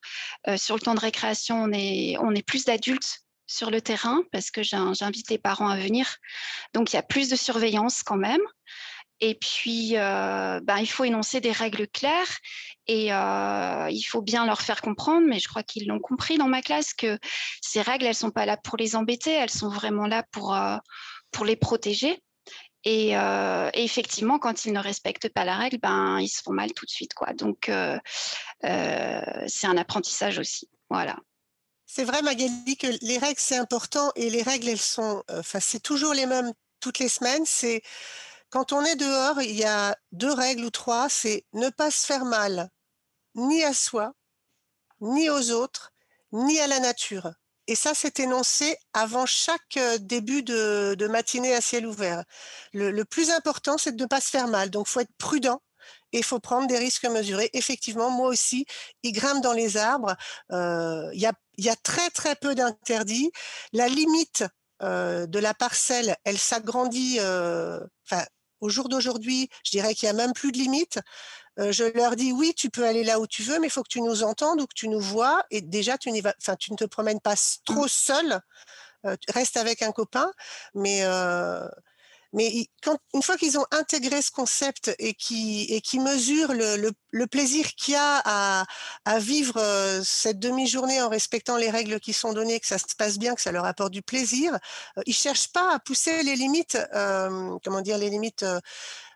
sur 0.57 0.75
le 0.75 0.81
temps 0.81 0.95
de 0.95 0.99
récréation, 0.99 1.61
on 1.61 1.71
est, 1.71 2.17
on 2.19 2.33
est 2.33 2.45
plus 2.45 2.65
d'adultes 2.65 3.21
sur 3.47 3.71
le 3.71 3.81
terrain 3.81 4.21
parce 4.31 4.51
que 4.51 4.61
j'invite 4.61 5.29
les 5.29 5.37
parents 5.37 5.69
à 5.69 5.77
venir. 5.77 6.17
Donc 6.73 6.91
il 6.91 6.97
y 6.97 6.99
a 6.99 7.03
plus 7.03 7.29
de 7.29 7.35
surveillance 7.35 8.03
quand 8.03 8.17
même. 8.17 8.41
Et 9.19 9.35
puis, 9.35 9.97
euh, 9.97 10.59
ben, 10.61 10.77
il 10.77 10.87
faut 10.87 11.03
énoncer 11.03 11.41
des 11.41 11.51
règles 11.51 11.87
claires 11.87 12.37
et 12.85 13.11
euh, 13.11 13.89
il 13.89 14.03
faut 14.03 14.21
bien 14.21 14.45
leur 14.45 14.61
faire 14.61 14.81
comprendre, 14.81 15.25
mais 15.27 15.39
je 15.39 15.47
crois 15.47 15.63
qu'ils 15.63 15.87
l'ont 15.87 15.99
compris 15.99 16.37
dans 16.37 16.47
ma 16.47 16.61
classe, 16.61 16.93
que 16.93 17.17
ces 17.61 17.81
règles, 17.81 18.05
elles 18.05 18.11
ne 18.11 18.15
sont 18.15 18.31
pas 18.31 18.45
là 18.45 18.57
pour 18.57 18.77
les 18.77 18.95
embêter, 18.95 19.31
elles 19.31 19.49
sont 19.49 19.69
vraiment 19.69 20.05
là 20.05 20.23
pour, 20.31 20.55
euh, 20.55 20.77
pour 21.31 21.45
les 21.45 21.55
protéger. 21.55 22.21
Et, 22.83 23.15
effectivement, 23.73 24.39
quand 24.39 24.63
ils 24.63 24.71
ne 24.71 24.79
respectent 24.79 25.27
pas 25.27 25.43
la 25.43 25.57
règle, 25.57 25.77
ben, 25.79 26.19
ils 26.21 26.29
se 26.29 26.41
font 26.41 26.53
mal 26.53 26.71
tout 26.71 26.85
de 26.85 26.89
suite. 26.89 27.13
Quoi. 27.13 27.33
Donc, 27.33 27.69
c'est 28.61 29.67
un 29.67 29.77
apprentissage 29.77 30.39
aussi. 30.39 30.69
Voilà. 30.89 31.17
C'est 31.85 32.05
vrai, 32.05 32.21
Magali, 32.21 32.77
que 32.77 32.87
les 33.01 33.17
règles, 33.17 33.39
c'est 33.39 33.57
important 33.57 34.09
et 34.15 34.29
les 34.29 34.41
règles, 34.41 34.69
elles 34.69 34.77
sont, 34.77 35.21
enfin, 35.29 35.59
c'est 35.59 35.81
toujours 35.81 36.13
les 36.13 36.25
mêmes 36.25 36.53
toutes 36.79 36.99
les 36.99 37.09
semaines. 37.09 37.43
C'est 37.45 37.81
quand 38.49 38.73
on 38.73 38.83
est 38.83 38.95
dehors, 38.95 39.41
il 39.41 39.55
y 39.55 39.65
a 39.65 39.97
deux 40.11 40.33
règles 40.33 40.65
ou 40.65 40.69
trois, 40.69 41.09
c'est 41.09 41.45
ne 41.53 41.69
pas 41.69 41.91
se 41.91 42.05
faire 42.05 42.25
mal, 42.25 42.69
ni 43.35 43.63
à 43.63 43.73
soi, 43.73 44.13
ni 45.01 45.29
aux 45.29 45.51
autres, 45.51 45.91
ni 46.31 46.59
à 46.59 46.67
la 46.67 46.79
nature. 46.79 47.31
Et 47.67 47.75
ça, 47.75 47.91
c'est 47.93 48.19
énoncé 48.21 48.77
avant 48.93 49.25
chaque 49.25 49.77
euh, 49.77 49.97
début 49.97 50.41
de, 50.41 51.07
matinée 51.09 51.53
à 51.53 51.61
ciel 51.61 51.85
ouvert. 51.85 52.23
Le, 52.73 53.03
plus 53.03 53.29
important, 53.29 53.77
c'est 53.77 53.95
de 53.95 54.01
ne 54.03 54.07
pas 54.07 54.21
se 54.21 54.29
faire 54.29 54.47
mal. 54.47 54.69
Donc, 54.69 54.87
il 54.87 54.91
faut 54.91 54.99
être 55.01 55.17
prudent 55.17 55.61
et 56.13 56.19
il 56.19 56.23
faut 56.23 56.39
prendre 56.39 56.67
des 56.67 56.77
risques 56.77 57.05
mesurés. 57.05 57.49
Effectivement, 57.53 58.09
moi 58.09 58.29
aussi, 58.29 58.65
ils 59.03 59.11
grimpent 59.11 59.43
dans 59.43 59.53
les 59.53 59.75
arbres. 59.75 60.15
Euh, 60.53 61.09
il 61.13 61.19
y, 61.19 61.69
a, 61.69 61.75
très, 61.83 62.09
très 62.09 62.35
peu 62.35 62.55
d'interdits. 62.55 63.31
La 63.73 63.89
limite 63.89 64.45
euh, 64.81 65.27
de 65.27 65.39
la 65.39 65.53
parcelle, 65.53 66.15
elle 66.23 66.37
s'agrandit, 66.37 67.19
au 68.61 68.69
jour 68.69 68.89
d'aujourd'hui, 68.89 69.49
je 69.63 69.71
dirais 69.71 69.93
qu'il 69.93 70.07
n'y 70.07 70.11
a 70.11 70.25
même 70.25 70.33
plus 70.33 70.51
de 70.51 70.57
limite. 70.57 70.99
Euh, 71.59 71.71
je 71.71 71.83
leur 71.83 72.15
dis 72.15 72.31
oui, 72.31 72.53
tu 72.55 72.69
peux 72.69 72.85
aller 72.85 73.03
là 73.03 73.19
où 73.19 73.27
tu 73.27 73.41
veux, 73.41 73.59
mais 73.59 73.67
il 73.67 73.71
faut 73.71 73.83
que 73.83 73.89
tu 73.89 74.01
nous 74.01 74.23
entendes 74.23 74.61
ou 74.61 74.67
que 74.67 74.75
tu 74.75 74.87
nous 74.87 74.99
vois. 74.99 75.43
Et 75.49 75.61
déjà, 75.61 75.97
tu, 75.97 76.09
vas, 76.21 76.33
tu 76.57 76.71
ne 76.71 76.77
te 76.77 76.85
promènes 76.85 77.19
pas 77.19 77.35
trop 77.65 77.85
mmh. 77.85 77.89
seul. 77.89 78.41
Euh, 79.05 79.15
reste 79.29 79.57
avec 79.57 79.81
un 79.83 79.91
copain, 79.91 80.31
mais 80.73 81.01
euh, 81.03 81.67
mais 82.33 82.67
quand, 82.83 82.97
une 83.13 83.21
fois 83.21 83.37
qu'ils 83.37 83.57
ont 83.57 83.65
intégré 83.71 84.21
ce 84.21 84.31
concept 84.31 84.93
et 84.99 85.13
qui, 85.13 85.63
et 85.69 85.81
qui 85.81 85.99
mesurent 85.99 86.53
le, 86.53 86.91
le, 87.11 87.27
plaisir 87.27 87.73
qu'il 87.75 87.93
y 87.93 87.97
a 87.97 88.21
à, 88.25 88.65
à 89.05 89.19
vivre 89.19 89.57
euh, 89.57 90.01
cette 90.03 90.39
demi-journée 90.39 91.01
en 91.01 91.09
respectant 91.09 91.57
les 91.57 91.69
règles 91.69 91.99
qui 91.99 92.13
sont 92.13 92.33
données, 92.33 92.59
que 92.59 92.67
ça 92.67 92.77
se 92.77 92.95
passe 92.97 93.17
bien, 93.17 93.35
que 93.35 93.41
ça 93.41 93.51
leur 93.51 93.65
apporte 93.65 93.91
du 93.91 94.01
plaisir, 94.01 94.53
euh, 94.97 95.01
ils 95.05 95.15
cherchent 95.15 95.51
pas 95.51 95.73
à 95.73 95.79
pousser 95.79 96.23
les 96.23 96.35
limites, 96.35 96.77
euh, 96.93 97.57
comment 97.63 97.81
dire, 97.81 97.97
les 97.97 98.09
limites, 98.09 98.45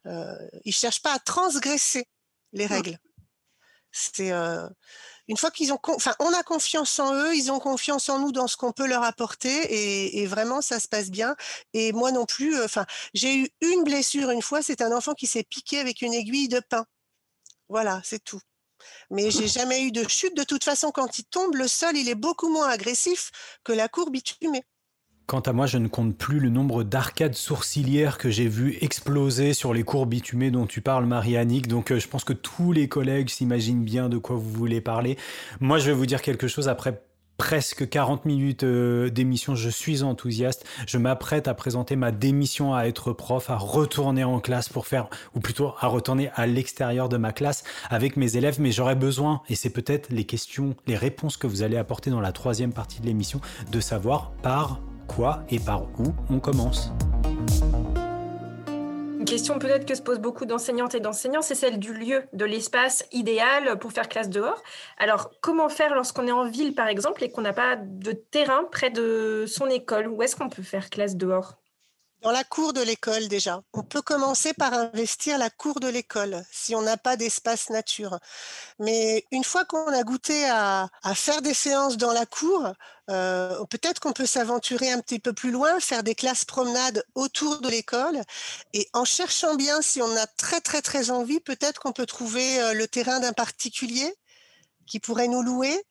euh, 0.05 0.47
ils 0.65 0.73
cherchent 0.73 1.01
pas 1.01 1.13
à 1.13 1.19
transgresser 1.19 2.07
les 2.53 2.65
règles. 2.65 2.97
C'est 3.91 4.31
une 5.31 5.37
fois 5.37 5.49
qu'ils 5.49 5.71
ont, 5.71 5.79
enfin, 5.87 6.13
on 6.19 6.33
a 6.33 6.43
confiance 6.43 6.99
en 6.99 7.15
eux, 7.15 7.33
ils 7.33 7.53
ont 7.53 7.59
confiance 7.59 8.09
en 8.09 8.19
nous 8.19 8.33
dans 8.33 8.47
ce 8.47 8.57
qu'on 8.57 8.73
peut 8.73 8.85
leur 8.85 9.03
apporter 9.03 10.19
et, 10.19 10.25
vraiment 10.27 10.61
ça 10.61 10.77
se 10.77 10.89
passe 10.89 11.09
bien. 11.09 11.37
Et 11.73 11.93
moi 11.93 12.11
non 12.11 12.25
plus, 12.25 12.59
euh, 12.59 12.67
j'ai 13.13 13.35
eu 13.37 13.49
une 13.61 13.85
blessure 13.85 14.29
une 14.31 14.41
fois, 14.41 14.61
c'est 14.61 14.81
un 14.81 14.91
enfant 14.91 15.13
qui 15.13 15.27
s'est 15.27 15.43
piqué 15.43 15.79
avec 15.79 16.01
une 16.01 16.13
aiguille 16.13 16.49
de 16.49 16.59
pain. 16.59 16.85
Voilà, 17.69 18.01
c'est 18.03 18.21
tout. 18.21 18.41
Mais 19.09 19.31
j'ai 19.31 19.47
jamais 19.47 19.83
eu 19.83 19.93
de 19.93 20.05
chute. 20.09 20.35
De 20.35 20.43
toute 20.43 20.65
façon, 20.65 20.91
quand 20.91 21.17
il 21.17 21.23
tombe, 21.23 21.55
le 21.55 21.69
sol, 21.69 21.95
il 21.95 22.09
est 22.09 22.15
beaucoup 22.15 22.49
moins 22.49 22.67
agressif 22.67 23.31
que 23.63 23.71
la 23.71 23.87
cour 23.87 24.11
bitumée. 24.11 24.65
Quant 25.31 25.39
à 25.39 25.53
moi, 25.53 25.65
je 25.65 25.77
ne 25.77 25.87
compte 25.87 26.17
plus 26.17 26.41
le 26.41 26.49
nombre 26.49 26.83
d'arcades 26.83 27.35
sourcilières 27.35 28.17
que 28.17 28.29
j'ai 28.29 28.49
vu 28.49 28.77
exploser 28.81 29.53
sur 29.53 29.73
les 29.73 29.83
cours 29.83 30.05
bitumés 30.05 30.51
dont 30.51 30.65
tu 30.65 30.81
parles, 30.81 31.05
Marie-Annick. 31.05 31.69
Donc, 31.69 31.93
euh, 31.93 32.01
je 32.01 32.09
pense 32.09 32.25
que 32.25 32.33
tous 32.33 32.73
les 32.73 32.89
collègues 32.89 33.29
s'imaginent 33.29 33.85
bien 33.85 34.09
de 34.09 34.17
quoi 34.17 34.35
vous 34.35 34.51
voulez 34.51 34.81
parler. 34.81 35.17
Moi, 35.61 35.79
je 35.79 35.85
vais 35.85 35.93
vous 35.93 36.05
dire 36.05 36.21
quelque 36.21 36.49
chose 36.49 36.67
après 36.67 37.01
presque 37.37 37.87
40 37.87 38.25
minutes 38.25 38.65
euh, 38.65 39.09
d'émission, 39.09 39.55
je 39.55 39.69
suis 39.69 40.03
enthousiaste. 40.03 40.65
Je 40.85 40.97
m'apprête 40.97 41.47
à 41.47 41.53
présenter 41.53 41.95
ma 41.95 42.11
démission 42.11 42.75
à 42.75 42.83
être 42.83 43.13
prof, 43.13 43.49
à 43.49 43.55
retourner 43.55 44.25
en 44.25 44.41
classe 44.41 44.67
pour 44.67 44.85
faire, 44.85 45.07
ou 45.33 45.39
plutôt 45.39 45.73
à 45.79 45.87
retourner 45.87 46.29
à 46.35 46.45
l'extérieur 46.45 47.07
de 47.07 47.15
ma 47.15 47.31
classe 47.31 47.63
avec 47.89 48.17
mes 48.17 48.35
élèves, 48.35 48.59
mais 48.59 48.73
j'aurais 48.73 48.95
besoin, 48.95 49.43
et 49.47 49.55
c'est 49.55 49.69
peut-être 49.69 50.09
les 50.09 50.25
questions, 50.25 50.75
les 50.87 50.97
réponses 50.97 51.37
que 51.37 51.47
vous 51.47 51.63
allez 51.63 51.77
apporter 51.77 52.09
dans 52.09 52.19
la 52.19 52.33
troisième 52.33 52.73
partie 52.73 52.99
de 52.99 53.05
l'émission, 53.05 53.39
de 53.71 53.79
savoir 53.79 54.33
par 54.43 54.81
quoi 55.15 55.43
et 55.49 55.59
par 55.59 55.83
où 55.99 56.13
on 56.29 56.39
commence. 56.39 56.91
Une 59.19 59.25
question 59.25 59.59
peut-être 59.59 59.85
que 59.85 59.93
se 59.93 60.01
posent 60.01 60.19
beaucoup 60.19 60.45
d'enseignantes 60.45 60.95
et 60.95 60.99
d'enseignants, 60.99 61.43
c'est 61.43 61.55
celle 61.55 61.77
du 61.77 61.93
lieu, 61.93 62.23
de 62.33 62.43
l'espace 62.43 63.05
idéal 63.11 63.77
pour 63.77 63.91
faire 63.91 64.09
classe 64.09 64.29
dehors. 64.29 64.63
Alors, 64.97 65.31
comment 65.41 65.69
faire 65.69 65.93
lorsqu'on 65.93 66.27
est 66.27 66.31
en 66.31 66.49
ville, 66.49 66.73
par 66.73 66.87
exemple, 66.87 67.23
et 67.23 67.31
qu'on 67.31 67.41
n'a 67.41 67.53
pas 67.53 67.75
de 67.75 68.13
terrain 68.13 68.63
près 68.71 68.89
de 68.89 69.45
son 69.47 69.67
école? 69.67 70.07
Où 70.07 70.23
est-ce 70.23 70.35
qu'on 70.35 70.49
peut 70.49 70.63
faire 70.63 70.89
classe 70.89 71.15
dehors? 71.15 71.60
Dans 72.21 72.31
la 72.31 72.43
cour 72.43 72.73
de 72.73 72.81
l'école 72.81 73.27
déjà. 73.27 73.63
On 73.73 73.83
peut 73.83 74.01
commencer 74.01 74.53
par 74.53 74.73
investir 74.73 75.37
la 75.37 75.49
cour 75.49 75.79
de 75.79 75.87
l'école 75.87 76.43
si 76.51 76.75
on 76.75 76.81
n'a 76.81 76.97
pas 76.97 77.17
d'espace 77.17 77.69
nature. 77.69 78.19
Mais 78.79 79.25
une 79.31 79.43
fois 79.43 79.65
qu'on 79.65 79.87
a 79.87 80.03
goûté 80.03 80.47
à, 80.49 80.89
faire 81.15 81.41
des 81.41 81.53
séances 81.53 81.97
dans 81.97 82.13
la 82.13 82.25
cour, 82.25 82.73
euh, 83.09 83.63
peut-être 83.65 83.99
qu'on 83.99 84.13
peut 84.13 84.25
s'aventurer 84.25 84.91
un 84.91 84.99
petit 84.99 85.19
peu 85.19 85.33
plus 85.33 85.51
loin, 85.51 85.79
faire 85.79 86.03
des 86.03 86.15
classes 86.15 86.45
promenades 86.45 87.03
autour 87.15 87.59
de 87.61 87.69
l'école. 87.69 88.21
Et 88.73 88.87
en 88.93 89.05
cherchant 89.05 89.55
bien, 89.55 89.81
si 89.81 90.01
on 90.01 90.15
a 90.15 90.27
très 90.27 90.61
très 90.61 90.81
très 90.81 91.09
envie, 91.09 91.39
peut-être 91.39 91.81
qu'on 91.81 91.93
peut 91.93 92.05
trouver 92.05 92.61
euh, 92.61 92.73
le 92.73 92.87
terrain 92.87 93.19
d'un 93.19 93.33
particulier 93.33 94.13
qui 94.85 94.99
pourrait 94.99 95.27
nous 95.27 95.41
louer. 95.41 95.81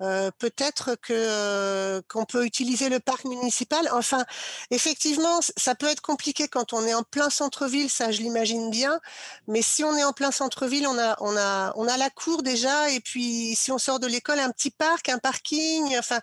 Euh, 0.00 0.30
peut-être 0.38 0.94
que 1.02 1.12
euh, 1.12 2.00
qu'on 2.08 2.24
peut 2.24 2.44
utiliser 2.44 2.88
le 2.88 3.00
parc 3.00 3.24
municipal. 3.24 3.88
Enfin, 3.92 4.24
effectivement, 4.70 5.40
ça 5.56 5.74
peut 5.74 5.86
être 5.86 6.00
compliqué 6.00 6.46
quand 6.46 6.72
on 6.72 6.84
est 6.86 6.94
en 6.94 7.02
plein 7.02 7.30
centre-ville, 7.30 7.90
ça 7.90 8.12
je 8.12 8.20
l'imagine 8.20 8.70
bien. 8.70 9.00
Mais 9.48 9.60
si 9.60 9.82
on 9.82 9.96
est 9.96 10.04
en 10.04 10.12
plein 10.12 10.30
centre-ville, 10.30 10.86
on 10.86 10.98
a 10.98 11.16
on 11.20 11.36
a 11.36 11.72
on 11.76 11.88
a 11.88 11.96
la 11.96 12.10
cour 12.10 12.42
déjà, 12.44 12.90
et 12.90 13.00
puis 13.00 13.56
si 13.56 13.72
on 13.72 13.78
sort 13.78 13.98
de 13.98 14.06
l'école, 14.06 14.38
un 14.38 14.50
petit 14.50 14.70
parc, 14.70 15.08
un 15.08 15.18
parking. 15.18 15.98
Enfin, 15.98 16.20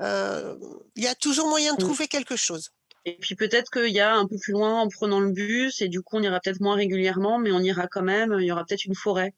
euh, 0.00 0.54
il 0.94 1.02
y 1.02 1.08
a 1.08 1.14
toujours 1.16 1.48
moyen 1.48 1.74
de 1.74 1.82
mmh. 1.82 1.86
trouver 1.86 2.08
quelque 2.08 2.36
chose. 2.36 2.70
Et 3.06 3.16
puis 3.20 3.36
peut-être 3.36 3.70
qu'il 3.70 3.92
y 3.92 4.00
a 4.00 4.14
un 4.14 4.26
peu 4.26 4.36
plus 4.36 4.52
loin 4.52 4.80
en 4.80 4.88
prenant 4.88 5.20
le 5.20 5.30
bus, 5.30 5.80
et 5.80 5.88
du 5.88 6.02
coup 6.02 6.16
on 6.16 6.22
ira 6.22 6.40
peut-être 6.40 6.60
moins 6.60 6.76
régulièrement, 6.76 7.38
mais 7.38 7.52
on 7.52 7.60
ira 7.60 7.86
quand 7.88 8.02
même. 8.02 8.36
Il 8.38 8.46
y 8.46 8.52
aura 8.52 8.64
peut-être 8.64 8.84
une 8.84 8.96
forêt. 8.96 9.32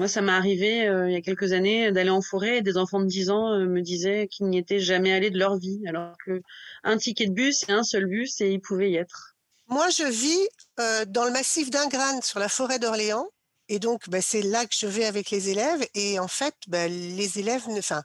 Moi, 0.00 0.08
ça 0.08 0.22
m'est 0.22 0.32
arrivé 0.32 0.88
euh, 0.88 1.10
il 1.10 1.12
y 1.12 1.16
a 1.16 1.20
quelques 1.20 1.52
années 1.52 1.92
d'aller 1.92 2.08
en 2.08 2.22
forêt 2.22 2.56
et 2.56 2.62
des 2.62 2.78
enfants 2.78 3.00
de 3.00 3.06
10 3.06 3.28
ans 3.28 3.52
euh, 3.52 3.66
me 3.66 3.82
disaient 3.82 4.28
qu'ils 4.28 4.46
n'y 4.46 4.56
étaient 4.56 4.80
jamais 4.80 5.12
allés 5.12 5.28
de 5.28 5.38
leur 5.38 5.58
vie, 5.58 5.82
alors 5.86 6.14
que 6.24 6.40
un 6.84 6.96
ticket 6.96 7.26
de 7.26 7.34
bus 7.34 7.68
et 7.68 7.72
un 7.72 7.82
seul 7.82 8.06
bus 8.06 8.40
et 8.40 8.50
ils 8.50 8.62
pouvaient 8.62 8.90
y 8.90 8.96
être. 8.96 9.36
Moi, 9.68 9.90
je 9.90 10.04
vis 10.04 10.48
euh, 10.80 11.04
dans 11.04 11.26
le 11.26 11.30
massif 11.30 11.68
d'Ingrane, 11.68 12.22
sur 12.22 12.38
la 12.38 12.48
forêt 12.48 12.78
d'Orléans. 12.78 13.28
Et 13.68 13.78
donc, 13.78 14.08
bah, 14.08 14.22
c'est 14.22 14.40
là 14.40 14.64
que 14.64 14.74
je 14.74 14.86
vais 14.86 15.04
avec 15.04 15.30
les 15.30 15.50
élèves. 15.50 15.86
Et 15.94 16.18
en 16.18 16.28
fait, 16.28 16.54
bah, 16.66 16.88
les 16.88 17.38
élèves, 17.38 17.64
enfin, 17.68 18.02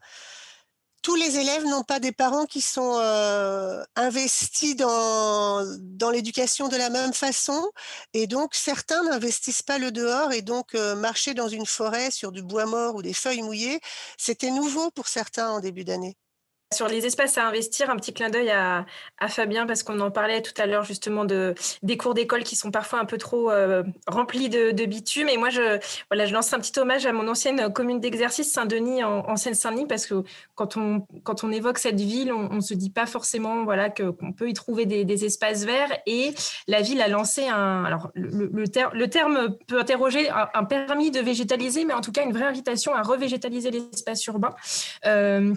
tous 1.05 1.13
les 1.13 1.37
élèves 1.37 1.65
n'ont 1.65 1.83
pas 1.83 1.99
des 1.99 2.11
parents 2.11 2.47
qui 2.47 2.61
sont 2.61 2.97
euh, 2.99 3.83
investis 3.95 4.75
dans, 4.75 5.63
l'éducation 6.11 6.67
de 6.67 6.77
la 6.77 6.89
même 6.89 7.13
façon. 7.13 7.63
Et 8.15 8.25
donc, 8.25 8.55
certains 8.55 9.03
n'investissent 9.03 9.61
pas 9.61 9.77
le 9.77 9.91
dehors. 9.91 10.31
Et 10.31 10.41
donc, 10.41 10.73
euh, 10.73 10.95
marcher 10.95 11.35
dans 11.35 11.47
une 11.47 11.67
forêt 11.67 12.09
sur 12.09 12.31
du 12.31 12.41
bois 12.41 12.65
mort 12.65 12.95
ou 12.95 13.03
des 13.03 13.13
feuilles 13.13 13.43
mouillées, 13.43 13.81
c'était 14.17 14.49
nouveau 14.49 14.89
pour 14.89 15.07
certains 15.07 15.51
en 15.51 15.59
début 15.59 15.83
d'année. 15.83 16.17
Sur 16.73 16.87
les 16.87 17.05
espaces 17.05 17.37
à 17.37 17.47
investir, 17.47 17.91
un 17.91 17.95
petit 17.95 18.11
clin 18.11 18.29
d'œil 18.29 18.49
à, 18.49 18.85
Fabien 19.27 19.67
parce 19.67 19.83
qu'on 19.83 19.99
en 19.99 20.09
parlait 20.09 20.41
tout 20.41 20.53
à 20.59 20.65
l'heure 20.65 20.83
justement 20.83 21.23
de 21.23 21.53
des 21.83 21.95
cours 21.95 22.15
d'école 22.15 22.43
qui 22.43 22.55
sont 22.55 22.71
parfois 22.71 22.99
un 22.99 23.05
peu 23.05 23.17
trop 23.17 23.51
euh, 23.51 23.83
remplis 24.07 24.49
de, 24.49 24.85
bitume. 24.85 25.29
Et 25.29 25.37
moi, 25.37 25.49
je 25.49 25.79
voilà, 26.09 26.25
je 26.25 26.33
lance 26.33 26.51
un 26.53 26.59
petit 26.59 26.77
hommage 26.79 27.05
à 27.05 27.13
mon 27.13 27.27
ancienne 27.27 27.71
commune 27.71 27.99
d'exercice 27.99 28.51
Saint-Denis 28.51 29.03
en, 29.03 29.35
Seine-Saint-Denis 29.35 29.85
parce 29.85 30.07
que 30.07 30.23
quand 30.55 30.75
on 30.77 31.51
évoque 31.51 31.77
cette 31.77 31.99
ville, 31.99 32.33
on, 32.33 32.55
ne 32.55 32.61
se 32.61 32.73
dit 32.73 32.89
pas 32.89 33.05
forcément 33.05 33.63
voilà 33.63 33.91
qu'on 33.91 34.33
peut 34.33 34.49
y 34.49 34.53
trouver 34.53 34.85
des, 34.85 35.25
espaces 35.25 35.65
verts. 35.65 35.95
Et 36.07 36.33
la 36.67 36.81
ville 36.81 37.01
a 37.01 37.07
lancé 37.07 37.47
un 37.47 37.83
alors 37.85 38.09
le, 38.15 38.49
le, 38.51 39.07
terme 39.07 39.55
peut 39.67 39.79
interroger 39.79 40.29
un, 40.29 40.63
permis 40.63 41.11
de 41.11 41.19
végétaliser, 41.19 41.85
mais 41.85 41.93
en 41.93 42.01
tout 42.01 42.11
cas 42.11 42.23
une 42.23 42.33
vraie 42.33 42.45
invitation 42.45 42.95
à 42.95 43.03
revégétaliser 43.03 43.69
l'espace 43.69 44.25
urbain. 44.25 44.55
Euh, 45.05 45.53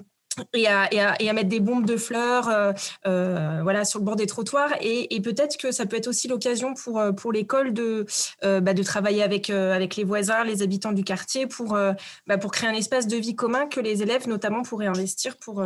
et 0.55 0.67
à, 0.67 0.93
et, 0.93 1.01
à, 1.01 1.21
et 1.21 1.29
à, 1.29 1.33
mettre 1.33 1.49
des 1.49 1.61
bombes 1.61 1.87
de 1.87 1.97
fleurs 1.97 2.49
euh, 2.49 2.73
euh, 3.07 3.61
voilà, 3.63 3.85
sur 3.85 3.99
le 3.99 4.05
bord 4.05 4.17
des 4.17 4.27
trottoirs. 4.27 4.71
Et, 4.81 5.21
peut-être 5.21 5.57
que 5.57 5.73
ça 5.73 5.85
peut 5.85 5.97
être 5.97 6.07
aussi 6.07 6.29
l'occasion 6.29 6.75
pour, 6.75 6.99
euh, 6.99 7.13
pour 7.13 7.33
l'école 7.33 7.75
de, 7.75 8.07
bah, 8.43 8.73
de 8.73 8.83
travailler 8.83 9.23
avec, 9.23 9.51
avec 9.51 9.97
les 9.97 10.05
voisins, 10.05 10.45
les 10.45 10.63
habitants 10.63 10.93
du 10.93 11.05
quartier, 11.05 11.47
pour, 11.47 11.79
bah, 12.27 12.39
pour 12.39 12.51
créer 12.51 12.69
un 12.69 12.75
espace 12.75 13.07
de 13.07 13.17
vie 13.17 13.35
commun 13.35 13.67
que 13.67 13.81
les 13.81 14.03
élèves 14.03 14.29
notamment 14.29 14.63
pourraient 14.63 14.87
investir 14.87 15.37
pour, 15.37 15.63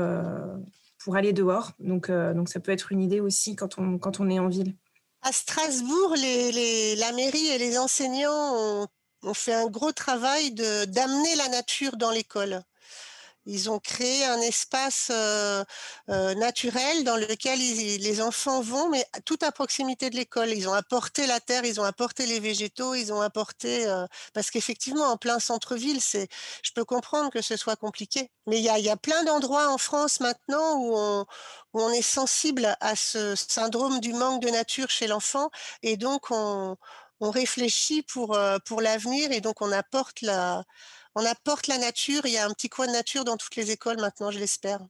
pour 0.99 1.16
aller 1.16 1.33
dehors. 1.33 1.73
Donc, 1.79 2.11
donc 2.11 2.49
ça 2.49 2.61
peut 2.61 2.73
être 2.73 2.93
une 2.93 3.03
idée 3.03 3.20
aussi 3.20 3.55
quand 3.57 3.79
on, 3.79 3.99
quand 3.99 4.20
on 4.20 4.29
est 4.31 4.39
en 4.39 4.49
ville. 4.49 4.75
À 5.23 5.33
Strasbourg, 5.33 6.14
la 6.16 7.12
mairie 7.12 7.47
et 7.49 7.59
les 7.59 7.79
enseignants 7.79 8.55
ont, 8.57 8.87
ont 9.23 9.35
fait 9.35 9.55
un 9.55 9.66
gros 9.66 9.93
travail 9.93 10.53
d'amener 10.53 11.35
la 11.37 11.49
nature 11.49 11.97
dans 11.97 12.11
l'école. 12.11 12.62
Ils 13.47 13.70
ont 13.70 13.80
créé 13.80 14.24
un 14.24 14.40
espace 14.40 15.09
euh, 15.11 15.64
euh, 16.09 16.34
naturel 16.34 17.03
dans 17.03 17.16
lequel 17.16 17.59
les 17.59 18.20
enfants 18.20 18.61
vont, 18.61 18.88
mais 18.88 19.05
tout 19.24 19.38
à 19.43 19.51
proximité 19.51 20.11
de 20.11 20.16
l'école. 20.16 20.51
Ils 20.51 20.68
ont 20.68 20.72
apporté 20.72 21.26
la 21.26 21.40
terre, 21.40 21.64
ils 21.64 21.80
ont 21.80 21.84
apporté 21.84 22.26
les 22.26 22.38
végétaux, 22.38 22.95
ils 22.95 23.12
ont 23.12 23.20
apporté 23.20 23.86
euh, 23.86 24.07
parce 24.32 24.51
qu'effectivement 24.51 25.07
en 25.07 25.16
plein 25.16 25.40
centre-ville, 25.40 26.01
c'est, 26.01 26.28
je 26.62 26.70
peux 26.72 26.84
comprendre 26.84 27.30
que 27.30 27.43
ce 27.43 27.57
soit 27.57 27.74
compliqué. 27.74 28.30
Mais 28.47 28.59
il 28.59 28.64
y 28.64 28.90
a, 28.90 28.97
plein 28.97 29.24
d'endroits 29.24 29.72
en 29.72 29.78
France 29.78 30.20
maintenant 30.20 30.76
où 30.76 31.26
on, 31.74 31.90
est 31.90 32.03
sensible 32.03 32.76
à 32.80 32.95
ce 32.95 33.34
syndrome 33.34 34.01
du 34.01 34.12
manque 34.12 34.43
de 34.43 34.51
nature 34.51 34.90
chez 34.90 35.07
l'enfant, 35.07 35.51
et 35.82 35.97
donc 35.97 36.30
on, 36.30 36.76
réfléchit 37.20 38.03
pour 38.03 38.36
l'avenir, 38.80 39.30
et 39.32 39.40
donc 39.40 39.62
on 39.62 39.70
apporte 39.70 40.22
la 40.22 40.64
on 41.15 41.25
apporte 41.25 41.67
la 41.67 41.79
nature. 41.79 42.23
Il 42.25 42.33
y 42.33 42.39
a 42.39 42.47
un 42.47 42.53
petit 42.53 42.69
coin 42.69 42.87
de 42.87 42.93
nature 42.93 43.25
dans 43.25 43.37
toutes 43.37 43.57
les 43.57 43.71
écoles 43.71 44.01
maintenant, 44.01 44.31
je 44.31 44.39
l'espère. 44.39 44.81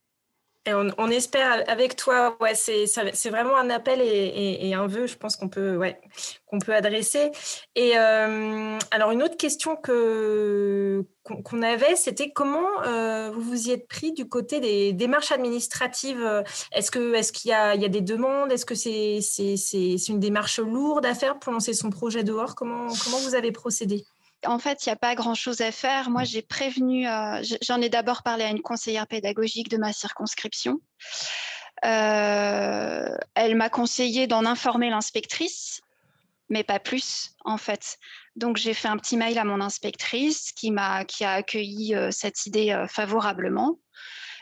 Et 0.64 0.73
on, 0.75 1.09
espère 1.09 1.64
avec 1.68 1.97
toi, 1.97 2.37
ouais, 2.41 2.55
c'est, 2.55 2.87
vraiment 3.31 3.57
un 3.57 3.68
appel 3.68 4.01
et, 4.01 4.73
un 4.75 4.87
vœu, 4.87 5.09
je 5.09 5.16
pense 5.16 5.35
qu'on 5.35 5.49
peut, 5.49 5.77
ouais, 5.77 6.01
qu'on 6.47 6.61
peut 6.61 6.73
adresser. 6.73 7.33
Et 7.75 7.99
euh, 7.99 8.79
alors 8.93 9.11
une 9.11 9.25
autre 9.25 9.37
question 9.37 9.75
que 9.75 11.05
qu'on 11.25 11.62
avait, 11.62 11.97
c'était 11.97 12.31
comment 12.31 12.68
euh, 12.87 13.33
vous 13.35 13.43
vous 13.43 13.68
y 13.68 13.73
êtes 13.73 13.89
pris 13.89 14.12
du 14.12 14.29
côté 14.29 14.61
des 14.61 14.93
démarches 14.93 15.33
administratives? 15.33 16.45
Est-ce 16.70 16.93
que 16.93 17.12
est-ce 17.14 17.33
qu'il 17.33 17.51
y 17.51 17.55
a, 17.55 17.75
il 17.75 17.83
y 17.83 17.85
a 17.85 17.89
des 17.89 18.01
demandes? 18.01 18.53
Est-ce 18.53 18.64
que 18.64 18.77
c'est, 18.77 19.18
c'est, 19.20 19.57
c'est 19.57 19.97
une 20.09 20.20
démarche 20.20 20.61
lourde 20.61 21.05
à 21.07 21.14
faire 21.14 21.41
pour 21.41 21.53
lancer 21.53 21.75
son 21.75 21.91
projet 21.91 22.23
dehors? 22.23 22.55
Comment 22.55 22.87
comment 23.03 23.18
vous 23.18 23.35
avez 23.35 23.51
procédé? 23.51 24.05
En 24.47 24.59
fait, 24.59 24.84
il 24.84 24.88
n'y 24.88 24.93
a 24.93 24.97
pas 24.97 25.14
grand-chose 25.14 25.61
à 25.61 25.72
faire. 25.72 26.11
Moi, 26.11 26.24
j'ai 26.24 26.43
prévenu, 26.43 27.09
euh, 27.09 27.43
j'en 27.62 27.80
ai 27.80 27.88
d'abord 27.88 28.22
parlé 28.22 28.45
à 28.45 28.49
une 28.49 28.62
conseillère 28.62 29.07
pédagogique 29.07 29.68
de 29.68 29.76
ma 29.76 29.93
circonscription. 29.93 30.80
Euh, 31.84 33.16
elle 33.34 33.57
m'a 33.57 33.68
conseillé 33.68 34.26
d'en 34.26 34.45
informer 34.45 34.90
l'inspectrice, 34.90 35.80
mais 36.49 36.64
pas 36.64 36.78
plus, 36.78 37.30
en 37.45 37.59
fait. 37.59 37.99
Donc, 38.36 38.57
j'ai 38.57 38.74
fait 38.74 38.88
un 38.88 38.97
petit 38.97 39.16
mail 39.16 39.38
à 39.38 39.45
mon 39.45 39.61
inspectrice 39.61 40.53
qui, 40.53 40.70
m'a, 40.70 41.05
qui 41.05 41.24
a 41.24 41.32
accueilli 41.32 41.95
euh, 41.95 42.11
cette 42.11 42.47
idée 42.47 42.84
favorablement. 42.88 43.78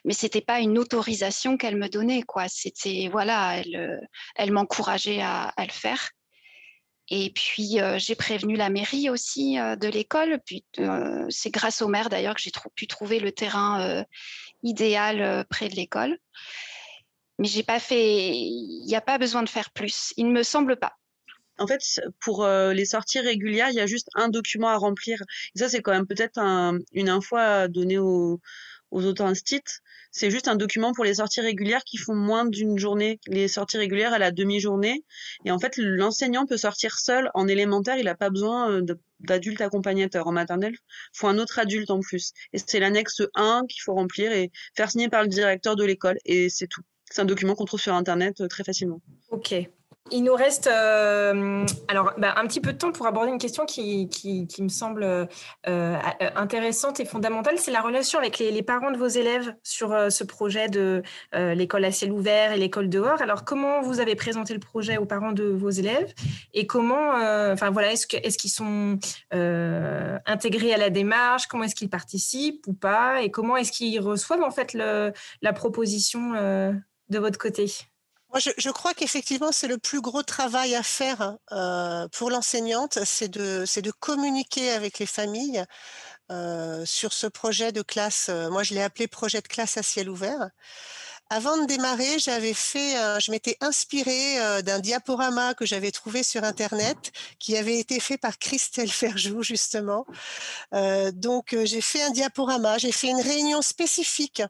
Mais 0.07 0.15
c'était 0.15 0.41
pas 0.41 0.61
une 0.61 0.79
autorisation 0.79 1.59
qu'elle 1.59 1.77
me 1.77 1.89
donnait, 1.89 2.23
quoi. 2.23 2.49
C'était 2.49 3.09
voilà, 3.13 3.59
elle, 3.59 4.01
elle 4.35 4.51
m'encourageait 4.51 5.21
à, 5.21 5.49
à 5.49 5.67
le 5.67 5.73
faire. 5.73 6.11
Et 7.11 7.31
puis, 7.31 7.81
euh, 7.81 7.99
j'ai 7.99 8.15
prévenu 8.15 8.55
la 8.55 8.71
mairie 8.71 9.11
aussi 9.11 9.59
euh, 9.59 9.75
de 9.75 9.89
l'école. 9.89 10.41
Euh, 10.79 11.27
c'est 11.29 11.51
grâce 11.51 11.83
au 11.83 11.89
maire 11.89 12.09
d'ailleurs 12.09 12.37
que 12.37 12.41
j'ai 12.41 12.53
pu 12.77 12.87
trouver 12.87 13.19
le 13.19 13.33
terrain 13.33 14.05
idéal 14.63 15.45
près 15.51 15.69
de 15.69 15.75
l'école. 15.75 16.19
Mais 17.39 17.49
j'ai 17.49 17.65
pas 17.65 17.81
fait. 17.81 18.31
Il 18.33 18.85
n'y 18.87 18.95
a 18.95 19.01
pas 19.01 19.19
besoin 19.19 19.43
de 19.43 19.49
faire 19.49 19.71
plus. 19.71 20.13
Il 20.17 20.29
ne 20.29 20.33
me 20.33 20.43
semble 20.43 20.77
pas. 20.77 20.93
En 21.59 21.67
fait, 21.67 21.83
pour 22.21 22.47
les 22.47 22.87
sorties 22.87 23.21
régulières, 23.21 23.71
il 23.71 23.77
y 23.77 23.81
a 23.81 23.87
juste 23.87 24.09
un 24.15 24.29
document 24.29 24.69
à 24.69 24.77
remplir. 24.77 25.23
Et 25.55 25.59
ça, 25.59 25.69
c'est 25.69 25.83
quand 25.83 25.93
même 25.93 26.07
peut-être 26.07 26.39
une 26.93 27.09
info 27.09 27.37
à 27.37 27.69
donner 27.69 27.99
aux, 27.99 28.41
aux 28.91 29.05
autres 29.05 29.25
instituts 29.25 29.81
c'est 30.13 30.31
juste 30.31 30.49
un 30.49 30.57
document 30.57 30.93
pour 30.93 31.05
les 31.05 31.15
sorties 31.15 31.41
régulières 31.41 31.85
qui 31.85 31.97
font 31.97 32.15
moins 32.15 32.45
d'une 32.45 32.79
journée. 32.79 33.21
Les 33.27 33.47
sorties 33.47 33.79
régulières 33.79 34.13
à 34.13 34.19
la 34.19 34.33
demi-journée. 34.33 35.05
Et 35.45 35.51
en 35.51 35.59
fait, 35.59 35.75
l'enseignant 35.77 36.47
peut 36.47 36.57
sortir 36.57 36.99
seul 36.99 37.31
en 37.35 37.47
élémentaire. 37.47 37.97
Il 37.97 38.07
n'a 38.07 38.17
pas 38.17 38.31
besoin 38.31 38.71
euh, 38.71 38.83
d'adulte 39.21 39.61
accompagnateur. 39.61 40.27
En 40.27 40.33
maternelle, 40.33 40.75
il 40.75 41.19
faut 41.19 41.29
un 41.29 41.39
autre 41.39 41.59
adulte 41.59 41.91
en 41.91 42.01
plus. 42.01 42.33
Et 42.53 42.59
c'est 42.59 42.81
l'annexe 42.81 43.23
1 43.35 43.63
qu'il 43.69 43.83
faut 43.83 43.95
remplir 43.95 44.33
et 44.33 44.51
faire 44.77 44.91
signer 44.91 45.09
par 45.09 45.23
le 45.23 45.29
directeur 45.29 45.77
de 45.77 45.85
l'école. 45.85 46.19
Et 46.25 46.49
c'est 46.51 46.67
tout. 46.67 46.83
C'est 47.09 47.23
un 47.23 47.27
document 47.27 47.55
qu'on 47.55 47.65
trouve 47.65 47.81
sur 47.81 47.95
Internet 47.95 48.41
euh, 48.41 48.49
très 48.49 48.65
facilement. 48.65 49.01
Ok. 49.31 49.55
Il 50.13 50.25
nous 50.25 50.35
reste 50.35 50.67
euh, 50.67 51.65
alors 51.87 52.13
bah, 52.17 52.35
un 52.37 52.47
petit 52.47 52.61
peu 52.61 52.73
de 52.73 52.79
temps 52.79 52.91
pour 52.91 53.07
aborder 53.07 53.31
une 53.31 53.39
question 53.39 53.67
qui, 53.67 54.09
me 54.59 54.69
semble 54.69 55.05
euh, 55.05 55.99
intéressante 56.35 57.01
et 57.01 57.05
fondamentale. 57.05 57.59
C'est 57.59 57.71
la 57.71 57.83
relation 57.83 58.19
avec 58.19 58.39
les, 58.39 58.63
parents 58.63 58.91
de 58.91 58.97
vos 58.97 59.07
élèves 59.07 59.55
sur 59.63 59.93
euh, 59.93 60.11
ce 60.11 60.25
projet 60.25 60.69
de 60.69 61.03
l'école 61.33 61.85
à 61.85 61.93
ciel 61.93 62.13
ouvert 62.13 62.53
et 62.53 62.57
l'école 62.57 62.89
dehors. 62.89 63.21
Alors, 63.21 63.45
comment 63.45 63.83
vous 63.83 64.01
avez 64.01 64.17
présenté 64.17 64.55
le 64.55 64.61
projet 64.61 64.97
aux 64.97 65.05
parents 65.05 65.33
de 65.33 65.45
vos 65.45 65.71
élèves 65.71 66.13
et 66.55 66.67
comment, 66.67 67.11
enfin 67.53 67.71
voilà, 67.71 67.93
est-ce 67.93 68.07
qu'ils 68.07 68.21
est 68.25 68.49
sont 68.49 68.99
intégrés 70.27 70.73
à 70.73 70.79
la 70.79 70.91
démarche? 70.91 71.47
Comment 71.47 71.65
est-ce 71.65 71.75
qu'ils 71.75 71.91
participent 71.91 72.67
ou 72.67 72.73
pas? 72.73 73.23
Et 73.23 73.31
comment 73.31 73.57
est-ce 73.57 73.73
qu'ils 73.73 74.01
reçoivent 74.01 74.43
en 74.43 74.51
fait 74.51 74.75
la 74.75 75.53
proposition 75.53 76.33
de 76.33 77.19
votre 77.19 77.39
côté? 77.39 77.90
Moi, 78.31 78.39
je, 78.39 78.71
crois 78.71 78.95
qu'effectivement, 78.95 79.51
c'est 79.51 79.67
le 79.67 79.77
plus 79.77 80.01
gros 80.01 80.23
travail 80.23 80.77
à 80.77 80.85
faire 80.85 81.37
euh, 81.51 82.07
pour 82.09 82.31
l'enseignante, 82.31 83.05
c'est 83.05 83.29
de, 83.29 83.65
de 83.81 83.91
communiquer 83.91 84.71
avec 84.71 85.01
les 85.01 85.07
familles 85.07 85.65
euh, 86.31 86.85
sur 86.87 87.13
ce 87.13 87.27
projet 87.27 87.73
de 87.73 87.83
classe. 87.83 88.29
Euh, 88.29 88.49
moi, 88.49 88.63
je 88.63 88.75
l'ai 88.75 88.83
appelé 88.83 89.09
projet 89.09 89.41
de 89.41 89.49
classe 89.49 89.77
à 89.79 89.83
ciel 89.83 90.09
ouvert. 90.09 90.51
Avant 91.33 91.57
de 91.59 91.67
démarrer, 91.67 92.19
j'avais 92.19 92.55
fait, 92.55 92.97
je 93.21 93.31
m'étais 93.31 93.57
inspirée 93.61 94.41
euh, 94.41 94.63
d'un 94.63 94.81
diaporama 94.81 95.55
que 95.55 95.65
j'avais 95.65 95.93
trouvé 95.93 96.25
sur 96.25 96.43
internet, 96.43 97.13
qui 97.39 97.57
avait 97.57 97.79
été 97.79 98.01
fait 98.01 98.19
par 98.19 98.37
Christelle 98.37 98.91
Ferjou 98.91 99.45
justement. 99.45 100.07
Euh, 100.75 101.13
donc 101.13 101.55
euh, 101.55 101.65
j'ai 101.65 101.81
fait 101.81 102.03
un 102.03 102.11
diaporama, 102.11 102.79
j'ai 102.79 102.91
fait 102.91 103.07
une 103.09 103.21
réunion 103.21 103.63
spécifique 103.63 104.43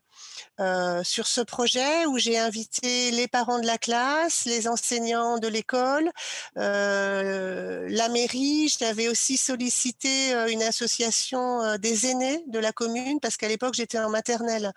sur 1.02 1.26
ce 1.26 1.40
projet 1.40 2.04
où 2.04 2.18
j'ai 2.18 2.38
invité 2.38 3.10
les 3.12 3.28
parents 3.28 3.58
de 3.58 3.66
la 3.66 3.78
classe, 3.78 4.44
les 4.44 4.68
enseignants 4.68 5.38
de 5.38 5.48
l'école, 5.48 6.10
la 6.56 8.08
mairie. 8.10 8.68
J'avais 8.78 9.08
aussi 9.08 9.38
sollicité 9.38 10.32
une 10.50 10.62
association 10.62 11.78
des 11.78 12.08
aînés 12.08 12.44
de 12.46 12.58
la 12.58 12.72
commune 12.72 13.20
parce 13.20 13.38
qu'à 13.38 13.48
l'époque 13.48 13.72
j'étais 13.72 13.98
en 13.98 14.10
maternelle. 14.10 14.74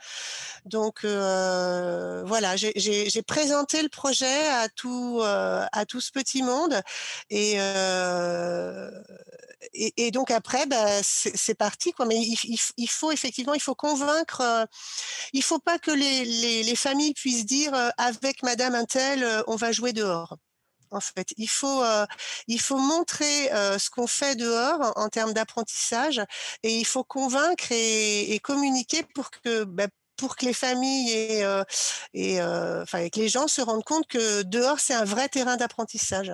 Donc 0.65 1.03
euh, 1.03 1.92
voilà, 2.25 2.55
j'ai 2.55 3.21
présenté 3.23 3.81
le 3.81 3.89
projet 3.89 4.47
à 4.49 4.69
tout, 4.69 5.19
euh, 5.21 5.65
à 5.71 5.85
tout 5.85 6.01
ce 6.01 6.11
petit 6.11 6.43
monde 6.43 6.81
et, 7.29 7.55
euh, 7.57 8.91
et, 9.73 10.11
donc 10.11 10.31
après, 10.31 10.65
bah, 10.65 11.01
c'est 11.03 11.55
parti 11.55 11.93
quoi. 11.93 12.05
Mais 12.05 12.17
il, 12.21 12.89
faut 12.89 13.11
effectivement, 13.11 13.53
il 13.53 13.61
faut 13.61 13.75
convaincre. 13.75 14.67
il 15.33 15.43
faut 15.43 15.59
pas 15.59 15.79
que 15.79 15.91
les, 15.91 16.63
les, 16.63 16.75
familles 16.75 17.13
puissent 17.13 17.45
dire 17.45 17.73
avec 17.97 18.43
Madame 18.43 18.75
Intel, 18.75 19.25
on 19.47 19.55
va 19.55 19.71
jouer 19.71 19.93
dehors 19.93 20.37
en 20.91 20.99
fait. 20.99 21.33
Il 21.37 21.49
faut, 21.49 21.83
il 22.47 22.59
faut 22.61 22.77
montrer 22.77 23.47
ce 23.79 23.89
qu'on 23.89 24.07
fait 24.07 24.35
dehors 24.35 24.93
en, 24.95 25.09
termes 25.09 25.33
d'apprentissage 25.33 26.21
et 26.63 26.77
il 26.77 26.85
faut 26.85 27.03
convaincre 27.03 27.71
et, 27.71 28.39
communiquer 28.43 29.03
pour 29.15 29.31
que, 29.31 29.63
bah, 29.63 29.87
pour 30.17 30.35
que 30.35 30.45
les 30.45 30.53
familles 30.53 31.11
et, 31.11 31.43
euh, 31.43 31.63
et 32.13 32.41
euh, 32.41 32.83
enfin, 32.83 33.09
que 33.09 33.19
les 33.19 33.29
gens 33.29 33.47
se 33.47 33.61
rendent 33.61 33.83
compte 33.83 34.07
que 34.07 34.43
dehors, 34.43 34.79
c'est 34.79 34.93
un 34.93 35.05
vrai 35.05 35.29
terrain 35.29 35.57
d'apprentissage. 35.57 36.31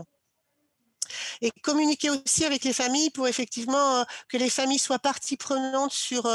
Et 1.41 1.51
communiquer 1.63 2.11
aussi 2.11 2.45
avec 2.45 2.63
les 2.63 2.73
familles 2.73 3.09
pour 3.09 3.27
effectivement 3.27 3.99
euh, 3.99 4.03
que 4.27 4.37
les 4.37 4.49
familles 4.49 4.79
soient 4.79 4.99
partie 4.99 5.37
prenante 5.37 5.91
sur, 5.91 6.25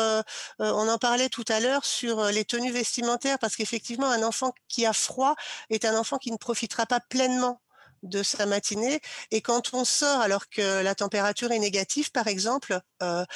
on 0.59 0.88
en 0.88 0.99
parlait 0.99 1.28
tout 1.28 1.45
à 1.49 1.61
l'heure, 1.61 1.84
sur 1.84 2.24
les 2.26 2.45
tenues 2.45 2.72
vestimentaires, 2.72 3.38
parce 3.38 3.57
qu'effectivement, 3.57 4.11
un 4.11 4.22
enfant 4.22 4.53
qui 4.68 4.84
a 4.86 4.92
froid 4.92 5.36
est 5.70 5.84
un 5.84 5.97
enfant 5.97 6.18
qui 6.18 6.32
ne 6.32 6.36
profitera 6.36 6.86
pas 6.86 7.01
pleinement 7.01 7.61
de 8.03 8.22
sa 8.22 8.47
matinée. 8.47 9.01
Et 9.30 9.40
quand 9.40 9.74
on 9.74 9.84
sort 9.84 10.20
alors 10.20 10.49
que 10.49 10.82
la 10.82 10.95
température 10.95 11.53
est 11.53 11.59
négative, 11.59 12.11
par 12.11 12.26
exemple, 12.26 12.78
on 13.01 13.26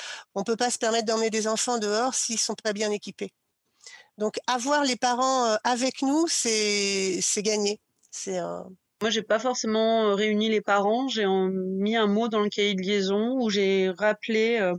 ne 0.41 0.45
peut 0.45 0.57
pas 0.57 0.71
se 0.71 0.79
permettre 0.79 1.07
d'emmener 1.07 1.31
des 1.31 1.47
enfants 1.47 1.79
dehors 1.79 2.15
s'ils 2.15 2.37
ne 2.37 2.41
sont 2.41 2.57
pas 2.63 2.73
bien 2.73 2.91
équipés. 2.91 3.33
Donc 4.19 4.39
avoir 4.49 4.85
les 4.85 4.97
parents 4.97 5.47
euh, 5.47 5.57
avec 5.63 6.03
nous, 6.03 6.27
c'est 6.29 7.21
gagné. 7.39 7.81
C'est 8.11 8.41
Moi, 9.01 9.11
j'ai 9.11 9.23
pas 9.23 9.39
forcément 9.39 10.09
euh, 10.09 10.15
réuni 10.15 10.49
les 10.49 10.61
parents. 10.61 11.07
J'ai 11.07 11.25
mis 11.27 11.97
un 11.97 12.09
mot 12.09 12.29
dans 12.29 12.41
le 12.41 12.49
cahier 12.49 12.75
de 12.75 12.83
liaison 12.83 13.39
où 13.41 13.49
j'ai 13.49 13.91
rappelé 13.91 14.59
euh, 14.61 14.75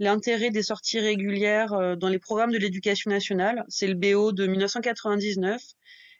l'intérêt 0.00 0.50
des 0.50 0.64
sorties 0.64 0.98
régulières 0.98 1.96
dans 1.96 2.08
les 2.08 2.18
programmes 2.18 2.50
de 2.50 2.58
l'éducation 2.58 3.10
nationale. 3.10 3.64
C'est 3.68 3.86
le 3.86 3.94
BO 3.94 4.32
de 4.32 4.46
1999 4.48 5.62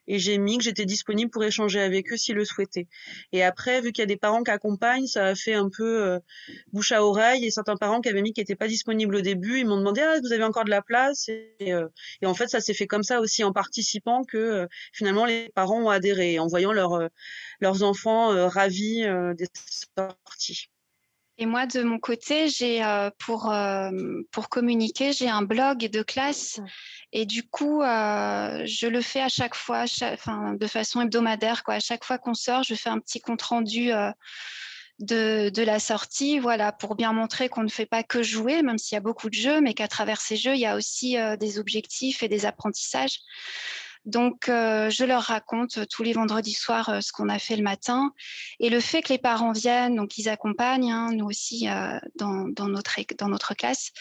et 0.07 0.18
j'ai 0.18 0.38
mis 0.38 0.59
que 0.59 0.64
j'étais 0.64 0.84
disponible 0.84 1.30
pour 1.30 1.44
échanger 1.44 1.80
avec 1.80 2.12
eux 2.12 2.16
s'ils 2.16 2.34
le 2.34 2.44
souhaitaient. 2.44 2.88
Et 3.32 3.42
après, 3.42 3.80
vu 3.80 3.92
qu'il 3.92 4.02
y 4.02 4.05
a 4.05 4.07
des 4.07 4.16
parents 4.16 4.42
qui 4.42 4.50
accompagnent, 4.50 5.07
ça 5.07 5.26
a 5.26 5.34
fait 5.34 5.55
un 5.55 5.68
peu 5.68 6.02
euh, 6.02 6.18
bouche 6.72 6.92
à 6.92 7.05
oreille 7.05 7.44
et 7.44 7.50
certains 7.50 7.76
parents 7.76 8.00
qui 8.00 8.09
avaient 8.09 8.22
mis 8.22 8.32
qu'ils 8.32 8.42
n'étaient 8.42 8.57
pas 8.57 8.68
disponibles 8.68 9.16
au 9.16 9.20
début, 9.20 9.61
ils 9.61 9.66
m'ont 9.66 9.78
demandé 9.78 10.00
ah 10.02 10.18
vous 10.22 10.32
avez 10.32 10.44
encore 10.44 10.64
de 10.64 10.70
la 10.70 10.82
place? 10.82 11.28
Et, 11.28 11.72
euh, 11.72 11.88
et 12.22 12.26
en 12.26 12.34
fait 12.34 12.48
ça 12.48 12.61
s'est 12.61 12.74
fait 12.74 12.86
comme 12.86 13.02
ça 13.02 13.20
aussi 13.20 13.44
en 13.44 13.52
participant 13.52 14.24
que 14.24 14.36
euh, 14.38 14.66
finalement 14.92 15.24
les 15.24 15.50
parents 15.55 15.82
ont 15.82 15.90
adhéré 15.90 16.38
en 16.38 16.46
voyant 16.46 16.72
leurs 16.72 17.09
leurs 17.61 17.82
enfants 17.82 18.48
ravis 18.48 19.05
des 19.36 19.46
sorties. 19.96 20.68
Et 21.37 21.47
moi, 21.47 21.66
de 21.66 21.82
mon 21.82 21.99
côté, 21.99 22.49
j'ai 22.49 22.82
pour, 23.18 23.53
pour 24.30 24.49
communiquer, 24.49 25.12
j'ai 25.12 25.28
un 25.28 25.43
blog 25.43 25.78
de 25.78 26.03
classe 26.03 26.61
et 27.16 27.26
du 27.26 27.45
coup, 27.45 27.80
euh, 27.80 28.62
je 28.66 28.89
le 28.89 29.01
fais 29.01 29.20
à 29.20 29.28
chaque 29.28 29.55
fois, 29.55 29.85
enfin, 30.03 30.55
de 30.55 30.66
façon 30.66 31.01
hebdomadaire. 31.01 31.62
Quoi. 31.62 31.74
À 31.74 31.80
chaque 31.80 32.05
fois 32.05 32.18
qu'on 32.18 32.35
sort, 32.35 32.64
je 32.64 32.74
fais 32.74 32.91
un 32.91 32.99
petit 32.99 33.20
compte 33.20 33.41
rendu 33.41 33.93
euh, 33.93 34.11
de, 34.99 35.49
de, 35.49 35.62
la 35.62 35.78
sortie, 35.78 36.41
voilà, 36.41 36.72
pour 36.72 36.97
bien 36.97 37.12
montrer 37.12 37.49
qu'on 37.49 37.62
ne 37.62 37.68
fait 37.68 37.87
pas 37.87 38.03
que 38.03 38.24
jouer, 38.24 38.62
même 38.62 38.78
s'il 38.78 38.97
y 38.97 38.99
a 38.99 39.01
beaucoup 39.01 39.30
de 39.30 39.35
jeux, 39.35 39.61
mais 39.61 39.74
qu'à 39.74 39.87
travers 39.87 40.20
ces 40.20 40.35
jeux, 40.35 40.55
il 40.55 40.61
y 40.61 40.66
a 40.66 40.74
aussi 40.74 41.16
euh, 41.16 41.37
des 41.37 41.61
objectifs 41.61 42.24
et 42.24 42.28
des 42.28 42.47
apprentissages. 42.47 43.20
Donc, 44.05 44.44
je 44.46 45.05
leur 45.05 45.22
raconte 45.22 45.88
tous 45.88 46.02
les 46.02 46.12
vendredis 46.12 46.52
soirs 46.52 47.02
ce 47.02 47.12
qu'on 47.12 47.28
a 47.28 47.38
fait 47.38 47.57
le 47.57 47.62
matin. 47.62 48.12
Et 48.61 48.70
le 48.70 48.80
fait 48.80 49.02
que 49.02 49.12
les 49.12 49.18
parents 49.18 49.52
viennent, 49.52 49.96
donc 49.96 50.18
ils 50.18 50.28
accompagnent, 50.28 50.92
hein, 50.92 51.11
nous 51.12 51.26
aussi, 51.26 51.66
dans, 52.16 52.68
notre, 52.68 53.55
classe, 53.55 53.92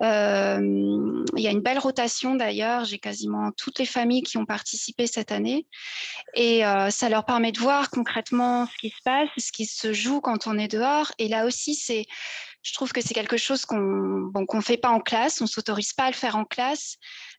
euh, 0.00 1.24
il 1.36 1.42
y 1.42 1.48
a 1.48 1.50
une 1.50 1.60
belle 1.60 1.78
rotation 1.78 2.36
d'ailleurs. 2.36 2.84
J'ai 2.84 2.98
quasiment 2.98 3.50
toutes 3.52 3.78
les 3.78 3.86
familles 3.86 4.22
qui 4.22 4.36
ont 4.38 4.46
participé 4.46 5.06
cette 5.06 5.32
année. 5.32 5.66
Et 6.34 6.64
euh, 6.64 6.90
ça 6.90 7.08
leur 7.08 7.24
permet 7.24 7.52
de 7.52 7.58
voir 7.58 7.90
concrètement 7.90 8.66
ce 8.66 8.76
qui 8.78 8.90
se 8.90 9.02
passe, 9.04 9.28
ce 9.36 9.50
qui 9.50 9.66
se 9.66 9.92
joue 9.92 10.20
quand 10.20 10.46
on 10.46 10.58
est 10.58 10.68
dehors. 10.68 11.12
Et 11.18 11.28
là 11.28 11.46
aussi, 11.46 11.74
c'est, 11.74 12.06
je 12.62 12.74
trouve 12.74 12.92
que 12.92 13.00
c'est 13.00 13.14
quelque 13.14 13.36
chose 13.36 13.64
qu'on 13.64 14.30
qu'on 14.32 14.60
fait 14.60 14.76
pas 14.76 14.90
en 14.90 15.00
classe. 15.00 15.40
On 15.40 15.46
s'autorise 15.46 15.92
pas 15.92 16.04
à 16.04 16.10
le 16.10 16.16
faire 16.16 16.36
en 16.36 16.44
classe. 16.44 16.96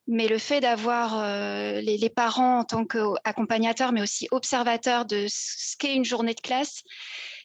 Mais 0.08 0.28
le 0.28 0.38
fait 0.40 0.60
d'avoir 0.60 1.20
euh, 1.20 1.82
les, 1.82 2.10
parents 2.10 2.60
en 2.60 2.64
tant 2.64 2.86
qu'accompagnateurs, 2.86 3.92
mais 3.92 4.02
aussi 4.02 4.28
observateurs 4.32 5.06
de 5.06 5.28
ce 5.30 5.78
qu'est 5.78 5.96
une 5.96 6.06
journée 6.06 6.34
de 6.34 6.42
classe, 6.42 6.82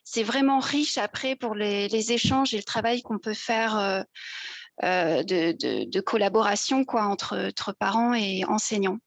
c'est 0.03 0.23
vraiment 0.23 0.61
riche 0.61 0.97
après 0.97 1.37
pour 1.37 1.55
les, 1.55 2.13
échanges 2.13 2.55
et 2.55 2.57
le 2.57 2.63
travail 2.63 3.03
qu'on 3.03 3.19
peut 3.19 3.35
faire 3.35 3.77
euh, 4.83 5.23
de, 5.23 6.01
collaboration 6.01 6.85
quoi, 6.85 7.05
entre, 7.05 7.53
parents 7.79 8.15
et 8.15 8.45
enseignants. 8.47 8.99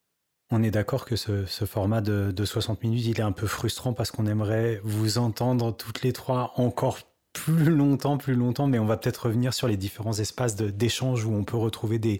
On 0.52 0.62
est 0.62 0.72
d'accord 0.72 1.06
que 1.06 1.16
ce, 1.16 1.46
format 1.66 2.02
de, 2.02 2.32
de, 2.32 2.46
60 2.46 2.84
minutes, 2.84 3.06
il 3.06 3.20
est 3.20 3.24
un 3.24 3.32
peu 3.32 3.48
frustrant 3.48 3.94
parce 3.94 4.12
qu'on 4.12 4.28
aimerait 4.28 4.80
vous 4.84 5.18
entendre 5.18 5.76
toutes 5.76 6.04
les 6.04 6.14
trois 6.14 6.54
encore 6.58 7.00
plus 7.34 7.70
longtemps, 7.70 8.18
plus 8.18 8.36
longtemps, 8.36 8.68
mais 8.68 8.80
on 8.80 8.86
va 8.86 8.98
peut-être 8.98 9.28
revenir 9.28 9.54
sur 9.54 9.68
les 9.68 9.78
différents 9.78 10.18
espaces 10.18 10.56
d'échange 10.56 11.24
où 11.26 11.34
on 11.34 11.44
peut 11.44 11.58
retrouver 11.58 12.00
des, 12.00 12.20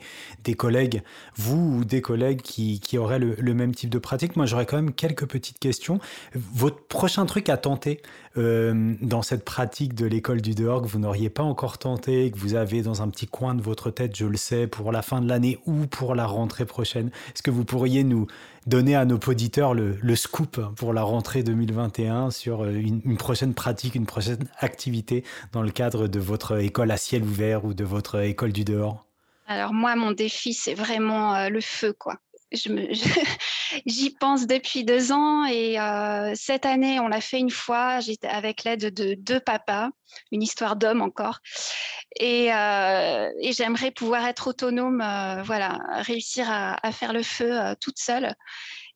collègues, 0.56 1.02
vous 1.36 1.80
ou 1.80 1.86
des 1.86 2.02
collègues 2.02 2.42
qui, 2.42 2.98
auraient 2.98 3.20
le, 3.20 3.36
le, 3.40 3.54
même 3.54 3.74
type 3.74 3.90
de 3.90 3.98
pratique. 3.98 4.36
Moi, 4.36 4.46
j'aurais 4.46 4.66
quand 4.66 4.78
même 4.78 4.94
quelques 4.94 5.26
petites 5.26 5.60
questions. 5.60 6.00
Votre 6.34 6.82
prochain 6.88 7.26
truc 7.26 7.50
à 7.50 7.58
tenter 7.58 8.02
euh, 8.38 8.94
dans 9.02 9.24
cette 9.24 9.44
pratique 9.44 9.96
de 9.96 10.06
l'école 10.06 10.42
du 10.42 10.54
dehors 10.54 10.82
que 10.84 10.88
vous 10.88 11.00
n'auriez 11.00 11.30
pas 11.30 11.44
encore 11.44 11.80
tenté, 11.80 12.30
que 12.30 12.38
vous 12.38 12.54
avez 12.54 12.84
dans 12.84 13.02
un 13.02 13.10
petit 13.10 13.26
coin 13.26 13.56
de 13.56 13.62
votre 13.62 13.90
tête, 13.90 14.16
je 14.16 14.26
le 14.26 14.38
sais, 14.38 14.68
pour 14.68 14.92
la 14.92 15.02
fin 15.02 15.22
de 15.22 15.28
l'année 15.28 15.58
ou 15.66 15.88
pour 15.88 16.14
la 16.14 16.28
rentrée 16.28 16.66
prochaine, 16.66 17.08
est-ce 17.34 17.42
que 17.42 17.50
vous 17.50 17.66
pourriez 17.66 18.04
nous 18.04 18.28
donner 18.68 18.96
à 18.96 19.06
nos 19.06 19.18
auditeurs 19.18 19.74
le, 19.74 20.16
scoop 20.16 20.60
pour 20.76 20.94
la 20.94 21.04
rentrée 21.04 21.42
2021 21.42 22.32
sur 22.32 22.64
euh, 22.64 22.72
une, 22.72 23.18
prochaine 23.18 23.54
pratique, 23.54 23.96
une 23.96 24.06
prochaine 24.06 24.48
activité 24.60 25.24
dans 25.54 25.62
le 25.62 25.72
cadre 25.72 26.08
de 26.08 26.20
votre 26.20 26.60
école 26.60 26.92
à 26.92 26.98
ciel 26.98 27.24
ouvert 27.24 27.66
ou 27.66 27.74
de 27.74 27.84
votre 27.84 28.20
école 28.20 28.52
du 28.52 28.66
dehors? 28.66 29.06
Alors 29.48 29.74
moi, 29.74 29.96
mon 29.96 30.12
défi, 30.12 30.54
c'est 30.54 30.74
vraiment 30.74 31.34
euh, 31.34 31.50
le 31.50 31.62
feu, 31.62 31.94
quoi. 31.94 32.18
J'y 33.86 34.10
pense 34.12 34.48
depuis 34.48 34.86
deux 34.86 35.12
ans 35.12 35.46
et 35.46 35.80
euh, 35.80 36.32
cette 36.36 36.66
année, 36.66 37.00
on 37.00 37.08
l'a 37.08 37.22
fait 37.22 37.40
une 37.40 37.50
fois. 37.50 38.00
Avec 38.24 38.64
l'aide 38.64 38.94
de 38.94 39.16
deux 39.16 39.40
papas, 39.40 39.90
une 40.32 40.42
histoire 40.42 40.76
d'homme 40.76 41.02
encore. 41.02 41.40
Et, 42.20 42.48
et 42.48 43.54
j'aimerais 43.54 43.92
pouvoir 43.92 44.26
être 44.26 44.48
autonome, 44.48 44.98
voilà, 45.44 45.80
réussir 46.02 46.48
à, 46.50 46.92
faire 46.92 47.14
le 47.14 47.22
feu 47.22 47.76
toute 47.80 48.00
seule 48.00 48.34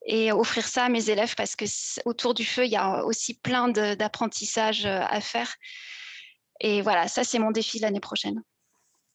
et 0.08 0.32
offrir 0.32 0.68
ça 0.68 0.86
à 0.86 0.90
mes 0.90 1.10
élèves 1.12 1.36
parce 1.36 1.56
que 1.56 1.66
autour 2.06 2.34
du 2.34 2.46
feu, 2.46 2.66
il 2.66 2.72
y 2.72 2.78
a 2.78 3.06
aussi 3.06 3.36
plein 3.36 3.70
d'apprentissage 3.70 4.86
à 4.86 5.22
faire. 5.22 5.54
Et 6.62 6.82
voilà, 6.82 7.08
ça, 7.08 7.24
c'est 7.24 7.40
mon 7.40 7.52
défi 7.52 7.80
l'année 7.80 8.00
prochaine. 8.00 8.42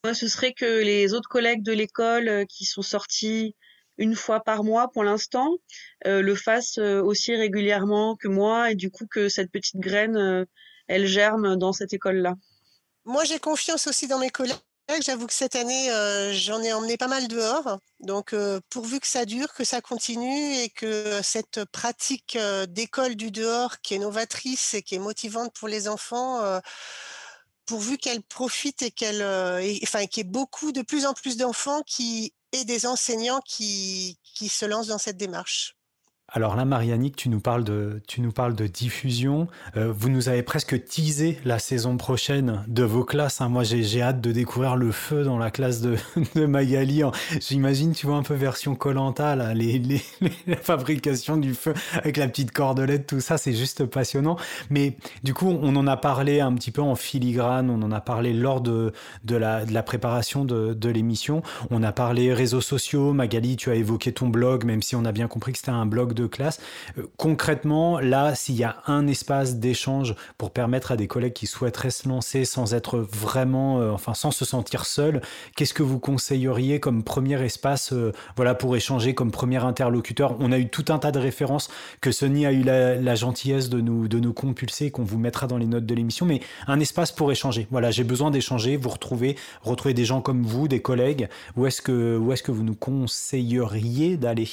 Moi, 0.03 0.13
ce 0.13 0.27
serait 0.27 0.53
que 0.53 0.83
les 0.83 1.13
autres 1.13 1.29
collègues 1.29 1.63
de 1.63 1.71
l'école 1.71 2.27
euh, 2.27 2.45
qui 2.45 2.65
sont 2.65 2.81
sortis 2.81 3.55
une 3.97 4.15
fois 4.15 4.41
par 4.41 4.63
mois 4.63 4.91
pour 4.91 5.03
l'instant 5.03 5.57
euh, 6.05 6.21
le 6.21 6.35
fassent 6.35 6.77
euh, 6.77 7.01
aussi 7.01 7.35
régulièrement 7.35 8.15
que 8.15 8.27
moi 8.27 8.71
et 8.71 8.75
du 8.75 8.91
coup 8.91 9.07
que 9.07 9.27
cette 9.27 9.51
petite 9.51 9.79
graine, 9.79 10.45
elle 10.87 11.07
germe 11.07 11.55
dans 11.55 11.73
cette 11.73 11.93
école-là. 11.93 12.35
Moi, 13.07 13.23
j'ai 13.23 13.39
confiance 13.39 13.87
aussi 13.87 14.07
dans 14.07 14.19
mes 14.19 14.29
collègues 14.29 14.57
j'avoue 15.01 15.27
que 15.27 15.33
cette 15.33 15.55
année, 15.55 15.91
euh, 15.91 16.33
j'en 16.33 16.61
ai 16.61 16.73
emmené 16.73 16.97
pas 16.97 17.07
mal 17.07 17.27
dehors. 17.27 17.79
Donc, 17.99 18.33
euh, 18.33 18.59
pourvu 18.69 18.99
que 18.99 19.07
ça 19.07 19.25
dure, 19.25 19.53
que 19.53 19.63
ça 19.63 19.81
continue 19.81 20.55
et 20.55 20.69
que 20.69 21.21
cette 21.23 21.65
pratique 21.65 22.35
euh, 22.35 22.65
d'école 22.65 23.15
du 23.15 23.31
dehors 23.31 23.81
qui 23.81 23.95
est 23.95 23.99
novatrice 23.99 24.73
et 24.73 24.81
qui 24.81 24.95
est 24.95 24.99
motivante 24.99 25.53
pour 25.53 25.67
les 25.67 25.87
enfants, 25.87 26.41
pourvu 27.65 27.97
qu'elle 27.97 28.21
profite 28.23 28.81
et 28.81 28.91
qu'elle, 28.91 29.23
enfin, 29.83 30.05
qu'il 30.07 30.25
y 30.25 30.27
ait 30.27 30.29
beaucoup, 30.29 30.71
de 30.71 30.81
plus 30.81 31.05
en 31.05 31.13
plus 31.13 31.37
d'enfants 31.37 31.81
qui 31.83 32.33
et 32.53 32.63
des 32.65 32.85
enseignants 32.85 33.41
qui, 33.45 34.19
qui 34.23 34.49
se 34.49 34.65
lancent 34.65 34.87
dans 34.87 34.97
cette 34.97 35.17
démarche. 35.17 35.76
Alors 36.29 36.57
là, 36.57 36.65
Marianique, 36.65 37.15
tu 37.15 37.29
nous 37.29 37.39
parles 37.39 37.63
de, 37.63 38.01
tu 38.05 38.19
nous 38.19 38.33
parles 38.33 38.53
de 38.53 38.67
diffusion. 38.67 39.47
Euh, 39.77 39.93
vous 39.95 40.09
nous 40.09 40.27
avez 40.27 40.43
presque 40.43 40.83
teasé 40.83 41.39
la 41.45 41.57
saison 41.57 41.95
prochaine 41.95 42.65
de 42.67 42.83
vos 42.83 43.05
classes. 43.05 43.39
Hein. 43.39 43.47
Moi, 43.47 43.63
j'ai 43.63 44.01
hâte 44.01 44.19
de 44.19 44.33
découvrir 44.33 44.75
le 44.75 44.91
feu 44.91 45.23
dans 45.23 45.37
la 45.37 45.51
classe 45.51 45.79
de, 45.79 45.95
de 46.35 46.45
Magali. 46.45 47.01
J'imagine, 47.39 47.93
tu 47.93 48.07
vois, 48.07 48.17
un 48.17 48.23
peu 48.23 48.33
version 48.33 48.75
Colanta, 48.75 49.35
la 50.47 50.57
fabrication 50.57 51.37
du 51.37 51.53
feu 51.53 51.73
avec 51.93 52.17
la 52.17 52.27
petite 52.27 52.51
cordelette, 52.51 53.07
tout 53.07 53.21
ça, 53.21 53.37
c'est 53.37 53.53
juste 53.53 53.85
passionnant. 53.85 54.35
Mais 54.69 54.97
du 55.23 55.33
coup, 55.33 55.47
on 55.47 55.73
en 55.77 55.87
a 55.87 55.95
parlé 55.95 56.41
un 56.41 56.53
petit 56.55 56.71
peu 56.71 56.81
en 56.81 56.95
filigrane, 56.95 57.69
on 57.69 57.81
en 57.81 57.91
a 57.93 58.01
parlé 58.01 58.33
lors 58.33 58.59
de, 58.59 58.91
de, 59.23 59.35
la, 59.37 59.65
de 59.65 59.73
la 59.73 59.81
préparation 59.81 60.43
de, 60.43 60.73
de 60.73 60.89
l'émission. 60.89 61.41
On 61.71 61.83
a 61.83 61.93
parlé 61.93 62.33
réseaux 62.33 62.59
sociaux. 62.59 63.13
Magali, 63.13 63.55
tu 63.55 63.71
as 63.71 63.75
évoqué 63.75 64.11
ton 64.11 64.27
blog, 64.27 64.65
même 64.65 64.81
si 64.81 64.97
on 64.97 65.05
a 65.05 65.13
bien 65.13 65.29
compris 65.29 65.53
que 65.53 65.59
c'était 65.59 65.71
un 65.71 65.85
blog 65.85 66.16
de 66.17 66.27
classe. 66.27 66.59
Euh, 66.97 67.03
concrètement, 67.15 67.99
là, 67.99 68.35
s'il 68.35 68.55
y 68.55 68.63
a 68.63 68.77
un 68.87 69.07
espace 69.07 69.55
d'échange 69.55 70.15
pour 70.37 70.51
permettre 70.51 70.91
à 70.91 70.97
des 70.97 71.07
collègues 71.07 71.33
qui 71.33 71.47
souhaiteraient 71.47 71.91
se 71.91 72.09
lancer 72.09 72.43
sans 72.43 72.73
être 72.73 72.99
vraiment, 72.99 73.79
euh, 73.79 73.91
enfin, 73.91 74.13
sans 74.13 74.31
se 74.31 74.43
sentir 74.43 74.85
seul, 74.85 75.21
qu'est-ce 75.55 75.73
que 75.73 75.83
vous 75.83 75.99
conseilleriez 75.99 76.79
comme 76.79 77.03
premier 77.03 77.41
espace, 77.43 77.93
euh, 77.93 78.11
voilà, 78.35 78.55
pour 78.55 78.75
échanger 78.75 79.13
comme 79.13 79.31
premier 79.31 79.63
interlocuteur? 79.63 80.35
On 80.39 80.51
a 80.51 80.57
eu 80.57 80.67
tout 80.67 80.85
un 80.89 80.99
tas 80.99 81.11
de 81.11 81.19
références 81.19 81.69
que 82.01 82.11
Sony 82.11 82.45
a 82.45 82.51
eu 82.51 82.63
la, 82.63 83.15
gentillesse 83.15 83.69
de 83.69 83.79
nous, 83.79 84.07
de 84.07 84.19
nous 84.19 84.33
compulser, 84.33 84.91
qu'on 84.91 85.03
vous 85.03 85.17
mettra 85.17 85.47
dans 85.47 85.57
les 85.57 85.65
notes 85.65 85.85
de 85.85 85.95
l'émission, 85.95 86.25
mais 86.25 86.41
un 86.67 86.79
espace 86.79 87.11
pour 87.11 87.31
échanger. 87.31 87.67
Voilà, 87.71 87.91
j'ai 87.91 88.03
besoin 88.03 88.31
d'échanger, 88.31 88.77
vous 88.77 88.89
retrouver, 88.89 89.37
retrouver 89.61 89.93
des 89.93 90.05
gens 90.05 90.21
comme 90.21 90.43
vous, 90.43 90.67
des 90.67 90.81
collègues. 90.81 91.29
Où 91.55 91.65
est-ce 91.65 91.81
que, 91.81 92.17
où 92.17 92.33
est-ce 92.33 92.43
que 92.43 92.51
vous 92.51 92.63
nous 92.63 92.75
conseilleriez 92.75 94.17
d'aller? 94.17 94.49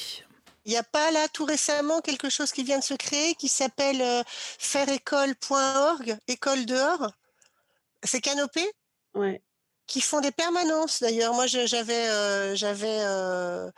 Il 0.65 0.71
n'y 0.71 0.77
a 0.77 0.83
pas 0.83 1.11
là 1.11 1.27
tout 1.27 1.45
récemment 1.45 2.01
quelque 2.01 2.29
chose 2.29 2.51
qui 2.51 2.63
vient 2.63 2.79
de 2.79 2.83
se 2.83 2.95
créer 2.95 3.35
qui 3.35 3.47
s'appelle 3.47 4.01
euh, 4.01 4.23
faireécole.org, 4.27 6.17
école 6.27 6.65
dehors? 6.65 7.11
C'est 8.03 8.21
Canopé? 8.21 8.65
Ouais. 9.13 9.41
Qui 9.85 10.01
font 10.01 10.19
des 10.21 10.31
permanences 10.31 11.01
d'ailleurs. 11.01 11.35
Moi, 11.35 11.45
j'avais, 11.45 12.09
euh, 12.09 12.55
j'avais, 12.55 12.97
euh, 13.01 13.71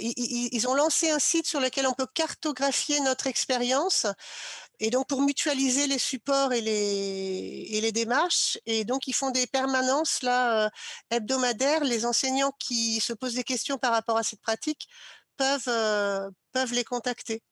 ils, 0.00 0.48
ils, 0.54 0.66
ont 0.66 0.74
lancé 0.74 1.10
un 1.10 1.18
site 1.18 1.46
sur 1.46 1.60
lequel 1.60 1.86
on 1.86 1.92
peut 1.92 2.06
cartographier 2.14 3.00
notre 3.00 3.26
expérience. 3.26 4.06
Et 4.80 4.88
donc 4.90 5.08
pour 5.08 5.20
mutualiser 5.20 5.86
les 5.86 5.98
supports 5.98 6.54
et 6.54 6.62
les, 6.62 7.66
et 7.70 7.80
les 7.82 7.92
démarches, 7.92 8.58
et 8.64 8.84
donc 8.84 9.08
ils 9.08 9.12
font 9.12 9.30
des 9.30 9.46
permanences 9.46 10.22
là 10.22 10.70
hebdomadaires. 11.10 11.84
Les 11.84 12.06
enseignants 12.06 12.52
qui 12.58 13.00
se 13.00 13.12
posent 13.12 13.34
des 13.34 13.44
questions 13.44 13.76
par 13.76 13.92
rapport 13.92 14.16
à 14.16 14.22
cette 14.22 14.40
pratique 14.40 14.88
peuvent, 15.38 15.68
euh, 15.68 16.28
peuvent 16.52 16.74
les 16.74 16.84
contacter. 16.84 17.42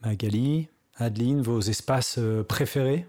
Magali, 0.00 0.68
Adeline, 0.96 1.40
vos 1.40 1.60
espaces 1.60 2.18
euh, 2.18 2.42
préférés? 2.42 3.06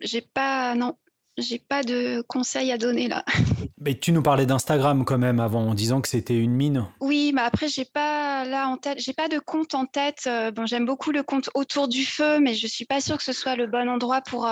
J'ai 0.00 0.22
pas, 0.22 0.74
non, 0.74 0.96
j'ai 1.36 1.58
pas 1.58 1.82
de 1.82 2.22
conseils 2.22 2.72
à 2.72 2.78
donner 2.78 3.08
là. 3.08 3.24
Mais 3.80 3.98
tu 3.98 4.12
nous 4.12 4.22
parlais 4.22 4.46
d'Instagram 4.46 5.04
quand 5.04 5.18
même 5.18 5.40
avant, 5.40 5.68
en 5.68 5.74
disant 5.74 6.00
que 6.00 6.08
c'était 6.08 6.38
une 6.38 6.52
mine. 6.52 6.86
Oui, 7.00 7.32
mais 7.34 7.42
après 7.42 7.68
j'ai 7.68 7.84
pas 7.84 8.44
là 8.44 8.68
en 8.68 8.78
tête, 8.78 8.98
j'ai 9.00 9.12
pas 9.12 9.28
de 9.28 9.38
compte 9.38 9.74
en 9.74 9.86
tête. 9.86 10.24
Euh, 10.26 10.50
bon, 10.50 10.66
j'aime 10.66 10.86
beaucoup 10.86 11.12
le 11.12 11.22
compte 11.22 11.50
autour 11.54 11.88
du 11.88 12.04
feu, 12.04 12.40
mais 12.40 12.54
je 12.54 12.66
suis 12.66 12.84
pas 12.86 13.00
sûre 13.00 13.18
que 13.18 13.22
ce 13.22 13.32
soit 13.32 13.54
le 13.54 13.66
bon 13.66 13.88
endroit 13.88 14.22
pour 14.22 14.48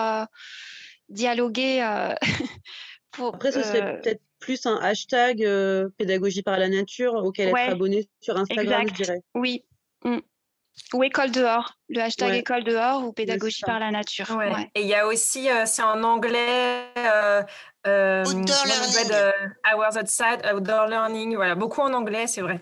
dialoguer. 1.08 2.14
pour, 3.16 3.34
après, 3.34 3.52
ce 3.52 3.62
serait 3.62 4.00
peut-être 4.00 4.20
plus 4.40 4.66
un 4.66 4.76
hashtag 4.76 5.42
euh, 5.42 5.88
pédagogie 5.96 6.42
par 6.42 6.58
la 6.58 6.68
nature 6.68 7.14
auquel 7.14 7.48
être 7.48 7.72
abonné 7.72 8.08
sur 8.20 8.36
Instagram, 8.36 8.86
je 8.88 8.94
dirais. 8.94 9.20
Oui. 9.34 9.64
Mm. 10.04 10.18
Ou 10.92 11.04
école 11.04 11.30
dehors, 11.30 11.78
le 11.88 12.00
hashtag 12.00 12.34
école 12.34 12.64
dehors 12.64 13.04
ou 13.04 13.12
pédagogie 13.12 13.62
par 13.64 13.78
la 13.78 13.92
nature. 13.92 14.26
Et 14.74 14.82
il 14.82 14.88
y 14.88 14.94
a 14.94 15.06
aussi, 15.06 15.48
euh, 15.48 15.66
c'est 15.66 15.84
en 15.84 16.02
anglais, 16.02 16.84
euh, 16.98 17.42
euh 17.86 18.24
outdoor 18.24 18.66
learning. 18.66 19.12
hours 19.72 19.96
outside, 19.96 20.44
outdoor 20.52 20.88
learning, 20.88 21.36
voilà, 21.36 21.54
beaucoup 21.54 21.80
en 21.80 21.92
anglais, 21.94 22.26
c'est 22.26 22.40
vrai. 22.40 22.60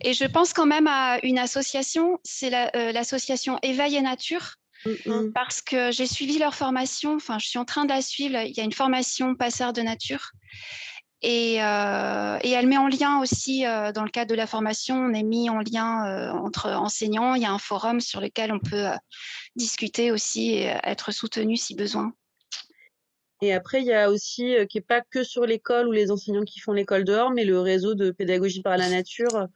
et 0.00 0.14
je 0.14 0.24
pense 0.24 0.54
quand 0.54 0.64
même 0.64 0.86
à 0.86 1.18
une 1.22 1.38
association, 1.38 2.18
c'est 2.24 2.50
l'association 2.50 3.58
Éveil 3.62 3.96
et 3.96 4.00
Nature, 4.00 4.54
Mm, 4.86 5.10
mm. 5.10 5.32
Parce 5.32 5.62
que 5.62 5.90
j'ai 5.90 6.06
suivi 6.06 6.38
leur 6.38 6.54
formation, 6.54 7.14
enfin, 7.14 7.38
je 7.38 7.48
suis 7.48 7.58
en 7.58 7.64
train 7.64 7.84
de 7.84 7.90
la 7.90 8.02
suivre. 8.02 8.38
Il 8.44 8.56
y 8.56 8.60
a 8.60 8.64
une 8.64 8.72
formation 8.72 9.34
passeur 9.34 9.72
de 9.72 9.82
nature. 9.82 10.32
Et, 11.26 11.62
euh, 11.62 12.38
et 12.42 12.50
elle 12.50 12.66
met 12.66 12.76
en 12.76 12.88
lien 12.88 13.18
aussi, 13.20 13.66
euh, 13.66 13.92
dans 13.92 14.04
le 14.04 14.10
cadre 14.10 14.28
de 14.30 14.34
la 14.34 14.46
formation, 14.46 14.96
on 14.96 15.14
est 15.14 15.22
mis 15.22 15.48
en 15.48 15.60
lien 15.60 16.06
euh, 16.06 16.30
entre 16.32 16.68
enseignants. 16.68 17.34
Il 17.34 17.40
y 17.40 17.46
a 17.46 17.50
un 17.50 17.58
forum 17.58 18.00
sur 18.00 18.20
lequel 18.20 18.52
on 18.52 18.58
peut 18.58 18.88
discuter 19.56 20.12
aussi 20.12 20.50
et 20.52 20.76
être 20.84 21.12
soutenu 21.12 21.56
si 21.56 21.74
besoin. 21.74 22.12
Et 23.40 23.54
après, 23.54 23.80
il 23.80 23.86
y 23.86 23.94
a 23.94 24.10
aussi, 24.10 24.54
qui 24.68 24.78
n'est 24.78 24.84
pas 24.84 25.00
que 25.00 25.24
sur 25.24 25.46
l'école 25.46 25.88
ou 25.88 25.92
les 25.92 26.10
enseignants 26.10 26.44
qui 26.44 26.60
font 26.60 26.72
l'école 26.72 27.04
dehors, 27.04 27.30
mais 27.30 27.44
le 27.44 27.58
réseau 27.58 27.94
de 27.94 28.10
pédagogie 28.10 28.62
par 28.62 28.76
la 28.76 28.90
nature, 28.90 29.48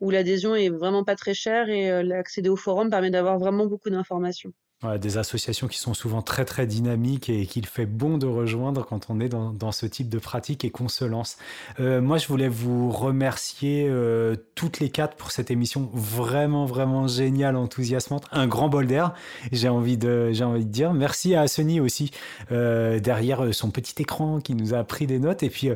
où 0.00 0.10
l'adhésion 0.10 0.54
est 0.54 0.68
vraiment 0.68 1.04
pas 1.04 1.16
très 1.16 1.34
chère 1.34 1.70
et 1.70 2.02
l'accéder 2.02 2.50
au 2.50 2.56
forum 2.56 2.90
permet 2.90 3.10
d'avoir 3.10 3.38
vraiment 3.38 3.66
beaucoup 3.66 3.90
d'informations 3.90 4.52
des 4.98 5.18
associations 5.18 5.68
qui 5.68 5.78
sont 5.78 5.94
souvent 5.94 6.22
très 6.22 6.44
très 6.44 6.66
dynamiques 6.66 7.28
et 7.30 7.46
qu'il 7.46 7.66
fait 7.66 7.86
bon 7.86 8.18
de 8.18 8.26
rejoindre 8.26 8.84
quand 8.84 9.06
on 9.08 9.20
est 9.20 9.28
dans, 9.28 9.72
ce 9.72 9.86
type 9.86 10.08
de 10.08 10.18
pratique 10.18 10.64
et 10.64 10.70
qu'on 10.70 10.88
se 10.88 11.04
lance. 11.04 11.36
Euh, 11.80 12.00
moi, 12.00 12.18
je 12.18 12.28
voulais 12.28 12.48
vous 12.48 12.90
remercier 12.90 13.86
euh, 13.88 14.36
toutes 14.54 14.78
les 14.78 14.90
quatre 14.90 15.16
pour 15.16 15.30
cette 15.30 15.50
émission 15.50 15.90
vraiment 15.92 16.66
vraiment 16.66 17.08
géniale, 17.08 17.56
enthousiasmante, 17.56 18.24
un 18.30 18.46
grand 18.46 18.68
bol 18.68 18.86
d'air. 18.86 19.14
J'ai 19.52 19.68
envie 19.68 19.96
de 19.96 20.30
j'ai 20.32 20.44
envie 20.44 20.64
de 20.64 20.70
dire 20.70 20.92
merci 20.92 21.34
à 21.34 21.48
Sony 21.48 21.80
aussi 21.80 22.10
euh, 22.52 23.00
derrière 23.00 23.52
son 23.52 23.70
petit 23.70 24.00
écran 24.02 24.40
qui 24.40 24.54
nous 24.54 24.74
a 24.74 24.84
pris 24.84 25.06
des 25.06 25.18
notes 25.18 25.42
et 25.42 25.50
puis 25.50 25.70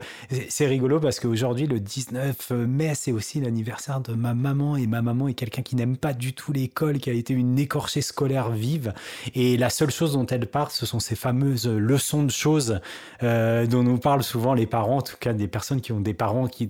c'est 0.49 0.67
rigolo 0.67 1.01
parce 1.01 1.19
qu'aujourd'hui 1.19 1.67
le 1.67 1.81
19 1.81 2.51
mai 2.51 2.93
c'est 2.95 3.13
aussi 3.13 3.41
l'anniversaire 3.41 4.01
de 4.01 4.13
ma 4.13 4.35
maman 4.35 4.77
et 4.77 4.87
ma 4.87 5.03
maman 5.03 5.29
est 5.29 5.35
quelqu'un 5.35 5.63
qui 5.63 5.77
n'aime 5.77 5.97
pas 5.97 6.13
du 6.13 6.33
tout 6.33 6.53
l'école, 6.53 6.99
qui 6.99 7.11
a 7.11 7.13
été 7.13 7.35
une 7.35 7.59
écorchée 7.59 8.03
scolaire 8.03 8.51
vive 8.51 8.93
et 9.35 9.57
la 9.57 9.71
seule 9.71 9.91
chose 9.91 10.13
dont 10.13 10.27
elle 10.27 10.47
parle, 10.47 10.71
ce 10.71 10.87
sont 10.87 11.01
ces 11.01 11.17
fameuses 11.17 11.67
leçons 11.67 12.23
de 12.25 12.31
choses 12.31 12.81
euh, 13.23 13.67
dont 13.67 13.83
nous 13.83 13.99
parlent 13.99 14.23
souvent 14.23 14.55
les 14.55 14.67
parents, 14.67 14.99
en 14.99 15.03
tout 15.03 15.17
cas 15.19 15.33
des 15.33 15.49
personnes 15.49 15.81
qui 15.81 15.93
ont 15.93 16.01
des 16.01 16.15
parents 16.15 16.47
qui, 16.49 16.69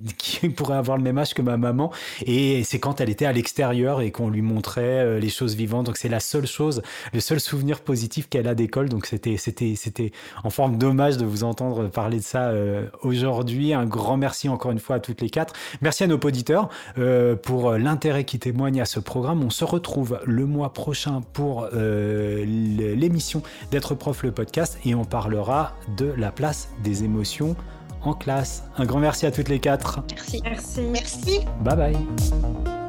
pourraient 0.49 0.77
avoir 0.77 0.97
le 0.97 1.03
même 1.03 1.19
âge 1.19 1.35
que 1.35 1.43
ma 1.43 1.57
maman. 1.57 1.93
Et 2.25 2.65
c'est 2.65 2.79
quand 2.79 3.01
elle 3.01 3.11
était 3.11 3.27
à 3.27 3.33
l'extérieur 3.33 4.01
et 4.01 4.11
qu'on 4.11 4.31
lui 4.31 4.43
montrait 4.43 4.83
euh, 4.83 5.19
les 5.19 5.29
choses 5.29 5.55
vivantes. 5.55 5.87
Donc 5.87 5.97
c'est 5.97 6.09
la 6.09 6.21
seule 6.21 6.47
chose, 6.47 6.83
le 7.13 7.21
seul 7.21 7.41
souvenir 7.41 7.81
positif 7.81 8.29
qu'elle 8.29 8.49
a 8.49 8.55
d'école. 8.55 8.89
Donc 8.89 9.07
c'était, 9.07 9.37
c'était, 9.37 9.75
c'était 9.77 10.13
en 10.45 10.51
forme 10.51 10.79
d'hommage 10.79 11.17
de 11.17 11.25
vous 11.25 11.45
entendre 11.45 11.89
parler 11.89 12.19
de 12.19 12.25
ça 12.25 12.49
euh, 12.49 12.87
aujourd'hui. 13.03 13.73
Un 13.73 13.85
grand 13.85 14.17
merci 14.17 14.49
encore 14.49 14.71
une 14.71 14.79
fois 14.79 14.97
à 14.97 15.01
toutes 15.01 15.21
les 15.21 15.31
quatre. 15.31 15.55
Merci 15.81 16.05
à 16.05 16.07
nos 16.07 16.19
auditeurs 16.19 16.69
pour 17.43 17.73
l'intérêt 17.73 18.25
qui 18.25 18.39
témoigne 18.39 18.81
à 18.81 18.85
ce 18.85 19.01
programme. 19.01 19.45
On 19.45 19.51
se 19.51 19.65
retrouve 19.65 20.21
le 20.25 20.47
mois 20.47 20.73
prochain 20.73 21.23
pour 21.33 21.69
l'émission 22.45 23.43
d'être 23.71 23.95
prof 23.95 24.23
le 24.23 24.33
podcast 24.33 24.79
et 24.85 24.95
on 24.95 25.05
parlera 25.05 25.75
de 25.97 26.13
la 26.17 26.31
place 26.31 26.69
des 26.83 27.05
émotions 27.05 27.57
en 28.03 28.15
classe. 28.15 28.65
Un 28.77 28.85
grand 28.85 29.01
merci 29.01 29.27
à 29.27 29.31
toutes 29.31 29.49
les 29.49 29.59
quatre. 29.59 30.01
Merci. 30.11 30.41
Merci. 30.45 30.81
Merci. 30.83 31.41
Bye 31.63 31.77
bye. 31.77 32.88